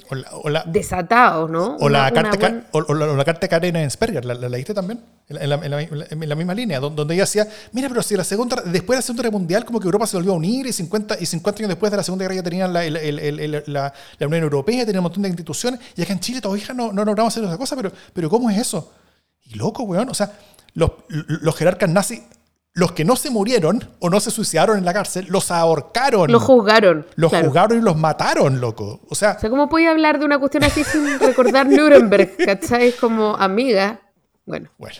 desatados, 0.67 1.51
¿no? 1.51 1.75
O, 1.75 1.89
la 1.89 2.09
carta, 2.11 2.63
o, 2.71 2.93
la, 2.93 3.25
carta 3.25 3.41
de 3.41 3.49
Karen 3.49 3.75
Ensperger, 3.75 4.23
¿la, 4.23 4.33
leíste 4.33 4.73
también? 4.73 5.01
En 5.27 5.49
la, 5.49 5.55
en, 5.55 6.29
la, 6.29 6.35
misma 6.35 6.53
línea, 6.53 6.79
donde 6.79 7.13
ella 7.13 7.23
decía, 7.23 7.45
mira, 7.73 7.89
pero 7.89 8.01
si 8.01 8.15
la 8.15 8.23
segunda, 8.23 8.63
después 8.65 8.95
de 8.95 8.99
la 8.99 9.01
Segunda 9.01 9.23
Guerra 9.23 9.37
Mundial, 9.37 9.65
como 9.65 9.79
que 9.79 9.85
Europa 9.85 10.07
se 10.07 10.15
volvió 10.15 10.31
a 10.31 10.35
unir 10.35 10.67
y 10.67 10.73
50, 10.73 11.17
y 11.19 11.25
50 11.25 11.59
años 11.59 11.69
después 11.69 11.91
de 11.91 11.97
la 11.97 12.03
Segunda 12.03 12.23
Guerra 12.23 12.35
ya 12.35 12.43
tenían 12.43 12.71
la, 12.71 12.89
la, 12.89 13.93
Unión 14.21 14.43
Europea, 14.43 14.85
tenían 14.85 14.99
un 14.99 15.03
montón 15.03 15.23
de 15.23 15.29
instituciones, 15.29 15.81
y 15.97 16.01
acá 16.01 16.13
en 16.13 16.19
Chile 16.21 16.39
todavía 16.39 16.73
no, 16.73 16.93
no 16.93 17.03
logramos 17.03 17.33
hacer 17.33 17.43
esa 17.43 17.57
cosa, 17.57 17.75
pero, 17.75 17.91
pero 18.13 18.29
¿cómo 18.29 18.49
es 18.49 18.57
eso? 18.57 18.89
Y 19.49 19.55
loco, 19.55 19.83
weón, 19.83 20.09
o 20.09 20.13
sea, 20.13 20.31
los, 20.73 20.91
los 21.09 21.55
jerarcas 21.55 21.89
nazis 21.89 22.21
los 22.73 22.91
que 22.93 23.03
no 23.03 23.15
se 23.15 23.29
murieron 23.29 23.83
o 23.99 24.09
no 24.09 24.19
se 24.19 24.31
suicidaron 24.31 24.77
en 24.77 24.85
la 24.85 24.93
cárcel, 24.93 25.25
los 25.29 25.51
ahorcaron. 25.51 26.31
Los 26.31 26.43
juzgaron. 26.43 27.05
Los 27.15 27.33
juzgaron 27.33 27.79
y 27.79 27.81
los 27.81 27.97
mataron, 27.97 28.61
loco. 28.61 29.01
O 29.09 29.15
sea, 29.15 29.33
o 29.37 29.39
sea, 29.39 29.49
¿cómo 29.49 29.69
podía 29.69 29.91
hablar 29.91 30.19
de 30.19 30.25
una 30.25 30.39
cuestión 30.39 30.63
así 30.63 30.83
sin 30.83 31.19
recordar 31.19 31.67
Nuremberg? 31.67 32.37
¿Cachai? 32.37 32.93
Como 32.93 33.35
amiga. 33.35 33.99
Bueno. 34.45 34.69
Bueno. 34.77 34.97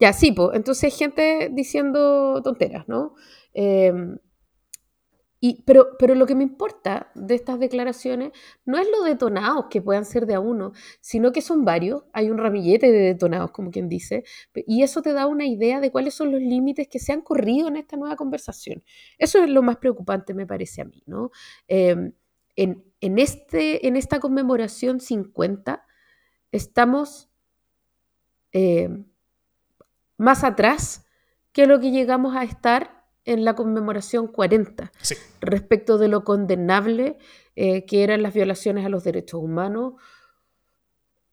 Ya, 0.00 0.12
sí, 0.12 0.32
pues. 0.32 0.50
Entonces, 0.54 0.96
gente 0.96 1.50
diciendo 1.52 2.40
tonteras, 2.42 2.86
¿no? 2.88 3.14
Eh, 3.54 3.92
pero, 5.64 5.96
pero 5.98 6.14
lo 6.14 6.26
que 6.26 6.34
me 6.34 6.42
importa 6.42 7.10
de 7.14 7.34
estas 7.34 7.60
declaraciones 7.60 8.32
no 8.64 8.78
es 8.78 8.88
lo 8.90 9.04
detonados 9.04 9.66
que 9.70 9.80
puedan 9.80 10.04
ser 10.04 10.26
de 10.26 10.34
a 10.34 10.40
uno, 10.40 10.72
sino 11.00 11.30
que 11.30 11.42
son 11.42 11.64
varios, 11.64 12.04
hay 12.12 12.30
un 12.30 12.38
ramillete 12.38 12.90
de 12.90 12.98
detonados, 12.98 13.52
como 13.52 13.70
quien 13.70 13.88
dice, 13.88 14.24
y 14.66 14.82
eso 14.82 15.00
te 15.00 15.12
da 15.12 15.26
una 15.26 15.46
idea 15.46 15.80
de 15.80 15.92
cuáles 15.92 16.14
son 16.14 16.32
los 16.32 16.40
límites 16.40 16.88
que 16.88 16.98
se 16.98 17.12
han 17.12 17.20
corrido 17.20 17.68
en 17.68 17.76
esta 17.76 17.96
nueva 17.96 18.16
conversación. 18.16 18.82
Eso 19.18 19.42
es 19.42 19.50
lo 19.50 19.62
más 19.62 19.76
preocupante, 19.76 20.34
me 20.34 20.46
parece 20.46 20.82
a 20.82 20.84
mí, 20.84 21.02
¿no? 21.06 21.30
Em, 21.68 22.12
en, 22.56 22.84
en, 23.00 23.18
este, 23.18 23.86
en 23.86 23.96
esta 23.96 24.18
conmemoración 24.18 24.98
50 24.98 25.84
estamos 26.50 27.30
em, 28.52 29.04
más 30.16 30.42
atrás 30.42 31.04
que 31.52 31.66
lo 31.66 31.78
que 31.78 31.92
llegamos 31.92 32.34
a 32.34 32.42
estar 32.42 32.97
en 33.28 33.44
la 33.44 33.54
conmemoración 33.54 34.26
40 34.26 34.90
respecto 35.40 35.98
de 35.98 36.08
lo 36.08 36.24
condenable 36.24 37.18
eh, 37.56 37.84
que 37.84 38.02
eran 38.02 38.22
las 38.22 38.32
violaciones 38.32 38.86
a 38.86 38.88
los 38.88 39.04
derechos 39.04 39.40
humanos, 39.42 39.94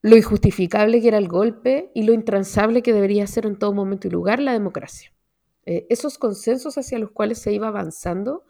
lo 0.02 0.18
injustificable 0.18 1.02
que 1.02 1.08
era 1.08 1.18
el 1.18 1.30
golpe 1.30 1.92
y 1.96 2.04
lo 2.04 2.14
intransable 2.14 2.82
que 2.84 2.94
debería 2.94 3.26
ser 3.28 3.46
en 3.46 3.58
todo 3.58 3.74
momento 3.74 4.08
y 4.08 4.12
lugar 4.12 4.40
la 4.40 4.52
democracia. 4.52 5.14
Eh, 5.66 5.88
esos 5.90 6.18
consensos 6.18 6.78
hacia 6.78 7.00
los 7.00 7.12
cuales 7.12 7.40
se 7.40 7.54
iba 7.54 7.70
avanzando 7.70 8.44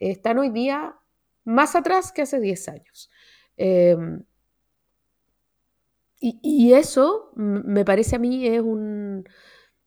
eh, 0.00 0.10
están 0.10 0.38
hoy 0.38 0.48
día 0.48 0.96
más 1.44 1.76
atrás 1.76 2.12
que 2.12 2.22
hace 2.22 2.40
10 2.40 2.68
años. 2.68 3.10
Em, 3.58 4.24
y, 6.18 6.72
eso 6.72 7.30
me 7.36 7.84
parece 7.84 8.16
a 8.16 8.18
mí 8.18 8.46
es 8.46 8.60
un... 8.60 9.24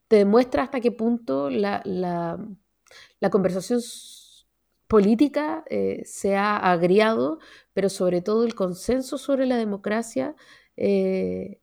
te 0.08 0.17
demuestra 0.17 0.63
hasta 0.63 0.80
qué 0.80 0.91
punto 0.91 1.50
la 1.50 1.82
la 1.86 2.38
conversación 3.29 3.82
política 4.89 5.63
eh, 5.69 6.01
se 6.03 6.36
ha 6.36 6.58
agriado, 6.58 7.38
pero 7.73 7.89
sobre 7.89 8.21
todo 8.21 8.43
el 8.43 8.55
consenso 8.55 9.19
sobre 9.19 9.45
la 9.45 9.55
democracia 9.55 10.36
eh, 10.77 11.62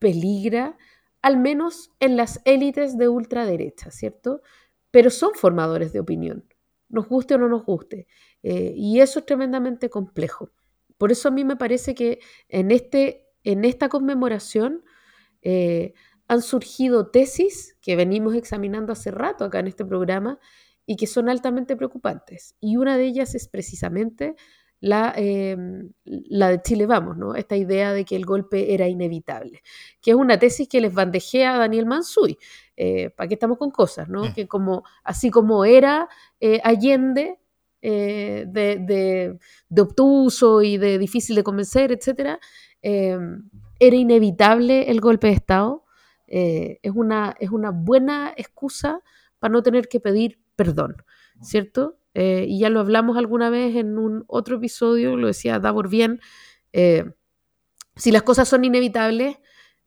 peligra, 0.00 0.76
al 1.22 1.38
menos 1.38 1.92
en 2.00 2.16
las 2.16 2.40
élites 2.44 2.98
de 2.98 3.08
ultraderecha, 3.08 3.92
¿cierto? 3.92 4.42
Pero 4.90 5.10
son 5.10 5.34
formadores 5.34 5.92
de 5.92 6.00
opinión, 6.00 6.44
nos 6.88 7.08
guste 7.08 7.36
o 7.36 7.38
no 7.38 7.48
nos 7.48 7.64
guste. 7.64 8.08
Eh, 8.42 8.74
y 8.76 8.98
eso 8.98 9.20
es 9.20 9.26
tremendamente 9.26 9.88
complejo. 9.88 10.50
Por 10.98 11.12
eso 11.12 11.28
a 11.28 11.30
mí 11.30 11.44
me 11.44 11.56
parece 11.56 11.94
que 11.94 12.18
en, 12.48 12.72
este, 12.72 13.24
en 13.44 13.64
esta 13.64 13.88
conmemoración 13.88 14.82
han 16.26 16.40
surgido 16.40 17.10
tesis 17.10 17.76
que 17.82 17.96
venimos 17.96 18.34
examinando 18.34 18.94
hace 18.94 19.10
rato 19.10 19.44
acá 19.44 19.58
en 19.58 19.66
este 19.66 19.84
programa 19.84 20.40
y 20.86 20.96
que 20.96 21.06
son 21.06 21.28
altamente 21.28 21.76
preocupantes. 21.76 22.54
Y 22.60 22.76
una 22.76 22.96
de 22.96 23.04
ellas 23.04 23.34
es 23.34 23.48
precisamente 23.48 24.36
la, 24.84 25.14
em, 25.16 25.92
la 26.04 26.50
de 26.50 26.60
Chile 26.60 26.86
Vamos, 26.86 27.16
¿no? 27.16 27.34
esta 27.34 27.56
idea 27.56 27.94
de 27.94 28.04
que 28.04 28.16
el 28.16 28.26
golpe 28.26 28.74
era 28.74 28.86
inevitable, 28.86 29.62
que 30.02 30.10
es 30.10 30.16
una 30.16 30.38
tesis 30.38 30.68
que 30.68 30.80
les 30.80 30.92
bandejea 30.92 31.54
a 31.54 31.58
Daniel 31.58 31.86
Mansuy. 31.86 32.36
Eh, 32.76 33.08
¿Para 33.10 33.28
qué 33.28 33.34
estamos 33.34 33.56
con 33.56 33.70
cosas? 33.70 34.10
¿no? 34.10 34.24
Mm. 34.24 34.34
Que 34.34 34.46
como, 34.46 34.84
así 35.02 35.30
como 35.30 35.64
era 35.64 36.08
eh, 36.38 36.60
Allende, 36.62 37.38
eh, 37.80 38.44
de, 38.46 38.76
de, 38.78 39.38
de, 39.68 39.82
obtuso 39.82 40.62
y 40.62 40.76
de 40.76 40.98
difícil 40.98 41.36
de 41.36 41.44
convencer, 41.44 41.90
etc., 41.90 42.38
em, 42.82 43.48
era 43.78 43.96
inevitable 43.96 44.90
el 44.90 45.00
golpe 45.00 45.28
de 45.28 45.32
Estado. 45.34 45.84
es, 46.26 46.92
una, 46.94 47.34
es 47.38 47.50
una 47.50 47.70
buena 47.70 48.32
excusa 48.36 49.00
para 49.38 49.52
no 49.52 49.62
tener 49.62 49.88
que 49.88 50.00
pedir 50.00 50.38
perdón, 50.56 50.96
¿cierto? 51.40 51.98
Eh, 52.14 52.46
y 52.48 52.60
ya 52.60 52.70
lo 52.70 52.80
hablamos 52.80 53.16
alguna 53.16 53.50
vez 53.50 53.76
en 53.76 53.98
un 53.98 54.24
otro 54.28 54.56
episodio, 54.56 55.16
lo 55.16 55.26
decía 55.26 55.58
Davor 55.58 55.88
bien, 55.88 56.20
eh, 56.72 57.04
si 57.96 58.12
las 58.12 58.22
cosas 58.22 58.48
son 58.48 58.64
inevitables, 58.64 59.36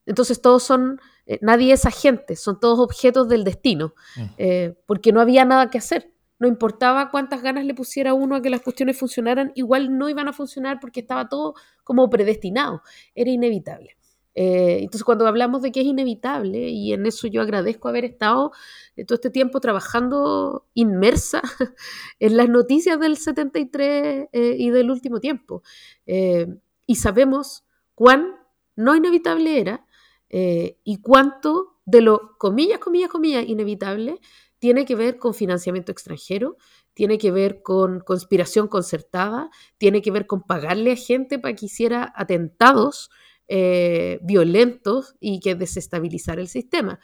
entonces 0.05 0.41
todos 0.41 0.63
son, 0.63 0.99
eh, 1.25 1.39
nadie 1.41 1.73
es 1.73 1.85
agente, 1.85 2.35
son 2.35 2.59
todos 2.59 2.79
objetos 2.79 3.27
del 3.29 3.43
destino, 3.43 3.93
mm. 4.15 4.73
porque 4.85 5.11
no 5.11 5.21
había 5.21 5.45
nada 5.45 5.69
que 5.69 5.77
hacer. 5.77 6.13
No 6.39 6.47
importaba 6.47 7.09
cuántas 7.09 7.41
ganas 7.41 7.65
le 7.65 7.73
pusiera 7.73 8.13
uno 8.13 8.35
a 8.35 8.41
que 8.41 8.51
las 8.51 8.61
cuestiones 8.61 8.97
funcionaran, 8.97 9.51
igual 9.55 9.97
no 9.97 10.07
iban 10.07 10.27
a 10.27 10.33
funcionar 10.33 10.79
porque 10.79 10.99
estaba 10.99 11.27
todo 11.27 11.55
como 11.83 12.09
predestinado, 12.09 12.83
era 13.15 13.31
inevitable. 13.31 13.97
Eh, 14.39 14.81
entonces, 14.83 15.03
cuando 15.03 15.25
hablamos 15.25 15.63
de 15.63 15.71
que 15.71 15.81
es 15.81 15.87
inevitable, 15.87 16.69
y 16.69 16.93
en 16.93 17.07
eso 17.07 17.25
yo 17.25 17.41
agradezco 17.41 17.87
haber 17.87 18.05
estado 18.05 18.51
eh, 18.95 19.03
todo 19.03 19.15
este 19.15 19.31
tiempo 19.31 19.59
trabajando 19.59 20.67
inmersa 20.75 21.41
en 22.19 22.37
las 22.37 22.47
noticias 22.47 22.99
del 22.99 23.17
73 23.17 24.27
eh, 24.31 24.55
y 24.59 24.69
del 24.69 24.91
último 24.91 25.19
tiempo, 25.19 25.63
y 26.05 26.95
sabemos 26.95 27.65
cuán 27.95 28.35
no 28.75 28.95
inevitable 28.95 29.59
era 29.59 29.85
y 30.29 31.01
cuánto 31.01 31.79
de 31.85 32.01
lo, 32.01 32.37
comillas, 32.37 32.77
comillas, 32.77 33.09
comillas, 33.09 33.43
inevitable, 33.47 34.19
tiene 34.59 34.85
que 34.85 34.95
ver 34.95 35.17
con 35.17 35.33
financiamiento 35.33 35.91
extranjero, 35.91 36.57
tiene 36.93 37.17
que 37.17 37.31
ver 37.31 37.63
con 37.63 38.01
conspiración 38.01 38.67
concertada, 38.67 39.49
tiene 39.79 40.03
que 40.03 40.11
ver 40.11 40.27
con 40.27 40.43
pagarle 40.43 40.91
a 40.91 40.95
gente 40.95 41.39
para 41.39 41.55
que 41.55 41.65
hiciera 41.65 42.13
atentados 42.15 43.09
eh, 43.49 44.19
violentos 44.23 45.15
y 45.19 45.39
que 45.39 45.55
desestabilizar 45.55 46.39
el 46.39 46.49
sistema. 46.49 46.99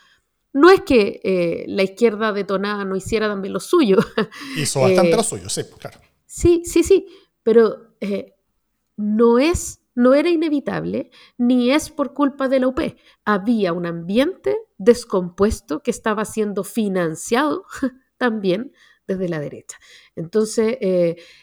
No 0.52 0.70
es 0.70 0.82
que 0.82 1.22
eh, 1.24 1.66
la 1.68 1.84
izquierda 1.84 2.34
detonada 2.34 2.84
no 2.84 2.96
hiciera 2.96 3.28
también 3.28 3.54
lo 3.54 3.60
suyo. 3.60 3.98
Hizo 4.58 4.82
bastante 4.82 5.14
eh, 5.14 5.16
lo 5.16 5.24
suyo, 5.24 5.50
sí, 5.50 5.62
claro. 5.80 6.00
Sí, 6.26 6.64
sí, 6.66 6.84
sí, 6.84 7.08
pero 7.44 7.94
no 8.98 9.40
es, 9.40 9.82
no 9.96 10.14
era 10.14 10.30
inevitable, 10.30 11.12
ni 11.38 11.72
es 11.72 11.90
por 11.90 12.14
culpa 12.14 12.50
de 12.50 12.60
la 12.60 12.68
UP. 12.68 12.80
Había 13.24 13.72
un 13.72 13.86
ambiente 13.86 14.58
descompuesto 14.78 15.82
que 15.82 15.92
estaba 15.92 16.26
siendo 16.26 16.64
financiado 16.64 17.66
también 18.18 18.74
desde 19.08 19.30
la 19.30 19.40
derecha. 19.40 19.78
Entonces, 20.16 20.78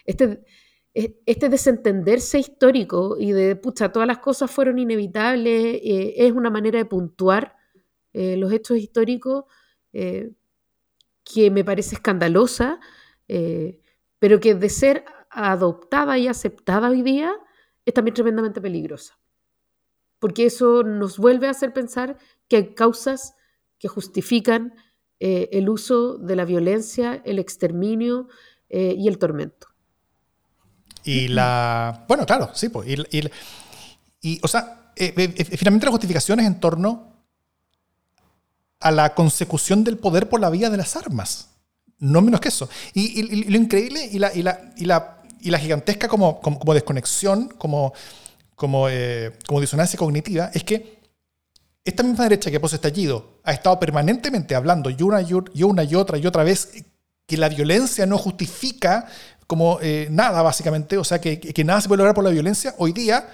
este 0.05 0.45
este 0.94 1.48
desentenderse 1.48 2.38
histórico 2.38 3.16
y 3.18 3.33
de, 3.33 3.55
pucha, 3.57 3.92
todas 3.92 4.09
las 4.09 4.18
cosas 4.18 4.50
fueron 4.50 4.79
inevitables, 4.79 5.81
eh, 5.83 6.14
es 6.16 6.33
una 6.33 6.50
manera 6.50 6.79
de 6.79 6.85
puntuar 6.85 7.57
eh, 8.12 8.37
los 8.37 8.53
hechos 8.53 8.79
históricos 8.79 9.44
eh, 9.92 10.33
que 11.24 11.50
me 11.50 11.64
parece 11.64 11.94
escandalosa, 11.94 12.81
pero 14.18 14.40
que 14.40 14.57
de 14.57 14.68
ser 14.68 15.05
adoptada 15.31 16.18
y 16.18 16.26
aceptada 16.26 16.90
hoy 16.90 17.03
día 17.03 17.33
es 17.85 17.94
también 17.94 18.14
tremendamente 18.14 18.61
peligrosa. 18.61 19.20
Porque 20.18 20.46
eso 20.46 20.83
nos 20.83 21.18
vuelve 21.18 21.46
a 21.46 21.50
hacer 21.50 21.72
pensar 21.72 22.16
que 22.48 22.57
hay 22.57 22.74
causas 22.74 23.37
que 23.79 23.87
justifican 23.87 24.74
el 25.20 25.68
uso 25.68 26.18
de 26.18 26.35
la 26.35 26.44
violencia, 26.44 27.22
el 27.24 27.38
exterminio 27.38 28.26
y 28.68 29.07
el 29.07 29.18
tormento. 29.18 29.69
Y 31.05 31.29
la. 31.29 32.05
Bueno, 32.09 32.27
claro, 32.27 32.51
sí, 32.55 32.69
pues. 32.69 32.89
Y, 34.23 34.41
o 34.43 34.49
sea, 34.49 34.93
eh, 34.97 35.15
eh, 35.17 35.35
eh, 35.37 35.45
finalmente 35.57 35.87
la 35.87 35.93
justificación 35.93 36.41
es 36.41 36.47
en 36.47 36.61
torno 36.61 37.09
a 38.81 38.91
la 38.91 39.15
consecución 39.15 39.85
del 39.85 39.99
poder 39.99 40.29
por 40.29 40.41
la 40.41 40.51
vía 40.51 40.71
de 40.71 40.77
las 40.77 40.97
armas. 40.97 41.49
No 41.99 42.23
menos 42.23 42.41
que 42.41 42.49
eso. 42.49 42.69
Y, 42.95 43.23
lo 43.51 43.57
increíble 43.57 44.09
y 44.11 44.19
la, 44.19 44.35
y 44.35 44.43
la, 44.43 44.73
y 44.77 44.85
la, 44.85 45.19
y 45.41 45.51
la 45.51 45.59
gigantesca 45.59 46.09
como, 46.09 46.41
como, 46.41 46.75
desconexión, 46.75 47.49
como, 47.49 47.93
como, 48.55 48.87
como 49.47 49.61
disonancia 49.61 49.99
cognitiva, 49.99 50.51
es 50.55 50.65
que 50.65 50.99
esta 51.85 52.03
misma 52.03 52.25
derecha 52.25 52.51
que 52.51 52.61
posee 52.61 52.77
estallido 52.77 53.41
ha 53.43 53.53
estado 53.53 53.79
permanentemente 53.79 54.55
hablando 54.55 54.89
y 54.91 55.03
una 55.03 55.21
y 55.21 55.63
una 55.63 55.85
y 55.85 55.95
otra 55.95 56.19
y 56.19 56.27
otra 56.27 56.43
vez 56.43 56.85
que 57.31 57.37
la 57.37 57.49
violencia 57.49 58.07
no 58.07 58.19
justifica 58.19 59.07
como 59.51 59.81
eh, 59.83 60.07
nada, 60.13 60.43
básicamente, 60.43 60.97
o 60.97 61.03
sea, 61.03 61.21
que, 61.21 61.65
nada 61.65 61.81
se 61.81 61.89
puede 61.89 61.99
lograr 61.99 62.15
por 62.15 62.23
la 62.23 62.31
violencia, 62.31 62.73
hoy 62.79 62.93
día 62.93 63.29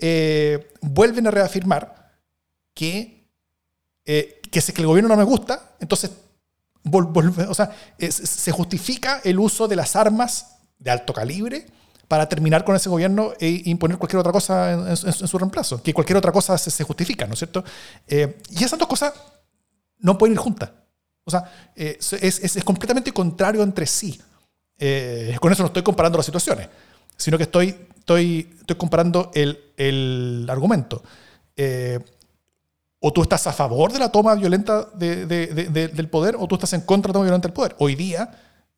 eh, 0.00 0.68
vuelven 0.80 1.28
a 1.28 1.30
reafirmar 1.30 2.10
que, 2.74 3.30
eh, 4.04 4.40
que 4.50 4.60
si 4.60 4.72
que 4.72 4.80
el 4.80 4.88
gobierno 4.88 5.08
no 5.10 5.16
me 5.16 5.22
gusta, 5.22 5.76
entonces 5.78 6.10
se 8.10 8.50
justifica 8.50 9.20
el 9.22 9.38
uso 9.38 9.68
de 9.68 9.76
las 9.76 9.94
armas 9.94 10.56
de 10.76 10.90
alto 10.90 11.12
calibre 11.12 11.68
para 12.08 12.28
terminar 12.28 12.64
con 12.64 12.74
ese 12.74 12.88
gobierno 12.88 13.32
e 13.38 13.62
imponer 13.66 13.96
cualquier 13.96 14.18
otra 14.18 14.32
cosa 14.32 14.72
en, 14.72 14.96
su 14.96 15.38
reemplazo, 15.38 15.80
que 15.84 15.94
cualquier 15.94 16.16
otra 16.16 16.32
cosa 16.32 16.58
se, 16.58 16.82
justifica, 16.82 17.28
¿no 17.28 17.34
es 17.34 17.38
cierto? 17.38 17.62
y 18.08 18.64
esas 18.64 18.76
dos 18.76 18.88
cosas 18.88 19.14
no 19.98 20.18
pueden 20.18 20.32
ir 20.32 20.40
juntas. 20.40 20.68
O 21.22 21.30
sea, 21.30 21.48
es 21.76 22.58
completamente 22.64 23.12
contrario 23.12 23.62
entre 23.62 23.86
sí. 23.86 24.20
Eh, 24.82 25.36
con 25.40 25.52
eso 25.52 25.62
no 25.62 25.66
estoy 25.66 25.82
comparando 25.82 26.16
las 26.16 26.24
situaciones, 26.24 26.66
sino 27.14 27.36
que 27.36 27.44
estoy, 27.44 27.76
estoy, 27.98 28.56
estoy 28.60 28.76
comparando 28.76 29.30
el, 29.34 29.72
el 29.76 30.46
argumento. 30.48 31.02
Eh, 31.54 32.00
o 32.98 33.12
tú 33.12 33.22
estás 33.22 33.46
a 33.46 33.52
favor 33.52 33.92
de 33.92 33.98
la 33.98 34.10
toma 34.10 34.34
violenta 34.34 34.88
de, 34.94 35.26
de, 35.26 35.88
del 35.88 36.08
poder 36.08 36.34
o 36.38 36.46
tú 36.46 36.54
estás 36.54 36.72
en 36.72 36.80
contra 36.80 37.08
de 37.08 37.12
la 37.12 37.14
toma 37.14 37.24
violenta 37.26 37.48
del 37.48 37.54
poder. 37.54 37.76
Hoy 37.78 37.94
día, 37.94 38.30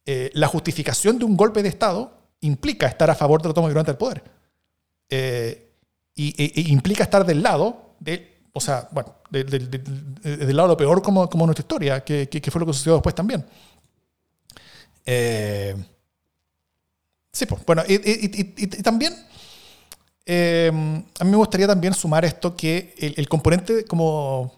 eh, 0.04 0.30
la 0.34 0.48
justificación 0.48 1.20
de 1.20 1.24
un 1.24 1.36
golpe 1.36 1.62
de 1.62 1.68
Estado 1.68 2.12
implica 2.40 2.88
estar 2.88 3.08
a 3.08 3.14
favor 3.14 3.40
de 3.40 3.48
la 3.48 3.54
toma 3.54 3.68
violenta 3.68 3.92
del 3.92 3.98
poder. 3.98 4.24
y, 6.14 6.42
e, 6.42 6.52
e 6.56 6.60
implica 6.68 7.04
estar 7.04 7.24
del 7.24 7.42
lado 7.42 7.94
de, 8.00 8.42
o 8.52 8.60
sea, 8.60 8.88
bueno, 8.90 9.14
del 9.30 10.56
lado 10.56 10.68
de 10.68 10.72
lo 10.72 10.76
peor 10.76 11.00
como, 11.00 11.28
como 11.28 11.46
nuestra 11.46 11.62
historia, 11.62 12.04
que, 12.04 12.28
que, 12.28 12.50
fue 12.50 12.60
lo 12.60 12.66
que 12.66 12.72
sucedió 12.72 12.94
después 12.94 13.14
también. 13.14 13.44
Eh, 15.04 15.74
Sí, 17.32 17.46
pues, 17.46 17.64
bueno, 17.64 17.82
y, 17.88 18.66
también 18.82 19.14
em, 20.26 21.02
a 21.18 21.24
mí 21.24 21.30
me 21.30 21.36
gustaría 21.38 21.66
también 21.66 21.94
sumar 21.94 22.26
esto 22.26 22.54
que 22.54 22.94
el, 22.98 23.26
componente 23.26 23.86
como, 23.86 24.52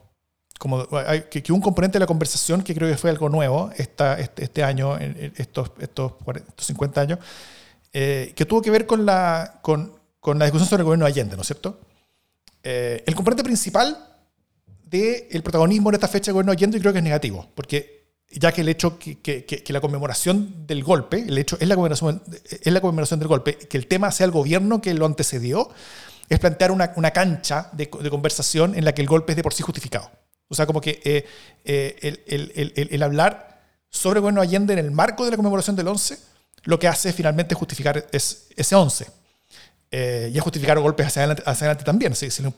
como 0.59 0.85
que, 1.31 1.43
que, 1.43 1.53
un 1.53 1.61
componente 1.61 1.95
de 1.95 2.01
la 2.01 2.07
conversación 2.07 2.63
que 2.63 2.75
creo 2.75 2.91
que 2.91 2.97
fue 2.97 3.11
algo 3.11 3.29
nuevo 3.29 3.71
esta, 3.77 4.19
este, 4.19 4.45
este 4.45 4.65
año, 4.65 4.99
estos, 5.37 5.71
estos, 5.79 6.15
50 6.59 7.01
años, 7.01 7.21
eh, 7.93 8.33
que 8.35 8.45
tuvo 8.45 8.61
que 8.61 8.73
ver 8.73 8.87
con 8.87 9.07
la, 9.07 9.61
con, 9.63 9.93
con, 10.19 10.41
la 10.41 10.47
discusión 10.47 10.69
sobre 10.69 10.81
el 10.81 10.85
gobierno 10.85 11.05
de 11.05 11.13
Allende, 11.13 11.37
¿no 11.37 11.43
es 11.43 11.47
cierto? 11.47 11.79
Eh, 12.65 13.05
el 13.07 13.15
componente 13.15 13.45
principal 13.45 13.97
del 14.83 15.43
protagonismo 15.45 15.91
en 15.91 15.95
esta 15.95 16.09
fecha 16.09 16.27
del 16.27 16.35
gobierno 16.35 16.51
de 16.51 16.57
Allende 16.57 16.81
creo 16.81 16.93
que 16.93 16.99
es 16.99 17.05
negativo, 17.05 17.49
porque 17.55 18.04
ya 18.35 18.53
que 18.53 18.61
el 18.61 18.69
hecho 18.69 18.99
que, 18.99 19.21
que, 19.21 19.45
que, 19.45 19.73
la 19.73 19.81
conmemoración 19.81 20.67
del 20.67 20.83
golpe, 20.83 21.25
el 21.27 21.39
hecho 21.39 21.57
es 21.61 21.69
la, 21.69 21.75
conmemoración, 21.75 22.23
es 22.45 22.73
la 22.73 22.81
conmemoración 22.81 23.21
del 23.21 23.29
golpe, 23.29 23.57
que 23.57 23.77
el 23.77 23.87
tema 23.87 24.11
sea 24.11 24.27
el 24.27 24.33
gobierno 24.33 24.81
que 24.81 24.93
lo 24.95 25.07
antecedió, 25.07 25.71
es 26.29 26.39
plantear 26.39 26.71
una, 26.71 26.93
una 26.97 27.11
cancha 27.11 27.71
de, 27.73 27.91
de, 28.01 28.11
conversación 28.11 28.75
en 28.75 28.85
la 28.85 28.93
que 28.93 29.03
el 29.03 29.09
golpe 29.09 29.33
es 29.33 29.37
de 29.37 29.43
por 29.43 29.55
sí 29.55 29.63
justificado. 29.63 30.11
O 30.49 30.55
sea, 30.55 30.67
como 30.67 30.81
que 30.81 31.01
eh, 31.05 31.27
eh, 31.65 31.97
el, 32.27 32.53
el, 32.57 32.73
el, 32.77 32.89
el, 32.91 33.03
hablar 33.03 33.63
sobre 33.91 34.19
el 34.19 34.23
gobierno 34.23 34.41
Allende 34.41 34.73
en 34.73 34.79
el 34.79 34.91
marco 34.91 35.25
de 35.25 35.31
la 35.31 35.37
conmemoración 35.37 35.77
del 35.77 35.89
11 35.89 36.35
lo 36.65 36.79
que 36.79 36.89
hace 36.89 37.13
finalmente 37.13 37.55
justificar 37.55 38.07
es, 38.11 38.49
ese 38.57 38.75
11. 38.75 39.07
Eh, 39.97 40.29
y 40.35 40.37
es 40.37 40.43
justificar 40.43 40.77
golpes 40.81 41.07
hacia 41.07 41.23
adelante, 41.23 41.45
hacia 41.47 41.67
adelante 41.67 41.85
también. 41.85 42.13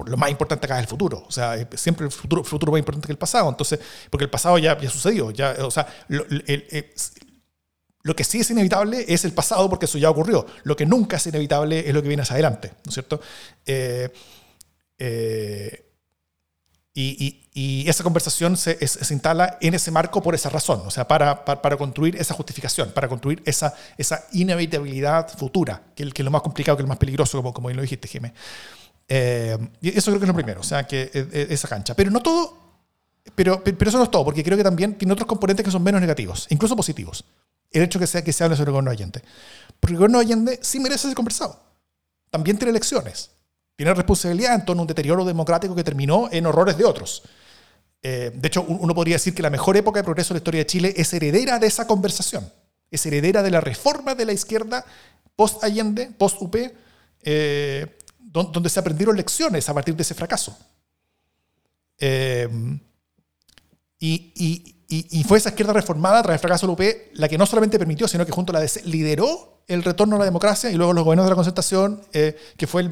Lo, 0.07 0.17
más 0.17 0.31
importante 0.31 0.65
acá 0.65 0.77
es 0.77 0.85
el 0.85 0.89
futuro. 0.89 1.23
O 1.29 1.31
sea, 1.31 1.69
siempre 1.77 2.07
el 2.07 2.11
futuro, 2.11 2.41
el 2.41 2.49
futuro 2.49 2.73
más 2.73 2.79
importante 2.79 3.07
que 3.07 3.13
el 3.13 3.19
pasado. 3.19 3.51
Entonces, 3.51 3.79
porque 4.09 4.25
el 4.25 4.31
pasado 4.31 4.57
ya, 4.57 4.81
ya 4.81 4.89
sucedió. 4.89 5.31
Ya, 5.33 5.55
o 5.61 5.71
sea, 5.71 5.87
lo, 6.09 6.25
lo, 8.05 8.17
que 8.17 8.25
sí 8.25 8.41
es 8.41 8.51
inevitable 8.51 9.05
es 9.07 9.27
el 9.27 9.33
pasado 9.33 9.69
porque 9.69 9.85
eso 9.85 9.99
ya 9.99 10.09
ocurrió. 10.09 10.47
Lo 10.63 10.77
que 10.77 10.87
nunca 10.87 11.19
es 11.19 11.27
inevitable 11.27 11.87
es 11.87 11.93
lo 11.93 12.01
que 12.01 12.09
viene 12.09 12.23
hacia 12.23 12.35
adelante. 12.37 12.73
¿No 12.87 12.89
es 12.89 12.95
cierto? 12.95 13.21
eh, 13.67 14.11
eh 14.99 15.83
y, 16.95 17.46
esa 17.89 18.05
conversación 18.05 18.57
se, 18.57 18.79
instala 19.11 19.57
en 19.61 19.75
ese 19.75 19.91
marco 19.91 20.23
por 20.23 20.35
esa 20.35 20.51
razón, 20.51 20.83
o 20.85 20.91
sea, 20.91 21.09
para, 21.09 21.45
para, 21.45 21.77
construir 21.77 22.17
esa 22.17 22.35
justificación, 22.35 22.91
para 22.91 23.09
construir 23.09 23.43
esa, 23.47 23.75
esa 23.97 24.27
inevitabilidad 24.33 25.29
futura, 25.37 25.83
que, 25.95 26.11
que, 26.11 26.23
es 26.23 26.25
lo 26.25 26.31
más 26.31 26.43
complicado, 26.43 26.77
que 26.77 26.83
es 26.83 26.85
lo 26.85 26.89
más 26.89 26.99
peligroso, 26.99 27.39
como, 27.39 27.55
como 27.55 27.71
lo 27.71 27.83
dijiste, 27.83 28.09
Jimé. 28.09 28.35
Eh, 29.09 29.57
y 29.81 29.97
eso 29.97 30.11
creo 30.11 30.19
que 30.19 30.25
es 30.25 30.29
lo 30.29 30.35
primero, 30.35 30.61
o 30.61 30.65
sea, 30.65 30.87
que 30.87 31.11
e, 31.13 31.29
e, 31.33 31.47
esa 31.51 31.69
cancha. 31.69 31.95
Pero 31.95 32.11
no 32.11 32.21
todo, 32.21 32.59
pero, 33.35 33.63
pero 33.63 33.89
eso 33.89 33.99
no 33.99 34.05
es 34.05 34.11
todo, 34.11 34.25
porque 34.25 34.45
creo 34.45 34.57
que 34.57 34.65
también 34.65 34.99
tiene 34.99 35.13
otros 35.13 35.27
componentes 35.27 35.65
que 35.65 35.71
son 35.71 35.83
menos 35.83 36.01
negativos, 36.01 36.47
incluso 36.51 36.77
positivos. 36.77 37.25
El 37.73 37.83
hecho 37.83 37.99
que 37.99 38.07
sea 38.07 38.23
que 38.23 38.33
se 38.33 38.45
hable 38.45 38.57
sobre 38.57 38.69
el 38.69 38.73
gobierno 38.73 38.91
de 38.91 38.97
Allende. 38.97 39.23
Porque 39.81 39.95
el 39.95 39.99
gobierno 39.99 40.19
de 40.19 40.25
Allende 40.25 40.59
sí 40.63 40.79
merece 40.79 41.09
ser 41.09 41.15
conversado. 41.15 41.61
También 42.31 42.59
tiene 42.59 42.71
elecciones 42.71 43.31
tiene 43.77 43.93
responsabilidad 43.93 44.55
en 44.55 44.65
torno 44.65 44.81
a 44.81 44.85
un 44.85 44.87
deterioro 44.89 45.25
democrático 45.25 45.75
que 45.75 45.85
terminó 45.85 46.29
en 46.33 46.47
horrores 46.47 46.79
de 46.79 46.85
otros. 46.85 47.23
Eh, 48.09 48.31
de 48.33 48.47
hecho, 48.47 48.63
uno 48.63 48.95
podría 48.95 49.17
decir 49.17 49.35
que 49.35 49.43
la 49.43 49.51
mejor 49.51 49.77
época 49.77 49.99
de 49.99 50.05
progreso 50.05 50.33
de 50.33 50.35
la 50.37 50.39
historia 50.39 50.61
de 50.61 50.67
Chile 50.67 50.95
es 50.97 51.13
heredera 51.13 51.59
de 51.59 51.67
esa 51.67 51.89
conversación, 51.89 52.49
es 52.89 53.05
heredera 53.05 53.43
de 53.43 53.51
la 53.51 53.61
reforma 53.61 54.15
de 54.15 54.25
la 54.25 54.33
izquierda 54.33 54.85
post-Allende, 55.35 56.13
post-UP, 56.17 56.55
eh, 57.23 57.99
donde 58.21 58.71
se 58.71 58.79
aprendieron 58.79 59.17
lecciones 59.17 59.69
a 59.69 59.75
partir 59.75 59.97
de 59.97 60.03
ese 60.03 60.15
fracaso. 60.15 60.57
Eh, 61.99 62.49
y, 63.99 65.25
fue 65.27 65.39
esa 65.39 65.49
izquierda 65.49 65.73
reformada 65.73 66.23
tras 66.23 66.35
el 66.35 66.39
fracaso 66.39 66.69
del 66.69 66.75
UP 66.75 66.81
la 67.15 67.29
que 67.29 67.37
no 67.37 67.45
solamente 67.45 67.77
permitió, 67.77 68.07
sino 68.07 68.25
que 68.25 68.31
junto 68.31 68.57
a 68.57 68.61
la 68.61 68.67
lideró 68.85 69.65
el 69.67 69.83
retorno 69.83 70.15
a 70.15 70.21
la 70.21 70.27
democracia 70.27 70.71
y 70.71 70.77
luego 70.77 70.93
los 70.93 71.03
gobiernos 71.03 71.27
de 71.27 71.31
la 71.31 71.35
concertación, 71.35 72.03
que 72.13 72.67
fue 72.69 72.83
el 72.83 72.91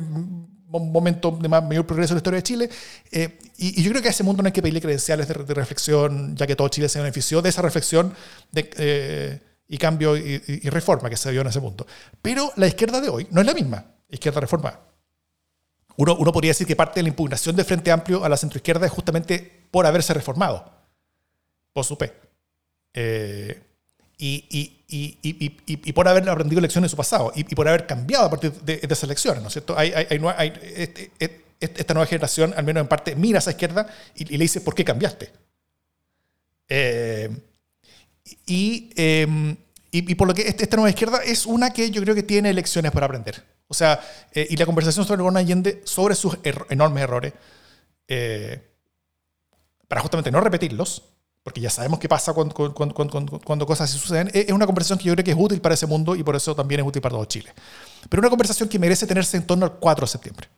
momento 0.69 1.31
de 1.31 1.49
mayor 1.49 1.87
progreso 1.87 2.13
en 2.13 2.17
la 2.17 2.19
historia 2.19 2.39
de 2.39 2.43
Chile. 2.43 2.71
Eh, 3.13 3.39
y, 3.57 3.83
yo 3.83 3.91
creo 3.91 4.03
que 4.03 4.09
a 4.09 4.11
ese 4.11 4.23
mundo 4.23 4.43
no 4.43 4.47
hay 4.47 4.53
que 4.53 4.63
pedirle 4.63 4.81
credenciales 4.81 5.29
de, 5.29 5.35
reflexión, 5.35 6.37
ya 6.37 6.47
que 6.47 6.57
todo 6.57 6.69
Chile 6.69 6.89
se 6.89 6.99
benefició 6.99 7.43
de 7.43 7.49
esa 7.49 7.63
reflexión 7.63 8.15
de, 8.53 8.71
eh, 8.77 9.41
y 9.69 9.79
cambio 9.79 10.17
y, 10.17 10.39
reforma 10.71 11.09
que 11.09 11.17
se 11.17 11.31
dio 11.31 11.41
en 11.41 11.47
ese 11.49 11.61
punto. 11.61 11.87
Pero 12.21 12.53
la 12.57 12.67
izquierda 12.67 13.01
de 13.01 13.09
hoy 13.09 13.27
no 13.31 13.41
es 13.41 13.47
la 13.47 13.55
misma 13.55 13.85
izquierda 14.09 14.41
reformada. 14.41 14.81
Uno, 15.97 16.17
uno 16.17 16.33
podría 16.33 16.51
decir 16.51 16.67
que 16.67 16.75
parte 16.75 16.99
de 16.99 17.05
la 17.05 17.09
impugnación 17.09 17.55
del 17.55 17.65
Frente 17.65 17.93
Amplio 17.93 18.25
a 18.25 18.29
la 18.29 18.37
centroizquierda 18.37 18.87
es 18.87 18.93
justamente 18.93 19.67
por 19.71 19.87
haberse 19.87 20.13
reformado, 20.13 20.71
por 21.73 21.85
su 21.85 21.97
Eh, 22.97 23.61
y, 24.17 24.45
y, 24.89 25.19
y, 25.23 25.57
y, 25.67 25.93
por 25.93 26.07
haber 26.07 26.29
aprendido 26.29 26.61
lecciones 26.61 26.91
de 26.91 26.93
su 26.93 26.97
pasado 26.97 27.33
y, 27.35 27.43
por 27.55 27.67
haber 27.67 27.87
cambiado 27.87 28.27
a 28.27 28.31
partir 28.31 28.53
de, 28.53 28.81
esas 28.83 29.09
lecciones, 29.09 29.43
¿no 29.43 29.49
es 29.49 29.53
cierto? 29.53 29.77
Hay, 29.77 29.93
hay, 29.93 30.07
hay, 30.37 30.53
este, 30.77 31.11
este, 31.19 31.81
esta 31.81 31.95
nueva 31.95 32.07
generación, 32.07 32.55
al 32.57 32.65
menos 32.65 32.83
en 32.83 32.89
parte, 32.89 33.17
mira 33.17 33.39
a 33.39 33.41
esa 33.41 33.51
izquierda 33.51 33.87
y, 34.15 34.25
le 34.25 34.39
dice, 34.39 34.61
¿por 34.61 34.75
qué 34.75 34.85
cambiaste? 34.85 35.31
Eh, 36.69 37.31
em, 38.47 39.57
y, 39.91 40.15
por 40.15 40.29
lo 40.29 40.35
que 40.35 40.43
esta 40.43 40.77
nueva 40.77 40.91
izquierda 40.91 41.19
es 41.25 41.47
una 41.47 41.71
que 41.71 41.91
yo 41.91 42.01
creo 42.03 42.15
que 42.15 42.23
tiene 42.23 42.53
lecciones 42.53 42.93
para 42.93 43.07
aprender. 43.07 43.43
O 43.67 43.75
sea, 43.75 44.01
eh, 44.33 44.47
y 44.51 44.57
la 44.57 44.67
conversación 44.67 45.07
sobre 45.07 45.23
Gordon 45.23 45.39
Allende, 45.39 45.83
sobre 45.85 46.15
sus 46.15 46.39
enormes 46.69 47.03
errores, 47.03 47.33
eh, 48.07 48.61
para 49.89 50.01
justamente 50.01 50.31
no 50.31 50.41
repetirlos, 50.41 51.03
porque 51.45 51.61
ya 51.61 51.69
sabemos 51.69 52.01
qué 52.01 52.09
pasa 52.09 52.33
cuando, 52.33 52.55
cuando, 52.75 53.67
cosas 53.67 53.91
así 53.91 53.99
suceden, 53.99 54.31
es 54.33 54.51
una 54.51 54.65
conversación 54.65 54.99
que 54.99 55.05
yo 55.05 55.13
creo 55.13 55.23
que 55.23 55.31
es 55.33 55.37
útil 55.39 55.61
para 55.61 55.75
ese 55.75 55.87
mundo 55.87 56.17
y 56.17 56.23
por 56.23 56.35
eso 56.35 56.55
también 56.55 56.81
es 56.81 56.87
útil 56.87 57.03
para 57.03 57.13
todo 57.13 57.27
Chile. 57.27 57.53
Pero 58.09 58.23
una 58.23 58.31
conversación 58.31 58.67
que 58.67 58.79
merece 58.79 59.07
tenerse 59.07 59.37
en 59.37 59.47
torno 59.47 59.67
al 59.67 59.75
4 59.75 60.07
de 60.07 60.11
septiembre, 60.11 60.49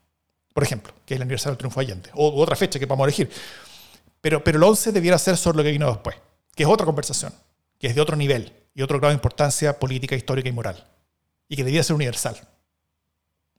por 0.55 0.63
ejemplo, 0.63 0.95
que 1.05 1.15
es 1.15 1.17
el 1.19 1.23
aniversario 1.23 1.51
del 1.55 1.59
triunfo 1.59 1.81
de 1.81 1.87
Allende, 1.87 2.11
o 2.15 2.41
otra 2.41 2.55
fecha 2.55 2.79
que 2.79 2.87
vamos 2.87 3.03
a 3.03 3.09
elegir. 3.09 3.29
Pero, 4.21 4.45
pero 4.45 4.59
el 4.59 4.63
11 4.63 4.93
debiera 4.93 5.19
ser 5.19 5.37
sobre 5.37 5.57
lo 5.57 5.65
que 5.65 5.73
vino 5.73 5.89
después, 5.89 6.15
que 6.55 6.63
es 6.63 6.69
otra 6.69 6.87
conversación, 6.87 7.35
que 7.81 7.89
es 7.89 7.95
de 7.97 8.01
otro 8.01 8.15
nivel 8.15 8.53
y 8.73 8.83
otro 8.83 8.99
grado 8.99 9.11
de 9.11 9.17
importancia 9.17 9.77
política, 9.77 10.15
histórica 10.15 10.49
y 10.49 10.53
moral, 10.53 10.87
y 11.49 11.57
que 11.57 11.63
debería 11.63 11.83
ser 11.83 11.97
universal, 11.97 12.37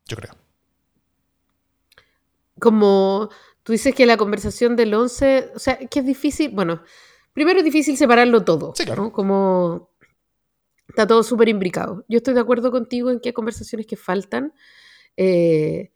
yo 0.05 0.15
creo. 0.15 0.31
Como 2.57 3.29
tú 3.63 3.73
dices 3.73 3.93
que 3.93 4.05
la 4.05 4.15
conversación 4.15 4.77
del 4.77 4.93
11, 4.93 5.51
o 5.55 5.59
sea, 5.59 5.77
que 5.77 5.99
es 5.99 6.05
difícil, 6.05 6.51
bueno, 6.51 6.83
Primero 7.37 7.59
es 7.59 7.65
difícil 7.65 7.95
separarlo 7.97 8.43
todo, 8.43 8.73
sí, 8.75 8.83
claro. 8.83 9.11
Como 9.11 9.91
está 10.87 11.05
todo 11.05 11.21
súper 11.21 11.49
imbricado. 11.49 12.03
Yo 12.07 12.17
estoy 12.17 12.33
de 12.33 12.39
acuerdo 12.39 12.71
contigo 12.71 13.11
en 13.11 13.19
que 13.19 13.29
hay 13.29 13.33
conversaciones 13.33 13.85
que 13.85 13.95
faltan, 13.95 14.55
eh, 15.17 15.91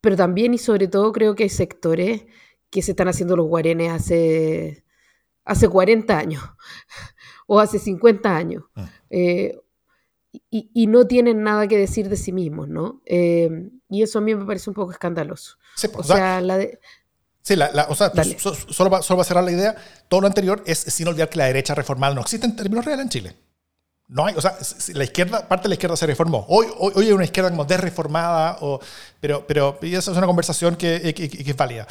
pero 0.00 0.16
también 0.16 0.54
y 0.54 0.56
sobre 0.56 0.88
todo 0.88 1.12
creo 1.12 1.34
que 1.34 1.42
hay 1.42 1.50
sectores 1.50 2.24
que 2.70 2.80
se 2.80 2.92
están 2.92 3.08
haciendo 3.08 3.36
los 3.36 3.46
guarenes 3.46 3.92
hace, 3.92 4.86
hace 5.44 5.68
40 5.68 6.18
años 6.18 6.42
o 7.46 7.60
hace 7.60 7.78
50 7.78 8.34
años. 8.34 8.64
Ah. 8.74 8.90
Eh, 9.10 9.60
y, 10.48 10.86
no 10.86 11.06
tienen 11.06 11.42
nada 11.42 11.68
que 11.68 11.76
decir 11.76 12.08
de 12.08 12.16
sí 12.16 12.32
mismos, 12.32 12.68
¿no? 12.68 13.02
Eh, 13.04 13.68
y 13.90 14.02
eso 14.02 14.20
a 14.20 14.22
mí 14.22 14.34
me 14.34 14.46
parece 14.46 14.70
un 14.70 14.74
poco 14.74 14.92
escandaloso. 14.92 15.58
Pues, 15.74 15.94
o, 15.94 16.02
sea, 16.04 16.40
la 16.40 16.56
de, 16.56 16.78
Sí, 17.42 17.56
la, 17.56 17.86
o 17.88 17.94
sea, 17.94 18.12
solo, 18.68 18.90
va, 18.90 19.02
solo, 19.02 19.22
a 19.22 19.24
cerrar 19.24 19.44
la 19.44 19.50
idea. 19.50 19.74
Todo 20.08 20.20
lo 20.20 20.26
anterior 20.26 20.62
es 20.66 20.78
sin 20.78 21.08
olvidar 21.08 21.28
que 21.28 21.38
la 21.38 21.46
derecha 21.46 21.74
reformada 21.74 22.14
no 22.14 22.20
existe 22.20 22.46
en 22.46 22.54
términos 22.54 22.84
reales 22.84 23.04
en 23.04 23.08
Chile. 23.08 23.36
No 24.08 24.26
hay, 24.26 24.34
o 24.34 24.40
sea, 24.40 24.58
la 24.94 25.04
izquierda, 25.04 25.46
parte 25.46 25.64
de 25.64 25.68
la 25.70 25.74
izquierda 25.74 25.96
se 25.96 26.06
reformó. 26.06 26.44
Hoy, 26.48 26.66
hoy, 26.78 26.92
hoy 26.96 27.06
hay 27.06 27.12
una 27.12 27.24
izquierda 27.24 27.48
como 27.50 27.64
desreformada, 27.64 28.58
o, 28.60 28.80
pero, 29.20 29.46
pero 29.46 29.78
y 29.82 29.94
esa 29.94 30.10
es 30.10 30.16
una 30.16 30.26
conversación 30.26 30.74
que, 30.74 31.14
que, 31.14 31.50
es 31.50 31.56
válida. 31.56 31.86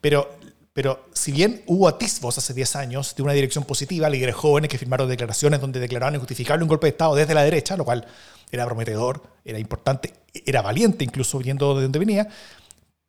Pero, 0.00 0.28
pero 0.72 1.06
si 1.14 1.30
bien 1.30 1.62
hubo 1.66 1.86
atisbos 1.86 2.36
hace 2.36 2.54
10 2.54 2.76
años 2.76 3.14
de 3.14 3.22
una 3.22 3.32
dirección 3.32 3.64
positiva, 3.64 4.10
líderes 4.10 4.34
jóvenes 4.34 4.68
que 4.68 4.78
firmaron 4.78 5.08
declaraciones 5.08 5.60
donde 5.60 5.78
declaraban 5.78 6.16
injustificable 6.16 6.64
un 6.64 6.68
golpe 6.68 6.88
de 6.88 6.90
Estado 6.90 7.14
desde 7.14 7.34
la 7.34 7.44
derecha, 7.44 7.76
lo 7.76 7.84
cual 7.84 8.04
era 8.50 8.66
prometedor, 8.66 9.22
era 9.44 9.58
importante, 9.60 10.12
era 10.44 10.62
valiente 10.62 11.04
incluso 11.04 11.38
viendo 11.38 11.76
de 11.76 11.82
dónde 11.82 11.98
venía, 12.00 12.28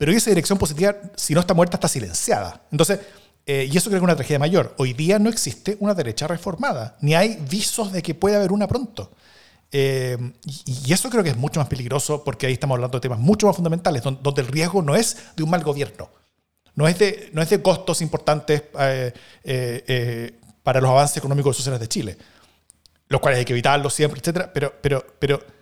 pero 0.02 0.14
esa 0.14 0.32
dirección 0.32 0.58
positiva, 0.58 0.96
si 1.16 1.36
no 1.36 1.42
está 1.42 1.54
muerta, 1.54 1.78
está 1.78 1.88
silenciada. 1.88 2.60
Entonces, 2.72 3.02
eh, 3.46 3.70
y 3.72 3.78
eso 3.78 3.88
creo 3.88 4.00
que 4.00 4.04
es 4.04 4.10
una 4.10 4.16
tragedia 4.16 4.40
mayor. 4.40 4.74
Hoy 4.80 4.94
día 4.94 5.20
no 5.20 5.30
existe 5.30 5.78
una 5.80 5.94
derecha 5.94 6.26
reformada, 6.26 6.98
ni 7.02 7.14
hay 7.14 7.38
visos 7.48 7.92
de 7.92 8.02
que 8.02 8.16
pueda 8.16 8.38
haber 8.38 8.52
una 8.52 8.68
pronto. 8.68 9.12
Eh, 9.72 10.18
y, 10.44 10.92
eso 10.92 11.08
creo 11.12 11.24
que 11.24 11.30
es 11.30 11.38
mucho 11.38 11.60
más 11.60 11.70
peligroso 11.70 12.24
porque 12.24 12.48
ahí 12.48 12.54
estamos 12.54 12.78
hablando 12.78 12.98
de 12.98 13.02
temas 13.02 13.20
mucho 13.20 13.46
más 13.46 13.56
fundamentales, 13.56 14.02
donde, 14.02 14.42
el 14.42 14.48
riesgo 14.48 14.82
no 14.82 14.96
es 14.96 15.18
de 15.36 15.44
un 15.44 15.52
mal 15.52 15.64
gobierno, 15.64 16.10
no 16.74 16.88
es 16.88 16.98
de, 16.98 17.62
costos 17.62 18.02
importantes 18.02 18.64
eh, 18.80 20.40
para 20.64 20.82
los 20.82 20.90
avances 20.90 21.18
económicos 21.18 21.56
y 21.56 21.58
sociales 21.58 21.80
de 21.80 21.88
Chile, 21.88 22.18
los 23.08 23.22
cuales 23.22 23.38
hay 23.38 23.46
que 23.46 23.54
evitarlos 23.54 23.94
siempre, 23.94 24.20
etc. 24.20 24.50
Pero, 24.52 24.74
pero, 24.82 25.06
pero 25.20 25.61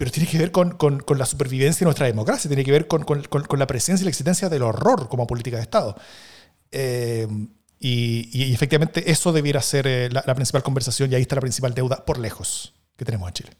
pero 0.00 0.10
tiene 0.10 0.26
que 0.26 0.38
ver 0.38 0.50
con, 0.50 0.70
con, 0.70 1.00
con, 1.00 1.18
la 1.18 1.26
supervivencia 1.26 1.80
de 1.80 1.84
nuestra 1.84 2.06
democracia, 2.06 2.48
tiene 2.48 2.64
que 2.64 2.72
ver 2.72 2.86
con, 2.86 3.02
con, 3.04 3.58
la 3.58 3.66
presencia 3.66 4.02
y 4.02 4.06
la 4.06 4.08
existencia 4.08 4.48
del 4.48 4.62
horror 4.62 5.10
como 5.10 5.26
política 5.26 5.58
de 5.58 5.62
Estado. 5.62 5.94
Eh, 6.72 7.28
y, 7.78 8.30
y, 8.32 8.54
efectivamente 8.54 9.10
eso 9.10 9.30
debiera 9.30 9.60
ser 9.60 9.86
eh, 9.86 10.08
la, 10.10 10.34
principal 10.34 10.62
conversación 10.62 11.12
y 11.12 11.16
ahí 11.16 11.20
está 11.20 11.34
la 11.34 11.42
principal 11.42 11.74
deuda 11.74 12.02
por 12.06 12.18
lejos 12.18 12.72
que 12.96 13.04
tenemos 13.04 13.28
en 13.28 13.34
Chile. 13.34 13.50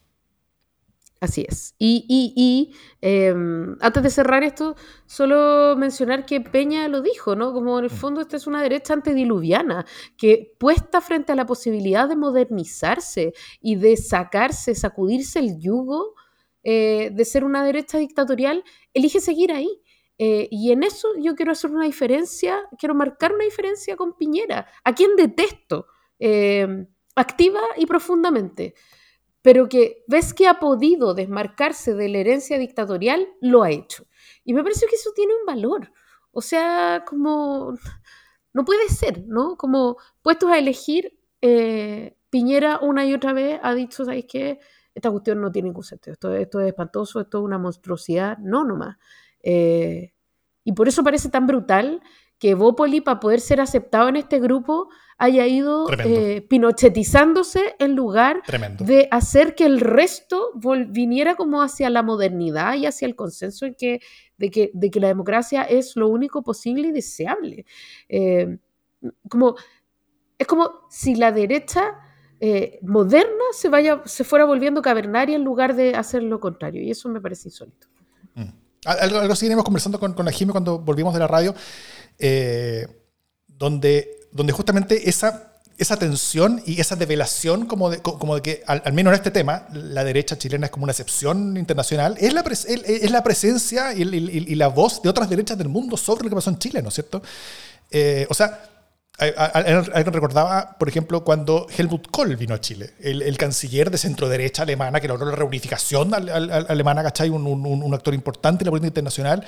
Así 1.20 1.44
es. 1.46 1.74
Y, 1.78 2.06
y 2.08 2.74
em, 3.02 3.76
antes 3.82 4.02
de 4.02 4.08
cerrar 4.08 4.42
esto, 4.42 4.76
solo 5.04 5.76
mencionar 5.76 6.24
que 6.24 6.40
Peña 6.40 6.88
lo 6.88 7.02
dijo, 7.02 7.36
¿no? 7.36 7.52
Como 7.52 7.78
en 7.78 7.84
el 7.84 7.90
mm. 7.90 7.94
fondo 7.94 8.22
esta 8.22 8.38
es 8.38 8.46
una 8.46 8.62
derecha 8.62 8.94
antediluviana, 8.94 9.84
que 10.16 10.56
puesta 10.58 11.02
frente 11.02 11.32
a 11.32 11.36
la 11.36 11.44
posibilidad 11.44 12.08
de 12.08 12.16
modernizarse 12.16 13.34
y 13.60 13.74
de 13.74 13.98
sacarse, 13.98 14.74
sacudirse 14.74 15.40
el 15.40 15.60
yugo 15.60 16.14
eh, 16.62 17.10
de 17.12 17.24
ser 17.24 17.44
una 17.44 17.64
derecha 17.64 17.98
dictatorial, 17.98 18.64
elige 18.92 19.20
seguir 19.20 19.52
ahí. 19.52 19.82
Eh, 20.18 20.48
y 20.50 20.72
en 20.72 20.82
eso 20.82 21.08
yo 21.18 21.34
quiero 21.34 21.52
hacer 21.52 21.70
una 21.70 21.86
diferencia, 21.86 22.68
quiero 22.78 22.94
marcar 22.94 23.32
una 23.32 23.44
diferencia 23.44 23.96
con 23.96 24.16
Piñera, 24.18 24.66
a 24.84 24.94
quien 24.94 25.16
detesto, 25.16 25.86
eh, 26.18 26.86
activa 27.16 27.60
y 27.76 27.86
profundamente, 27.86 28.74
pero 29.40 29.68
que 29.68 30.04
ves 30.06 30.34
que 30.34 30.46
ha 30.46 30.58
podido 30.60 31.14
desmarcarse 31.14 31.94
de 31.94 32.10
la 32.10 32.18
herencia 32.18 32.58
dictatorial, 32.58 33.26
lo 33.40 33.62
ha 33.62 33.70
hecho. 33.70 34.06
Y 34.44 34.52
me 34.52 34.62
parece 34.62 34.86
que 34.86 34.96
eso 34.96 35.12
tiene 35.14 35.32
un 35.34 35.46
valor. 35.46 35.90
O 36.32 36.42
sea, 36.42 37.04
como 37.06 37.74
no 38.52 38.64
puede 38.66 38.88
ser, 38.88 39.24
¿no? 39.26 39.56
Como 39.56 39.96
puestos 40.22 40.50
a 40.50 40.58
elegir, 40.58 41.16
Piñera 42.28 42.78
una 42.82 43.06
y 43.06 43.14
otra 43.14 43.32
vez 43.32 43.58
ha 43.62 43.74
dicho, 43.74 44.04
¿sabes 44.04 44.26
qué? 44.28 44.60
Esta 44.94 45.10
cuestión 45.10 45.40
no 45.40 45.52
tiene 45.52 45.68
ningún 45.68 45.84
sentido, 45.84 46.12
esto, 46.14 46.34
esto 46.34 46.60
es 46.60 46.68
espantoso, 46.68 47.20
esto 47.20 47.38
es 47.38 47.44
una 47.44 47.58
monstruosidad, 47.58 48.38
no 48.38 48.64
nomás. 48.64 48.96
Eh, 49.42 50.12
y 50.64 50.72
por 50.72 50.88
eso 50.88 51.02
parece 51.02 51.28
tan 51.28 51.46
brutal 51.46 52.02
que 52.38 52.54
Bópoli, 52.54 53.02
para 53.02 53.20
poder 53.20 53.40
ser 53.40 53.60
aceptado 53.60 54.08
en 54.08 54.16
este 54.16 54.40
grupo, 54.40 54.88
haya 55.18 55.46
ido 55.46 55.86
eh, 56.02 56.40
pinochettizándose 56.48 57.76
en 57.78 57.94
lugar 57.94 58.42
de 58.78 59.08
hacer 59.10 59.54
que 59.54 59.66
el 59.66 59.78
resto 59.78 60.50
viniera 60.88 61.34
como 61.34 61.60
hacia 61.60 61.90
la 61.90 62.02
modernidad 62.02 62.74
y 62.76 62.86
hacia 62.86 63.06
el 63.06 63.14
consenso 63.14 63.66
en 63.66 63.74
que, 63.74 64.00
de, 64.38 64.50
que, 64.50 64.70
de 64.72 64.90
que 64.90 65.00
la 65.00 65.08
democracia 65.08 65.62
es 65.64 65.94
lo 65.96 66.08
único 66.08 66.42
posible 66.42 66.88
y 66.88 66.92
deseable. 66.92 67.66
Eh, 68.08 68.56
como, 69.28 69.56
es 70.38 70.46
como 70.46 70.70
si 70.88 71.14
la 71.14 71.32
derecha 71.32 71.98
eh, 72.40 72.78
moderna 72.82 73.44
se, 73.52 73.68
vaya, 73.68 74.02
se 74.06 74.24
fuera 74.24 74.44
volviendo 74.44 74.82
cavernaria 74.82 75.36
en 75.36 75.44
lugar 75.44 75.76
de 75.76 75.94
hacer 75.94 76.22
lo 76.22 76.40
contrario, 76.40 76.82
y 76.82 76.90
eso 76.90 77.08
me 77.08 77.20
parece 77.20 77.48
insólito. 77.48 77.86
Mm. 78.34 78.48
Algo, 78.86 79.18
algo 79.18 79.36
seguiremos 79.36 79.64
conversando 79.64 80.00
con, 80.00 80.14
con 80.14 80.24
la 80.24 80.32
Jimmy 80.32 80.52
cuando 80.52 80.78
volvimos 80.78 81.12
de 81.12 81.20
la 81.20 81.26
radio. 81.26 81.54
Eh, 82.18 82.86
donde, 83.60 84.28
donde 84.32 84.52
justamente 84.54 85.08
esa, 85.10 85.52
esa 85.76 85.98
tensión 85.98 86.62
y 86.64 86.80
esa 86.80 86.96
develación 86.96 87.66
como 87.66 87.90
de, 87.90 88.00
como 88.00 88.34
de 88.34 88.42
que, 88.42 88.62
al, 88.66 88.92
menos 88.94 89.12
en 89.12 89.16
este 89.16 89.30
tema, 89.30 89.66
la 89.72 90.02
derecha 90.02 90.38
chilena 90.38 90.66
es 90.66 90.72
como 90.72 90.84
una 90.84 90.92
excepción 90.92 91.58
internacional, 91.58 92.16
es 92.18 92.32
la, 92.32 92.40
es 92.40 93.10
la 93.10 93.22
presencia 93.22 93.92
y, 93.92 94.02
y, 94.02 94.54
la 94.54 94.68
voz 94.68 95.02
de 95.02 95.10
otras 95.10 95.28
derechas 95.28 95.58
del 95.58 95.68
mundo 95.68 95.98
sobre 95.98 96.24
lo 96.24 96.30
que 96.30 96.36
pasó 96.36 96.48
en 96.48 96.58
Chile, 96.58 96.82
¿no 96.82 96.88
es 96.88 96.94
cierto? 96.94 97.22
Eh, 97.90 98.26
o 98.30 98.34
sea, 98.34 98.62
Alguien 99.20 100.12
recordaba, 100.12 100.76
por 100.78 100.88
ejemplo, 100.88 101.22
cuando 101.22 101.66
Helmut 101.76 102.08
Kohl 102.10 102.36
vino 102.36 102.54
a 102.54 102.60
Chile, 102.60 102.94
el, 103.00 103.36
canciller 103.36 103.90
de 103.90 103.98
centro 103.98 104.28
derecha 104.28 104.62
alemana 104.62 104.98
que 104.98 105.08
logró 105.08 105.26
la 105.26 105.36
reunificación 105.36 106.14
alemana, 106.14 107.02
¿cachai? 107.02 107.28
Un, 107.28 107.46
un, 107.46 107.82
un, 107.82 107.94
actor 107.94 108.14
importante 108.14 108.64
en 108.64 108.66
la 108.66 108.70
política 108.70 108.88
internacional. 108.88 109.44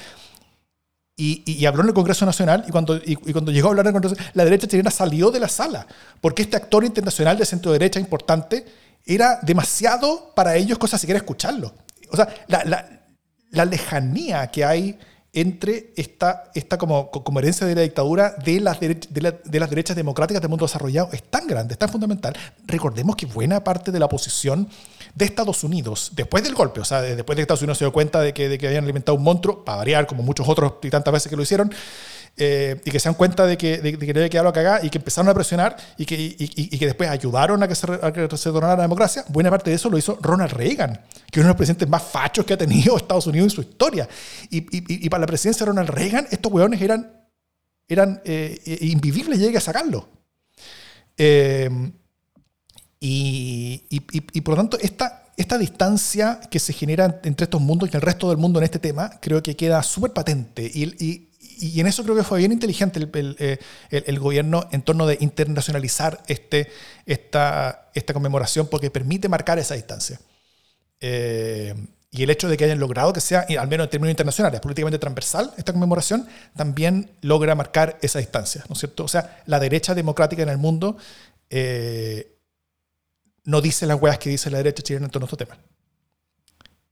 Y, 1.17 1.65
habló 1.67 1.83
en 1.83 1.89
el 1.89 1.95
Congreso 1.95 2.27
Nacional 2.27 2.65
y 2.67 2.71
cuando, 2.71 2.97
y, 2.97 3.17
cuando 3.17 3.53
llegó 3.53 3.69
a 3.69 3.71
hablar 3.71 3.87
en 3.87 3.95
el 3.95 4.01
Congreso, 4.01 4.31
la 4.35 4.45
derecha 4.45 4.67
chilena 4.67 4.91
salió 4.91 5.31
de 5.31 5.41
la 5.41 5.49
sala, 5.49 5.87
porque 6.21 6.43
este 6.43 6.57
actor 6.57 6.85
internacional 6.85 7.39
de 7.39 7.47
centro 7.47 7.73
derecha 7.73 8.01
importante 8.01 8.67
era 9.07 9.39
demasiado 9.43 10.33
para 10.35 10.57
ellos 10.57 10.79
cosa 10.79 10.99
si 10.99 11.07
quiere 11.07 11.19
escucharlo. 11.19 11.75
O 12.11 12.17
sea, 12.17 12.29
la, 12.49 12.65
la, 12.65 13.03
la 13.51 13.65
lejanía 13.65 14.49
que 14.49 14.65
hay 14.65 14.99
entre 15.35 15.95
esta, 15.97 16.51
esta 16.55 16.77
como, 16.77 17.11
como 17.11 17.39
herencia 17.39 17.67
de 17.67 17.75
la 17.75 17.81
dictadura 17.81 18.35
de 18.45 18.61
las, 18.61 18.79
de, 18.81 18.95
de, 18.95 19.61
las 19.61 19.71
derechas 19.71 19.97
democráticas 19.97 20.43
del 20.43 20.51
mundo 20.51 20.67
desarrollado 20.67 21.09
es 21.13 21.23
tan 21.23 21.47
grande, 21.47 21.73
es 21.73 21.79
tan 21.79 21.89
fundamental. 21.89 22.35
Recordemos 22.67 23.17
que 23.17 23.25
buena 23.25 23.65
parte 23.65 23.91
de 23.91 23.99
la 23.99 24.07
oposición 24.07 24.69
de 25.15 25.25
Estados 25.25 25.65
Unidos, 25.65 26.13
después 26.15 26.45
del 26.45 26.55
golpe, 26.55 26.81
o 26.81 26.85
sea, 26.85 27.01
después 27.01 27.35
de 27.35 27.41
que 27.41 27.43
Estados 27.43 27.63
Unidos 27.63 27.79
se 27.79 27.85
dio 27.85 27.93
cuenta 27.93 28.21
de 28.21 28.35
que, 28.35 28.49
de 28.51 28.59
que 28.59 28.67
habían 28.67 28.85
alimentado 28.85 29.17
un 29.17 29.25
monstruo, 29.25 29.65
para 29.65 29.79
variar, 29.79 30.07
como 30.07 30.23
muchos 30.23 30.47
otros 30.49 30.75
y 30.83 30.91
tantas 30.91 31.13
veces 31.13 31.31
que 31.31 31.37
lo 31.37 31.43
hicieron, 31.43 31.73
eh, 32.35 32.81
y 32.85 32.91
que 32.91 32.99
se 32.99 33.11
dan 33.11 33.15
cuenta 33.15 33.45
de 33.47 33.59
que, 33.59 33.79
de, 33.79 33.99
que 33.99 34.07
le 34.07 34.21
había 34.21 34.31
quedado 34.31 34.49
a 34.49 34.53
cagar 34.55 34.85
y 34.85 34.89
que 34.89 34.97
empezaron 34.97 35.29
a 35.29 35.35
presionar 35.35 35.77
y 35.99 36.07
que, 36.07 36.15
y, 36.15 36.37
y, 36.39 36.79
que 36.79 36.87
después 36.87 37.11
ayudaron 37.11 37.63
a 37.63 37.69
que, 37.69 37.75
se, 37.75 37.87
a 37.87 38.37
se 38.37 38.53
la 38.53 38.77
democracia, 38.77 39.25
buena 39.29 39.51
parte 39.51 39.69
de 39.69 39.77
eso 39.77 39.91
lo 39.91 39.99
hizo 39.99 40.19
Ronald 40.21 40.53
Reagan, 40.53 40.99
que 41.31 41.41
es 41.41 41.45
uno 41.45 41.45
de 41.45 41.49
los 41.49 41.57
presidentes 41.57 41.89
más 41.91 42.03
fachos 42.03 42.47
que 42.47 42.55
ha 42.55 42.57
tenido 42.57 42.97
Estados 42.99 43.27
Unidos 43.27 43.47
en 43.47 43.51
su 43.51 43.61
historia. 43.61 44.09
Y, 44.49 45.09
para 45.11 45.21
la 45.21 45.27
presidencia 45.27 45.67
de 45.67 45.73
Ronald 45.73 45.91
Reagan, 45.91 46.27
estos 46.31 46.51
hueones 46.51 46.81
eran, 46.81 47.29
eran 47.87 48.23
eh, 48.25 48.79
invivibles 48.81 49.39
y 49.39 49.47
hay 49.47 49.53
que 49.53 49.61
sacarlo. 49.61 50.09
Eh, 51.19 51.69
y, 52.99 54.41
por 54.41 54.55
lo 54.55 54.57
tanto, 54.57 54.79
esta, 54.81 55.25
esta 55.37 55.59
distancia 55.59 56.41
que 56.51 56.59
se 56.59 56.73
genera 56.73 57.21
entre 57.25 57.45
estos 57.45 57.61
mundos 57.61 57.91
y 57.93 57.97
el 57.97 58.01
resto 58.01 58.31
del 58.31 58.39
mundo 58.39 58.59
en 58.59 58.65
este 58.65 58.79
tema, 58.79 59.19
creo 59.21 59.43
que 59.43 59.55
queda 59.55 59.83
súper 59.83 60.13
patente. 60.13 60.65
Y, 60.73 61.05
y 61.05 61.32
en 61.81 61.87
eso 61.87 62.03
creo 62.03 62.17
que 62.17 62.25
fue 62.25 62.39
bien 62.39 62.53
inteligente 62.53 62.99
el, 62.99 63.37
eh, 63.39 63.59
el, 63.91 64.05
el, 64.07 64.19
gobierno 64.19 64.69
en 64.73 64.83
torno 64.83 65.07
de 65.07 65.19
internacionalizar 65.21 66.23
este, 66.27 66.71
esta, 67.07 67.91
esta 67.95 68.13
conmemoración 68.13 68.67
porque 68.69 68.91
permite 68.91 69.29
marcar 69.29 69.59
esa 69.59 69.75
distancia. 69.75 70.21
Eh, 71.01 71.75
y 72.11 72.23
el 72.23 72.31
hecho 72.31 72.49
de 72.49 72.57
que 72.57 72.65
hayan 72.65 72.79
logrado 72.79 73.13
que 73.13 73.21
sea, 73.21 73.47
al 73.59 73.69
menos 73.69 73.85
en 73.85 73.91
términos 73.91 74.11
internacionales, 74.11 74.61
políticamente 74.61 74.99
transversal, 74.99 75.53
esta 75.57 75.73
conmemoración, 75.73 76.29
también 76.55 77.11
logra 77.23 77.55
marcar 77.55 77.99
esa 78.03 78.19
distancia, 78.19 78.65
¿no 78.69 78.75
es 78.75 78.81
cierto? 78.81 79.05
O 79.05 79.09
sea, 79.09 79.43
la 79.47 79.59
derecha 79.59 79.95
democrática 79.95 80.43
en 80.43 80.51
el 80.51 80.59
mundo 80.59 80.97
eh, 81.49 82.37
no 83.45 83.61
dice 83.61 83.87
las 83.87 84.01
weas 84.01 84.19
que 84.19 84.31
dice 84.31 84.51
la 84.51 84.59
derecha 84.59 84.83
chilena 84.83 85.07
en 85.07 85.11
torno 85.11 85.25
a 85.25 85.27
estos 85.27 85.39
temas. 85.39 85.59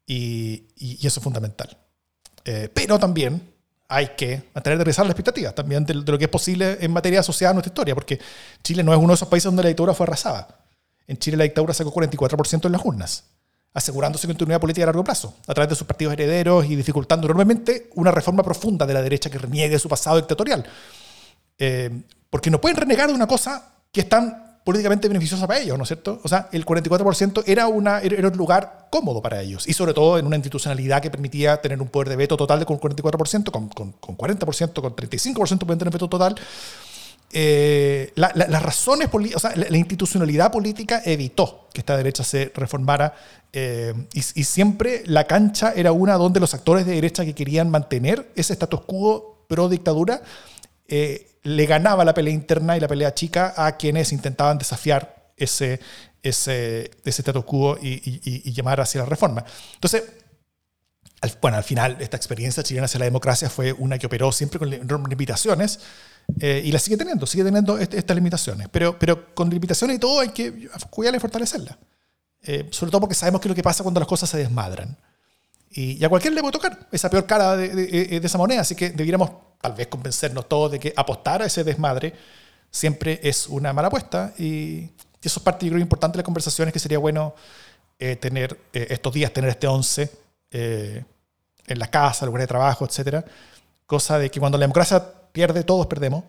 Y, 0.06 0.68
y, 0.76 1.06
eso 1.06 1.20
es 1.20 1.24
fundamental. 1.24 1.76
pero 2.74 2.98
también 2.98 3.49
hay 3.92 4.10
que 4.16 4.44
mantener 4.54 4.78
de 4.78 4.84
revisar 4.84 5.04
las 5.04 5.10
expectativas 5.10 5.52
también 5.52 5.84
de, 5.84 5.94
lo 5.94 6.16
que 6.16 6.24
es 6.24 6.30
posible 6.30 6.78
en 6.80 6.92
materia 6.92 7.20
asociada 7.20 7.50
a 7.50 7.54
nuestra 7.54 7.70
historia, 7.70 7.94
porque 7.94 8.20
Chile 8.62 8.84
no 8.84 8.92
es 8.92 8.98
uno 8.98 9.08
de 9.08 9.14
esos 9.14 9.26
países 9.26 9.46
donde 9.46 9.64
la 9.64 9.68
dictadura 9.68 9.94
fue 9.94 10.04
arrasada. 10.04 10.46
En 11.08 11.18
Chile 11.18 11.36
la 11.36 11.42
dictadura 11.42 11.74
sacó 11.74 11.92
44% 11.92 12.66
en 12.66 12.72
las 12.72 12.84
urnas, 12.84 13.24
asegurándose 13.74 14.28
continuidad 14.28 14.60
política 14.60 14.84
a 14.84 14.86
largo 14.86 15.02
plazo, 15.02 15.34
a 15.44 15.54
través 15.54 15.70
de 15.70 15.74
sus 15.74 15.88
partidos 15.88 16.12
herederos 16.12 16.64
y 16.66 16.76
dificultando 16.76 17.26
enormemente 17.26 17.90
una 17.96 18.12
reforma 18.12 18.44
profunda 18.44 18.86
de 18.86 18.94
la 18.94 19.02
derecha 19.02 19.28
que 19.28 19.38
reniegue 19.38 19.76
su 19.80 19.88
pasado 19.88 20.18
dictatorial. 20.18 20.64
Eh, 21.58 21.90
porque 22.30 22.48
no 22.48 22.60
pueden 22.60 22.76
renegar 22.76 23.08
de 23.08 23.14
una 23.14 23.26
cosa 23.26 23.72
que 23.90 24.02
es 24.02 24.08
tan 24.08 24.49
políticamente 24.64 25.08
beneficiosa 25.08 25.46
para 25.46 25.60
ellos, 25.60 25.76
¿no 25.76 25.84
es 25.84 25.88
cierto? 25.88 26.20
O 26.22 26.28
sea, 26.28 26.48
el 26.52 26.66
44% 26.66 27.44
era, 27.46 27.66
un 27.66 28.36
lugar 28.36 28.88
cómodo 28.90 29.22
para 29.22 29.40
ellos, 29.40 29.66
y 29.66 29.72
sobre 29.72 29.94
todo 29.94 30.18
en 30.18 30.26
una 30.26 30.36
institucionalidad 30.36 31.00
que 31.00 31.10
permitía 31.10 31.60
tener 31.60 31.80
un 31.80 31.88
poder 31.88 32.10
de 32.10 32.16
veto 32.16 32.36
total 32.36 32.60
de 32.60 32.66
con 32.66 32.78
44%, 32.78 33.50
con, 33.50 33.68
con, 33.68 33.92
con 33.92 34.16
40%, 34.16 34.72
con 34.80 34.94
35% 34.94 35.58
pueden 35.64 35.78
tener 35.78 35.92
veto 35.92 36.08
total. 36.08 36.34
Eh, 37.32 38.12
las 38.16 38.62
razones, 38.62 39.08
o 39.12 39.38
sea, 39.38 39.54
la, 39.54 39.76
institucionalidad 39.76 40.50
política 40.50 41.00
evitó 41.04 41.68
que 41.72 41.80
esta 41.80 41.96
derecha 41.96 42.24
se 42.24 42.50
reformara 42.52 43.14
eh, 43.52 43.94
y, 44.12 44.18
y, 44.18 44.44
siempre 44.44 45.04
la 45.06 45.28
cancha 45.28 45.72
era 45.76 45.92
una 45.92 46.14
donde 46.14 46.40
los 46.40 46.54
actores 46.54 46.86
de 46.86 46.92
derecha 46.92 47.24
que 47.24 47.32
querían 47.34 47.70
mantener 47.70 48.32
ese 48.34 48.52
status 48.52 48.80
quo 48.80 49.44
pro 49.46 49.68
dictadura 49.68 50.22
eh, 50.90 51.38
le 51.44 51.66
ganaba 51.66 52.04
la 52.04 52.12
pelea 52.12 52.34
interna 52.34 52.76
y 52.76 52.80
la 52.80 52.88
pelea 52.88 53.14
chica 53.14 53.54
a 53.56 53.76
quienes 53.76 54.12
intentaban 54.12 54.58
desafiar 54.58 55.32
ese, 55.36 55.80
ese, 56.20 56.90
ese 57.04 57.22
status 57.22 57.44
quo 57.44 57.78
y, 57.80 58.52
llamar 58.52 58.80
hacia 58.80 59.00
la 59.00 59.06
reforma. 59.06 59.44
Entonces, 59.74 60.02
bueno, 61.40 61.56
al 61.58 61.64
final 61.64 61.96
esta 62.00 62.16
experiencia 62.16 62.62
chilena 62.64 62.86
hacia 62.86 62.98
la 62.98 63.04
democracia 63.04 63.48
fue 63.48 63.72
una 63.72 63.98
que 63.98 64.06
operó 64.06 64.32
siempre 64.32 64.58
con 64.58 64.68
limitaciones 65.08 65.78
eh, 66.40 66.60
y 66.64 66.72
la 66.72 66.80
sigue 66.80 66.96
teniendo, 66.96 67.24
sigue 67.26 67.44
teniendo 67.44 67.78
estas 67.78 68.16
limitaciones, 68.16 68.68
pero, 68.70 68.98
pero 68.98 69.32
con 69.34 69.48
limitaciones 69.48 69.96
y 69.96 70.00
todo 70.00 70.20
hay 70.20 70.30
que 70.30 70.68
cuidarla 70.90 71.18
y 71.18 71.20
fortalecerla. 71.20 71.78
Eh, 72.42 72.68
sobre 72.70 72.90
todo 72.90 73.02
porque 73.02 73.14
sabemos 73.14 73.40
qué 73.40 73.48
es 73.48 73.50
lo 73.50 73.54
que 73.54 73.62
pasa 73.62 73.82
cuando 73.82 74.00
las 74.00 74.08
cosas 74.08 74.28
se 74.28 74.38
desmadran. 74.38 74.96
Y, 75.70 76.02
a 76.04 76.08
cualquiera 76.08 76.34
le 76.34 76.40
puede 76.40 76.52
tocar 76.52 76.88
esa 76.90 77.08
peor 77.08 77.26
cara 77.26 77.56
de, 77.56 78.20
esa 78.22 78.38
moneda, 78.38 78.62
así 78.62 78.74
que 78.74 78.90
debiéramos 78.90 79.30
tal 79.60 79.74
vez 79.74 79.88
convencernos 79.88 80.48
todos 80.48 80.72
de 80.72 80.80
que 80.80 80.92
apostar 80.96 81.42
a 81.42 81.46
ese 81.46 81.64
desmadre 81.64 82.14
siempre 82.70 83.20
es 83.22 83.46
una 83.46 83.72
mala 83.72 83.88
apuesta 83.88 84.32
y, 84.38 84.90
eso 85.22 85.38
es 85.38 85.44
parte, 85.44 85.68
yo 85.68 85.76
importante 85.76 86.16
de 86.16 86.18
las 86.20 86.24
conversaciones 86.24 86.72
que 86.72 86.78
sería 86.78 86.98
bueno 86.98 87.34
eh, 87.98 88.16
tener 88.16 88.58
eh, 88.72 88.86
estos 88.88 89.12
días, 89.12 89.30
tener 89.32 89.50
este 89.50 89.66
11 89.66 90.10
eh, 90.50 91.04
en 91.66 91.78
la 91.78 91.88
casa, 91.88 92.24
lugar 92.24 92.40
de 92.40 92.46
trabajo, 92.46 92.86
etcétera, 92.86 93.22
cosa 93.84 94.18
de 94.18 94.30
que 94.30 94.40
cuando 94.40 94.56
la 94.56 94.62
democracia 94.62 95.04
pierde, 95.30 95.62
todos 95.62 95.86
perdemos, 95.86 96.24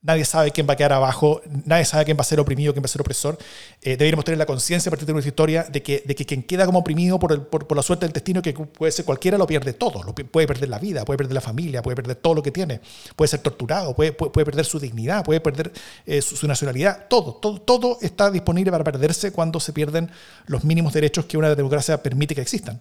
Nadie 0.00 0.24
sabe 0.24 0.52
quién 0.52 0.68
va 0.68 0.74
a 0.74 0.76
quedar 0.76 0.92
abajo, 0.92 1.42
nadie 1.64 1.84
sabe 1.84 2.04
quién 2.04 2.16
va 2.16 2.20
a 2.20 2.24
ser 2.24 2.38
oprimido, 2.38 2.72
quién 2.72 2.84
va 2.84 2.86
a 2.86 2.88
ser 2.88 3.00
opresor. 3.00 3.36
Eh, 3.82 3.96
deberíamos 3.96 4.24
tener 4.24 4.38
la 4.38 4.46
conciencia 4.46 4.90
a 4.90 4.92
partir 4.92 5.06
de 5.08 5.12
nuestra 5.12 5.28
historia 5.28 5.64
de 5.64 5.82
que, 5.82 6.04
de 6.06 6.14
que 6.14 6.24
quien 6.24 6.44
queda 6.44 6.66
como 6.66 6.78
oprimido 6.78 7.18
por, 7.18 7.48
por, 7.48 7.76
la 7.76 7.82
suerte 7.82 8.06
del 8.06 8.12
destino, 8.12 8.40
que 8.40 8.52
puede 8.52 8.92
ser 8.92 9.04
cualquiera, 9.04 9.36
lo 9.36 9.46
pierde 9.48 9.72
todo. 9.72 10.04
Lo, 10.04 10.14
puede 10.14 10.46
perder 10.46 10.68
la 10.68 10.78
vida, 10.78 11.04
puede 11.04 11.16
perder 11.16 11.34
la 11.34 11.40
familia, 11.40 11.82
puede 11.82 11.96
perder 11.96 12.14
todo 12.14 12.34
lo 12.34 12.44
que 12.44 12.52
tiene, 12.52 12.80
puede 13.16 13.28
ser 13.28 13.40
torturado, 13.40 13.92
puede, 13.96 14.12
puede, 14.12 14.44
perder 14.44 14.66
su 14.66 14.78
dignidad, 14.78 15.24
puede 15.24 15.40
perder 15.40 15.72
eh, 16.06 16.22
su, 16.22 16.46
nacionalidad. 16.46 17.08
Todo, 17.08 17.34
todo, 17.34 17.60
todo 17.60 17.98
está 18.00 18.30
disponible 18.30 18.70
para 18.70 18.84
perderse 18.84 19.32
cuando 19.32 19.58
se 19.58 19.72
pierden 19.72 20.12
los 20.46 20.62
mínimos 20.62 20.92
derechos 20.92 21.24
que 21.24 21.36
una 21.36 21.52
democracia 21.56 22.00
permite 22.00 22.36
que 22.36 22.42
existan. 22.42 22.80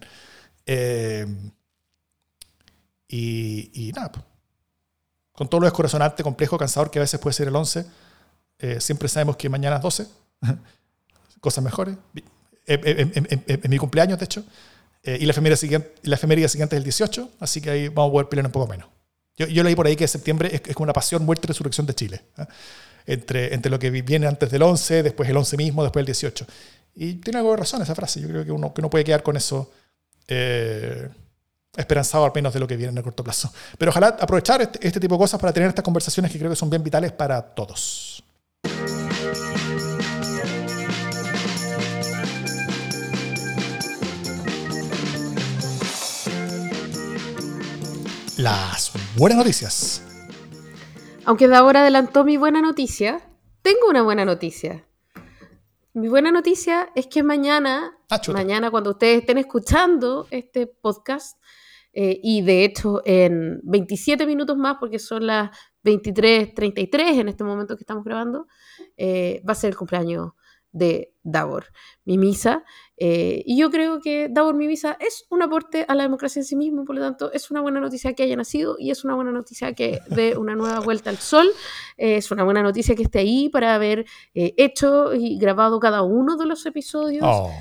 Eh, 0.67 1.25
y, 3.07 3.87
y 3.87 3.91
nada, 3.93 4.11
pues 4.11 4.23
con 5.37 5.47
todo 5.47 5.61
lo 5.61 5.67
descorazonante, 5.67 6.23
complejo, 6.23 6.57
cansador 6.57 6.89
que 6.89 6.97
a 6.97 7.03
veces 7.03 7.19
puede 7.19 7.35
ser 7.35 7.47
el 7.47 7.55
11, 7.55 7.85
eh, 8.57 8.81
siempre 8.81 9.07
sabemos 9.07 9.37
que 9.37 9.47
mañana 9.49 9.75
es 9.75 9.83
12, 9.83 10.07
cosas 11.39 11.63
mejores. 11.63 11.95
En, 12.65 13.69
mi 13.69 13.77
cumpleaños, 13.77 14.17
de 14.17 14.25
hecho, 14.25 14.43
eh, 15.03 15.19
y 15.21 15.27
la 15.27 15.31
efeméride 15.33 15.57
siguiente, 15.57 15.93
la 16.01 16.17
siguiente 16.17 16.75
es 16.75 16.79
el 16.79 16.83
18, 16.83 17.29
así 17.39 17.61
que 17.61 17.69
ahí 17.69 17.87
vamos 17.87 18.09
a 18.09 18.11
poder 18.13 18.29
pelear 18.29 18.47
un 18.47 18.51
poco 18.51 18.65
menos. 18.65 18.87
Yo, 19.37 19.45
yo, 19.45 19.61
leí 19.61 19.75
por 19.75 19.85
ahí 19.85 19.95
que 19.95 20.07
septiembre 20.07 20.49
es, 20.51 20.73
como 20.73 20.85
una 20.85 20.93
pasión, 20.93 21.23
muerte 21.23 21.45
y 21.45 21.49
resurrección 21.49 21.85
de 21.85 21.93
Chile. 21.93 22.23
¿eh? 22.35 22.45
Entre, 23.05 23.53
entre 23.53 23.69
lo 23.69 23.77
que 23.77 23.91
viene 23.91 24.25
antes 24.25 24.49
del 24.49 24.63
11, 24.63 25.03
después 25.03 25.29
el 25.29 25.37
11 25.37 25.55
mismo, 25.55 25.83
después 25.83 26.01
el 26.01 26.07
18. 26.07 26.47
Y 26.95 27.13
tiene 27.17 27.37
algo 27.37 27.51
de 27.51 27.57
razón 27.57 27.79
esa 27.83 27.93
frase. 27.93 28.19
Yo 28.21 28.27
creo 28.27 28.43
que 28.43 28.51
uno, 28.51 28.73
que 28.73 28.81
uno 28.81 28.89
puede 28.89 29.03
quedar 29.03 29.21
con 29.21 29.37
eso 29.37 29.71
eh, 30.27 31.07
esperanzado 31.75 32.25
al 32.25 32.31
menos 32.33 32.53
de 32.53 32.59
lo 32.59 32.67
que 32.67 32.75
viene 32.77 32.91
en 32.91 32.97
el 32.97 33.03
corto 33.03 33.23
plazo. 33.23 33.51
Pero 33.77 33.89
ojalá 33.89 34.17
aprovechar 34.19 34.61
este, 34.61 34.85
este 34.87 34.99
tipo 34.99 35.15
de 35.15 35.19
cosas 35.19 35.39
para 35.39 35.53
tener 35.53 35.69
estas 35.69 35.83
conversaciones 35.83 36.31
que 36.31 36.37
creo 36.39 36.49
que 36.49 36.55
son 36.55 36.69
bien 36.69 36.83
vitales 36.83 37.11
para 37.11 37.41
todos. 37.41 38.23
Las 48.37 48.91
buenas 49.15 49.39
noticias. 49.39 50.03
Aunque 51.25 51.45
ahora 51.53 51.81
adelantó 51.81 52.23
mi 52.23 52.37
buena 52.37 52.61
noticia, 52.61 53.19
tengo 53.63 53.89
una 53.89 54.03
buena 54.03 54.25
noticia. 54.25 54.86
Mi 55.97 56.09
buena 56.09 56.31
noticia 56.31 56.91
es 56.93 57.07
que 57.07 57.23
mañana, 57.23 57.97
Ah, 58.11 58.21
mañana 58.31 58.69
cuando 58.69 58.91
ustedes 58.91 59.21
estén 59.21 59.39
escuchando 59.39 60.27
este 60.29 60.67
podcast, 60.67 61.41
eh, 61.91 62.19
y 62.21 62.43
de 62.43 62.65
hecho 62.65 63.01
en 63.03 63.59
27 63.63 64.27
minutos 64.27 64.55
más, 64.57 64.77
porque 64.79 64.99
son 64.99 65.25
las 65.25 65.49
23.33 65.83 67.19
en 67.19 67.29
este 67.29 67.43
momento 67.43 67.75
que 67.75 67.81
estamos 67.81 68.03
grabando, 68.03 68.45
eh, 68.95 69.41
va 69.43 69.53
a 69.53 69.55
ser 69.55 69.71
el 69.71 69.75
cumpleaños 69.75 70.33
de 70.77 71.13
Davor 71.23 71.65
Mimisa. 72.05 72.63
Eh, 72.95 73.43
y 73.45 73.57
yo 73.57 73.69
creo 73.69 73.99
que 73.99 74.27
Davor 74.29 74.55
Mimisa 74.55 74.97
es 74.99 75.25
un 75.29 75.41
aporte 75.41 75.85
a 75.87 75.95
la 75.95 76.03
democracia 76.03 76.39
en 76.39 76.45
sí 76.45 76.55
mismo, 76.55 76.85
por 76.85 76.95
lo 76.95 77.01
tanto 77.01 77.31
es 77.31 77.51
una 77.51 77.61
buena 77.61 77.79
noticia 77.79 78.13
que 78.13 78.23
haya 78.23 78.35
nacido 78.35 78.75
y 78.79 78.91
es 78.91 79.03
una 79.03 79.15
buena 79.15 79.31
noticia 79.31 79.73
que 79.73 79.99
dé 80.07 80.37
una 80.37 80.55
nueva 80.55 80.79
vuelta 80.79 81.09
al 81.09 81.17
sol. 81.17 81.47
Eh, 81.97 82.17
es 82.17 82.31
una 82.31 82.43
buena 82.43 82.63
noticia 82.63 82.95
que 82.95 83.03
esté 83.03 83.19
ahí 83.19 83.49
para 83.49 83.75
haber 83.75 84.05
eh, 84.33 84.53
hecho 84.57 85.13
y 85.13 85.37
grabado 85.37 85.79
cada 85.79 86.01
uno 86.03 86.37
de 86.37 86.45
los 86.45 86.65
episodios 86.65 87.25
Oh, 87.27 87.51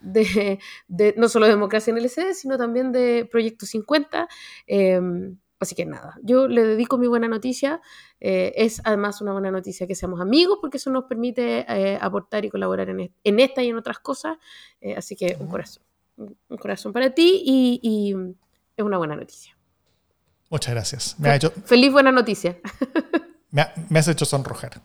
de, 0.00 0.58
de 0.86 1.14
no 1.16 1.28
solo 1.28 1.46
de 1.46 1.52
Democracia 1.52 1.90
en 1.90 1.98
LCD, 1.98 2.32
sino 2.34 2.56
también 2.56 2.92
de 2.92 3.28
Proyecto 3.30 3.66
50. 3.66 4.28
eh, 4.66 5.00
así 5.60 5.74
que 5.74 5.84
nada, 5.86 6.16
yo 6.22 6.46
le 6.48 6.64
dedico 6.64 6.98
mi 6.98 7.06
buena 7.08 7.28
noticia. 7.28 7.80
eh, 8.20 8.52
es 8.56 8.80
además 8.84 9.20
una 9.20 9.32
buena 9.32 9.50
noticia 9.50 9.86
que 9.86 9.94
seamos 9.94 10.20
amigos 10.20 10.58
porque 10.60 10.76
eso 10.78 10.90
nos 10.90 11.04
permite 11.04 11.64
eh, 11.68 11.98
aportar 12.00 12.44
y 12.44 12.50
colaborar 12.50 12.88
en, 12.90 13.00
est- 13.00 13.14
en 13.24 13.40
esta 13.40 13.62
y 13.62 13.68
en 13.68 13.76
otras 13.76 13.98
cosas. 13.98 14.36
eh, 14.80 14.94
así 14.96 15.16
que 15.16 15.36
un 15.40 15.48
corazón. 15.48 15.82
Un 16.16 16.56
corazón 16.58 16.92
para 16.92 17.10
ti 17.10 17.42
y, 17.44 17.80
y 17.82 18.14
es 18.76 18.84
una 18.84 18.98
buena 18.98 19.14
noticia. 19.16 19.56
muchas 20.50 20.74
gracias. 20.74 21.16
Me, 21.18 21.28
ha 21.30 21.36
hecho, 21.36 21.50
Feliz 21.64 21.92
buena 21.92 22.10
noticia. 22.12 22.58
me, 23.50 23.62
ha- 23.62 23.74
me 23.88 23.98
has 24.00 24.08
hecho 24.08 24.24
sonrojar. 24.24 24.80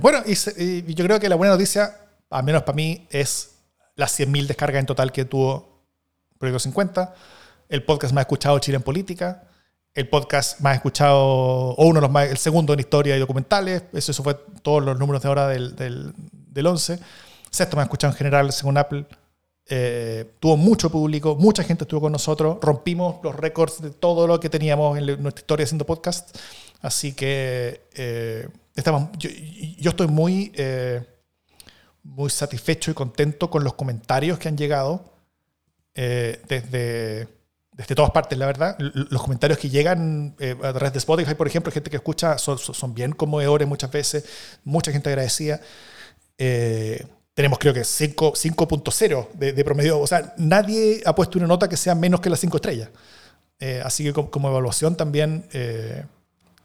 Bueno, 0.00 0.22
y 0.26 0.94
yo 0.94 1.04
creo 1.04 1.18
que 1.20 1.28
la 1.28 1.36
buena 1.36 1.54
noticia, 1.54 1.96
al 2.30 2.44
menos 2.44 2.62
para 2.62 2.76
mí, 2.76 3.06
es 3.10 3.58
las 3.96 4.18
100.000 4.18 4.46
descargas 4.46 4.80
en 4.80 4.86
total 4.86 5.12
que 5.12 5.24
tuvo 5.24 5.84
Proyecto 6.38 6.58
50, 6.60 7.14
el 7.68 7.82
podcast 7.82 8.14
más 8.14 8.22
escuchado 8.22 8.56
de 8.56 8.60
Chile 8.60 8.76
en 8.76 8.82
política, 8.82 9.44
el 9.94 10.08
podcast 10.08 10.60
más 10.60 10.76
escuchado, 10.76 11.18
o 11.18 11.86
uno 11.86 11.96
de 11.96 12.02
los 12.02 12.10
más, 12.10 12.28
el 12.28 12.36
segundo 12.36 12.72
en 12.74 12.80
historia 12.80 13.16
y 13.16 13.18
documentales, 13.18 13.84
eso, 13.92 14.22
fue 14.22 14.34
todos 14.62 14.84
los 14.84 14.98
números 14.98 15.22
de 15.22 15.28
ahora 15.28 15.48
del, 15.48 15.74
del, 15.74 16.12
del 16.28 16.66
11, 16.66 16.98
sexto 17.50 17.76
más 17.76 17.84
escuchado 17.84 18.12
en 18.12 18.18
general 18.18 18.52
según 18.52 18.76
Apple, 18.78 19.06
eh, 19.68 20.32
tuvo 20.38 20.56
mucho 20.56 20.90
público, 20.90 21.34
mucha 21.34 21.64
gente 21.64 21.84
estuvo 21.84 22.02
con 22.02 22.12
nosotros, 22.12 22.58
rompimos 22.60 23.16
los 23.22 23.34
récords 23.34 23.80
de 23.82 23.90
todo 23.90 24.26
lo 24.26 24.38
que 24.38 24.48
teníamos 24.48 24.96
en 24.98 25.06
nuestra 25.22 25.40
historia 25.40 25.64
haciendo 25.64 25.86
podcast, 25.86 26.36
así 26.82 27.14
que 27.14 27.88
eh, 27.94 28.48
estamos, 28.76 29.08
yo, 29.18 29.30
yo 29.78 29.90
estoy 29.90 30.06
muy, 30.06 30.52
eh, 30.54 31.02
muy 32.04 32.30
satisfecho 32.30 32.90
y 32.90 32.94
contento 32.94 33.50
con 33.50 33.64
los 33.64 33.74
comentarios 33.74 34.38
que 34.38 34.48
han 34.48 34.56
llegado 34.56 35.16
eh, 35.94 36.40
desde, 36.46 37.26
desde 37.76 37.94
todas 37.94 38.10
partes, 38.10 38.38
la 38.38 38.46
verdad. 38.46 38.76
Los 38.78 39.22
comentarios 39.22 39.58
que 39.58 39.68
llegan 39.68 40.34
eh, 40.38 40.56
a 40.62 40.72
través 40.72 40.92
de 40.92 40.98
Spotify, 40.98 41.34
por 41.34 41.46
ejemplo, 41.46 41.70
gente 41.70 41.90
que 41.90 41.96
escucha, 41.96 42.38
son, 42.38 42.58
son- 42.58 42.94
bien 42.94 43.12
conmovedores 43.12 43.68
muchas 43.68 43.90
veces, 43.90 44.24
mucha 44.64 44.90
gente 44.92 45.10
agradecida. 45.10 45.60
Eh, 46.38 47.06
tenemos 47.34 47.58
creo 47.58 47.74
que 47.74 47.84
5 47.84 48.32
5.0 48.32 49.28
de, 49.34 49.52
de 49.52 49.64
promedio. 49.64 50.00
O 50.00 50.06
sea, 50.06 50.34
nadie 50.38 51.02
ha 51.04 51.14
puesto 51.14 51.38
una 51.38 51.46
nota 51.46 51.68
que 51.68 51.76
sea 51.76 51.94
menos 51.94 52.20
que 52.20 52.30
las 52.30 52.40
5 52.40 52.56
estrellas. 52.56 52.88
Eh, 53.60 53.82
así 53.84 54.04
que 54.04 54.12
como, 54.14 54.30
como 54.30 54.48
evaluación 54.48 54.96
también 54.96 55.46
eh, 55.52 56.04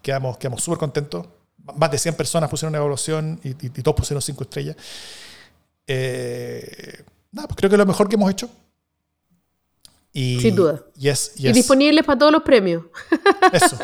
quedamos, 0.02 0.38
quedamos 0.38 0.64
súper 0.64 0.80
contentos. 0.80 1.28
Más 1.76 1.92
de 1.92 1.98
100 1.98 2.16
personas 2.16 2.50
pusieron 2.50 2.72
una 2.72 2.78
evaluación 2.80 3.40
y, 3.44 3.50
y- 3.50 3.56
y 3.66 3.70
todos 3.84 3.96
pusieron 3.98 4.22
5 4.22 4.44
estrellas. 4.44 4.78
Eh, 5.88 7.04
nada, 7.32 7.48
pues 7.48 7.58
creo 7.58 7.70
que 7.70 7.76
es 7.76 7.80
lo 7.80 7.86
mejor 7.86 8.08
que 8.08 8.16
hemos 8.16 8.32
hecho. 8.32 8.50
Y, 10.14 10.40
Sin 10.42 10.56
duda. 10.56 10.82
Y 10.98 11.08
es, 11.10 11.34
y 11.38 11.46
Y 11.46 11.50
es- 11.50 11.56
disponibles 11.56 12.04
para 12.06 12.20
todos 12.20 12.32
los 12.32 12.44
premios. 12.44 12.84
eso. 13.54 13.78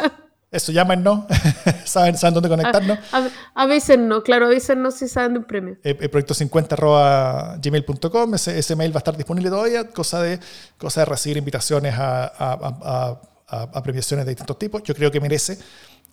Eso, 0.49 0.71
llámenos. 0.71 1.25
saben, 1.85 2.17
saben 2.17 2.33
dónde 2.35 2.47
conectarnos. 2.49 2.97
A, 3.11 3.27
a 3.53 3.65
veces 3.65 3.99
no, 3.99 4.23
claro, 4.23 4.45
a 4.45 4.49
veces 4.49 4.77
no 4.77 4.91
si 4.91 5.07
saben 5.09 5.33
de 5.33 5.39
un 5.39 5.45
premio. 5.45 5.77
Eh, 5.83 5.97
eh, 5.99 6.09
proyecto50 6.11 7.59
gmail.com 7.61 8.33
ese, 8.35 8.57
ese 8.57 8.75
mail 8.75 8.91
va 8.93 8.97
a 8.97 8.99
estar 8.99 9.15
disponible 9.17 9.49
todavía 9.49 9.87
cosa 9.89 10.21
de, 10.21 10.39
cosa 10.77 11.01
de 11.01 11.05
recibir 11.05 11.37
invitaciones 11.37 11.93
a, 11.95 12.23
a- 12.25 13.21
a- 13.47 13.83
premiaciones 13.83 14.25
de 14.25 14.31
distintos 14.31 14.59
tipos 14.59 14.83
yo 14.83 14.93
creo 14.93 15.09
que 15.09 15.21
merece 15.21 15.57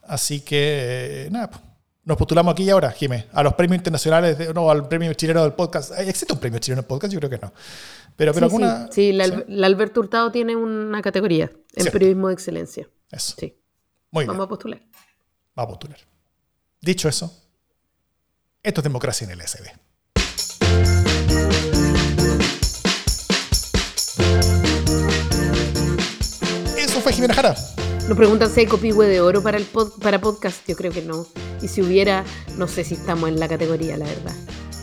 así 0.04 0.40
que 0.42 1.24
eh, 1.26 1.28
nada 1.32 1.50
nos 2.04 2.16
postulamos 2.16 2.52
aquí 2.52 2.62
y 2.64 2.70
ahora 2.70 2.90
Jimé 2.92 3.26
a 3.32 3.42
los 3.42 3.54
premios 3.54 3.78
internacionales 3.78 4.38
de- 4.38 4.54
no 4.54 4.70
al 4.70 4.86
premio 4.86 5.12
chileno 5.14 5.42
del 5.42 5.52
podcast 5.54 5.90
¿Eh, 5.98 6.08
¿existe 6.08 6.32
un 6.32 6.38
premio 6.38 6.60
chileno 6.60 6.82
del 6.82 6.86
podcast? 6.88 7.12
yo 7.12 7.18
creo 7.18 7.30
que 7.30 7.38
no 7.38 7.52
pero, 8.16 8.32
pero 8.32 8.48
sí, 8.48 8.54
alguna 8.54 8.86
sí, 8.86 8.92
sí, 8.92 9.12
la, 9.12 9.24
sí, 9.26 9.32
la 9.48 9.66
Alberto 9.66 10.00
Hurtado 10.00 10.30
tiene 10.32 10.56
una 10.56 11.02
categoría 11.02 11.44
en 11.46 11.60
Cierto. 11.82 11.92
periodismo 11.92 12.28
de 12.28 12.34
excelencia. 12.34 12.88
eso 13.10 13.34
Sí, 13.38 13.56
muy 14.10 14.24
vamos 14.24 14.36
bien 14.38 14.44
a 14.44 14.48
postular. 14.48 14.82
vamos 15.54 15.68
a 15.68 15.78
postular 15.78 15.98
dicho 16.80 17.08
eso 17.08 17.32
esto 18.62 18.80
es 18.80 18.84
democracia 18.84 19.24
en 19.26 19.30
el 19.32 19.40
SD 19.42 19.70
eso 26.78 27.00
fue 27.00 27.12
Jimena 27.12 27.34
Jara 27.34 27.54
Nos 28.08 28.16
preguntan 28.16 28.50
si 28.50 28.60
hay 28.60 28.66
copihue 28.66 29.06
de 29.06 29.20
oro 29.20 29.42
para 29.42 29.56
el 29.56 29.66
pod- 29.70 29.98
para 30.00 30.20
podcast. 30.20 30.66
Yo 30.68 30.76
creo 30.76 30.92
que 30.92 31.00
no. 31.02 31.26
Y 31.62 31.68
si 31.68 31.80
hubiera, 31.82 32.24
no 32.58 32.68
sé 32.68 32.84
si 32.84 32.94
estamos 32.94 33.28
en 33.30 33.40
la 33.40 33.48
categoría, 33.48 33.96
la 33.96 34.04
verdad. 34.06 34.34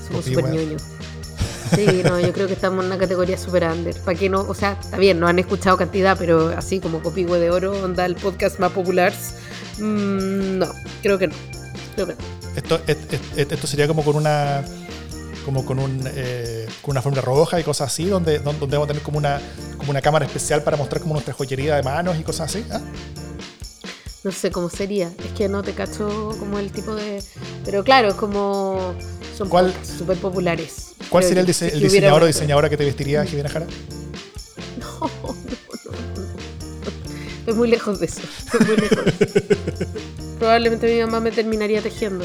Somos 0.07 0.25
súper 0.25 0.45
ñoños. 0.49 0.81
Sí, 1.75 2.01
no, 2.03 2.19
yo 2.19 2.33
creo 2.33 2.47
que 2.47 2.53
estamos 2.53 2.81
en 2.83 2.87
una 2.91 2.97
categoría 2.97 3.37
super 3.37 3.63
under. 3.63 3.95
¿Para 4.01 4.17
qué 4.17 4.29
no? 4.29 4.41
O 4.41 4.53
sea, 4.53 4.77
está 4.81 4.97
bien, 4.97 5.19
no 5.19 5.27
han 5.27 5.39
escuchado 5.39 5.77
cantidad, 5.77 6.17
pero 6.17 6.49
así 6.57 6.79
como 6.79 7.01
copihue 7.01 7.39
de 7.39 7.49
oro, 7.49 7.71
onda 7.83 8.05
el 8.05 8.15
podcast 8.15 8.59
más 8.59 8.71
popular. 8.71 9.13
mm, 9.79 10.57
no, 10.59 10.67
creo 11.01 11.17
que 11.17 11.27
no. 11.27 11.33
Creo 11.95 12.07
que 12.07 12.13
no. 12.13 12.19
Esto, 12.55 12.81
et- 12.87 13.13
et- 13.13 13.37
et- 13.37 13.51
esto 13.51 13.67
sería 13.67 13.87
como 13.87 14.03
con 14.03 14.15
una 14.15 14.63
como 15.45 15.65
con, 15.65 15.79
un, 15.79 16.03
eh, 16.13 16.67
con 16.83 16.91
una 16.91 17.01
forma 17.01 17.19
roja 17.19 17.59
y 17.59 17.63
cosas 17.63 17.87
así, 17.91 18.05
donde, 18.05 18.37
donde 18.39 18.59
donde 18.59 18.77
vamos 18.77 18.85
a 18.85 18.89
tener 18.89 19.01
como 19.01 19.17
una, 19.17 19.41
como 19.77 19.89
una 19.89 19.99
cámara 20.01 20.25
especial 20.25 20.61
para 20.61 20.77
mostrar 20.77 21.01
como 21.01 21.13
nuestra 21.15 21.33
joyería 21.33 21.77
de 21.77 21.81
manos 21.83 22.15
y 22.19 22.23
cosas 22.23 22.51
así. 22.51 22.63
¿ah? 22.71 22.79
No 24.23 24.31
sé 24.31 24.51
cómo 24.51 24.69
sería. 24.69 25.07
Es 25.17 25.31
que 25.35 25.49
no 25.49 25.63
te 25.63 25.73
cacho 25.73 26.35
como 26.39 26.59
el 26.59 26.71
tipo 26.71 26.93
de. 26.93 27.23
Pero 27.65 27.83
claro, 27.83 28.09
es 28.09 28.13
como. 28.15 28.93
Son 29.41 29.49
¿Cuál- 29.49 29.73
súper 29.83 30.17
populares. 30.17 30.93
¿Cuál 31.09 31.23
sería 31.23 31.41
el, 31.41 31.47
yo. 31.47 31.51
dise- 31.53 31.69
Si 31.69 31.77
el 31.77 31.79
hubiera 31.79 31.89
diseñador 31.93 32.23
o 32.23 32.25
diseñadora 32.27 32.69
que 32.69 32.77
te 32.77 32.85
vestiría, 32.85 33.25
Jimena 33.25 33.49
Jara? 33.49 33.65
No, 34.79 34.99
no, 34.99 35.09
no, 35.23 35.33
no. 35.33 35.97
Estoy 37.39 37.53
muy 37.55 37.67
lejos 37.69 37.99
de 37.99 38.05
eso. 38.05 38.21
Estoy 38.45 38.67
muy 38.67 38.77
lejos 38.77 39.05
de 39.05 39.25
eso. 39.25 39.85
Probablemente 40.37 40.93
mi 40.93 41.01
mamá 41.01 41.19
me 41.19 41.31
terminaría 41.31 41.81
tejiendo. 41.81 42.23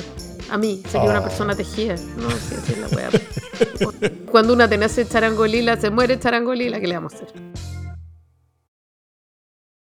A 0.51 0.59
mí, 0.59 0.83
sería 0.91 1.09
una 1.11 1.21
Oh. 1.21 1.25
persona 1.25 1.57
tejida. 1.57 1.95
No, 2.19 2.31
sí, 2.31 2.55
así 2.63 2.73
es 2.73 2.79
la 2.79 2.89
wea. 2.89 3.11
Cuando 4.31 4.53
una 4.53 4.69
te 4.69 4.77
nace 4.77 5.07
charangolila, 5.09 5.81
se 5.81 5.89
muere 5.91 6.19
charangolila, 6.21 6.79
¿qué 6.81 6.87
le 6.87 6.95
vamos 6.97 7.15
a 7.15 7.17
hacer? 7.17 7.29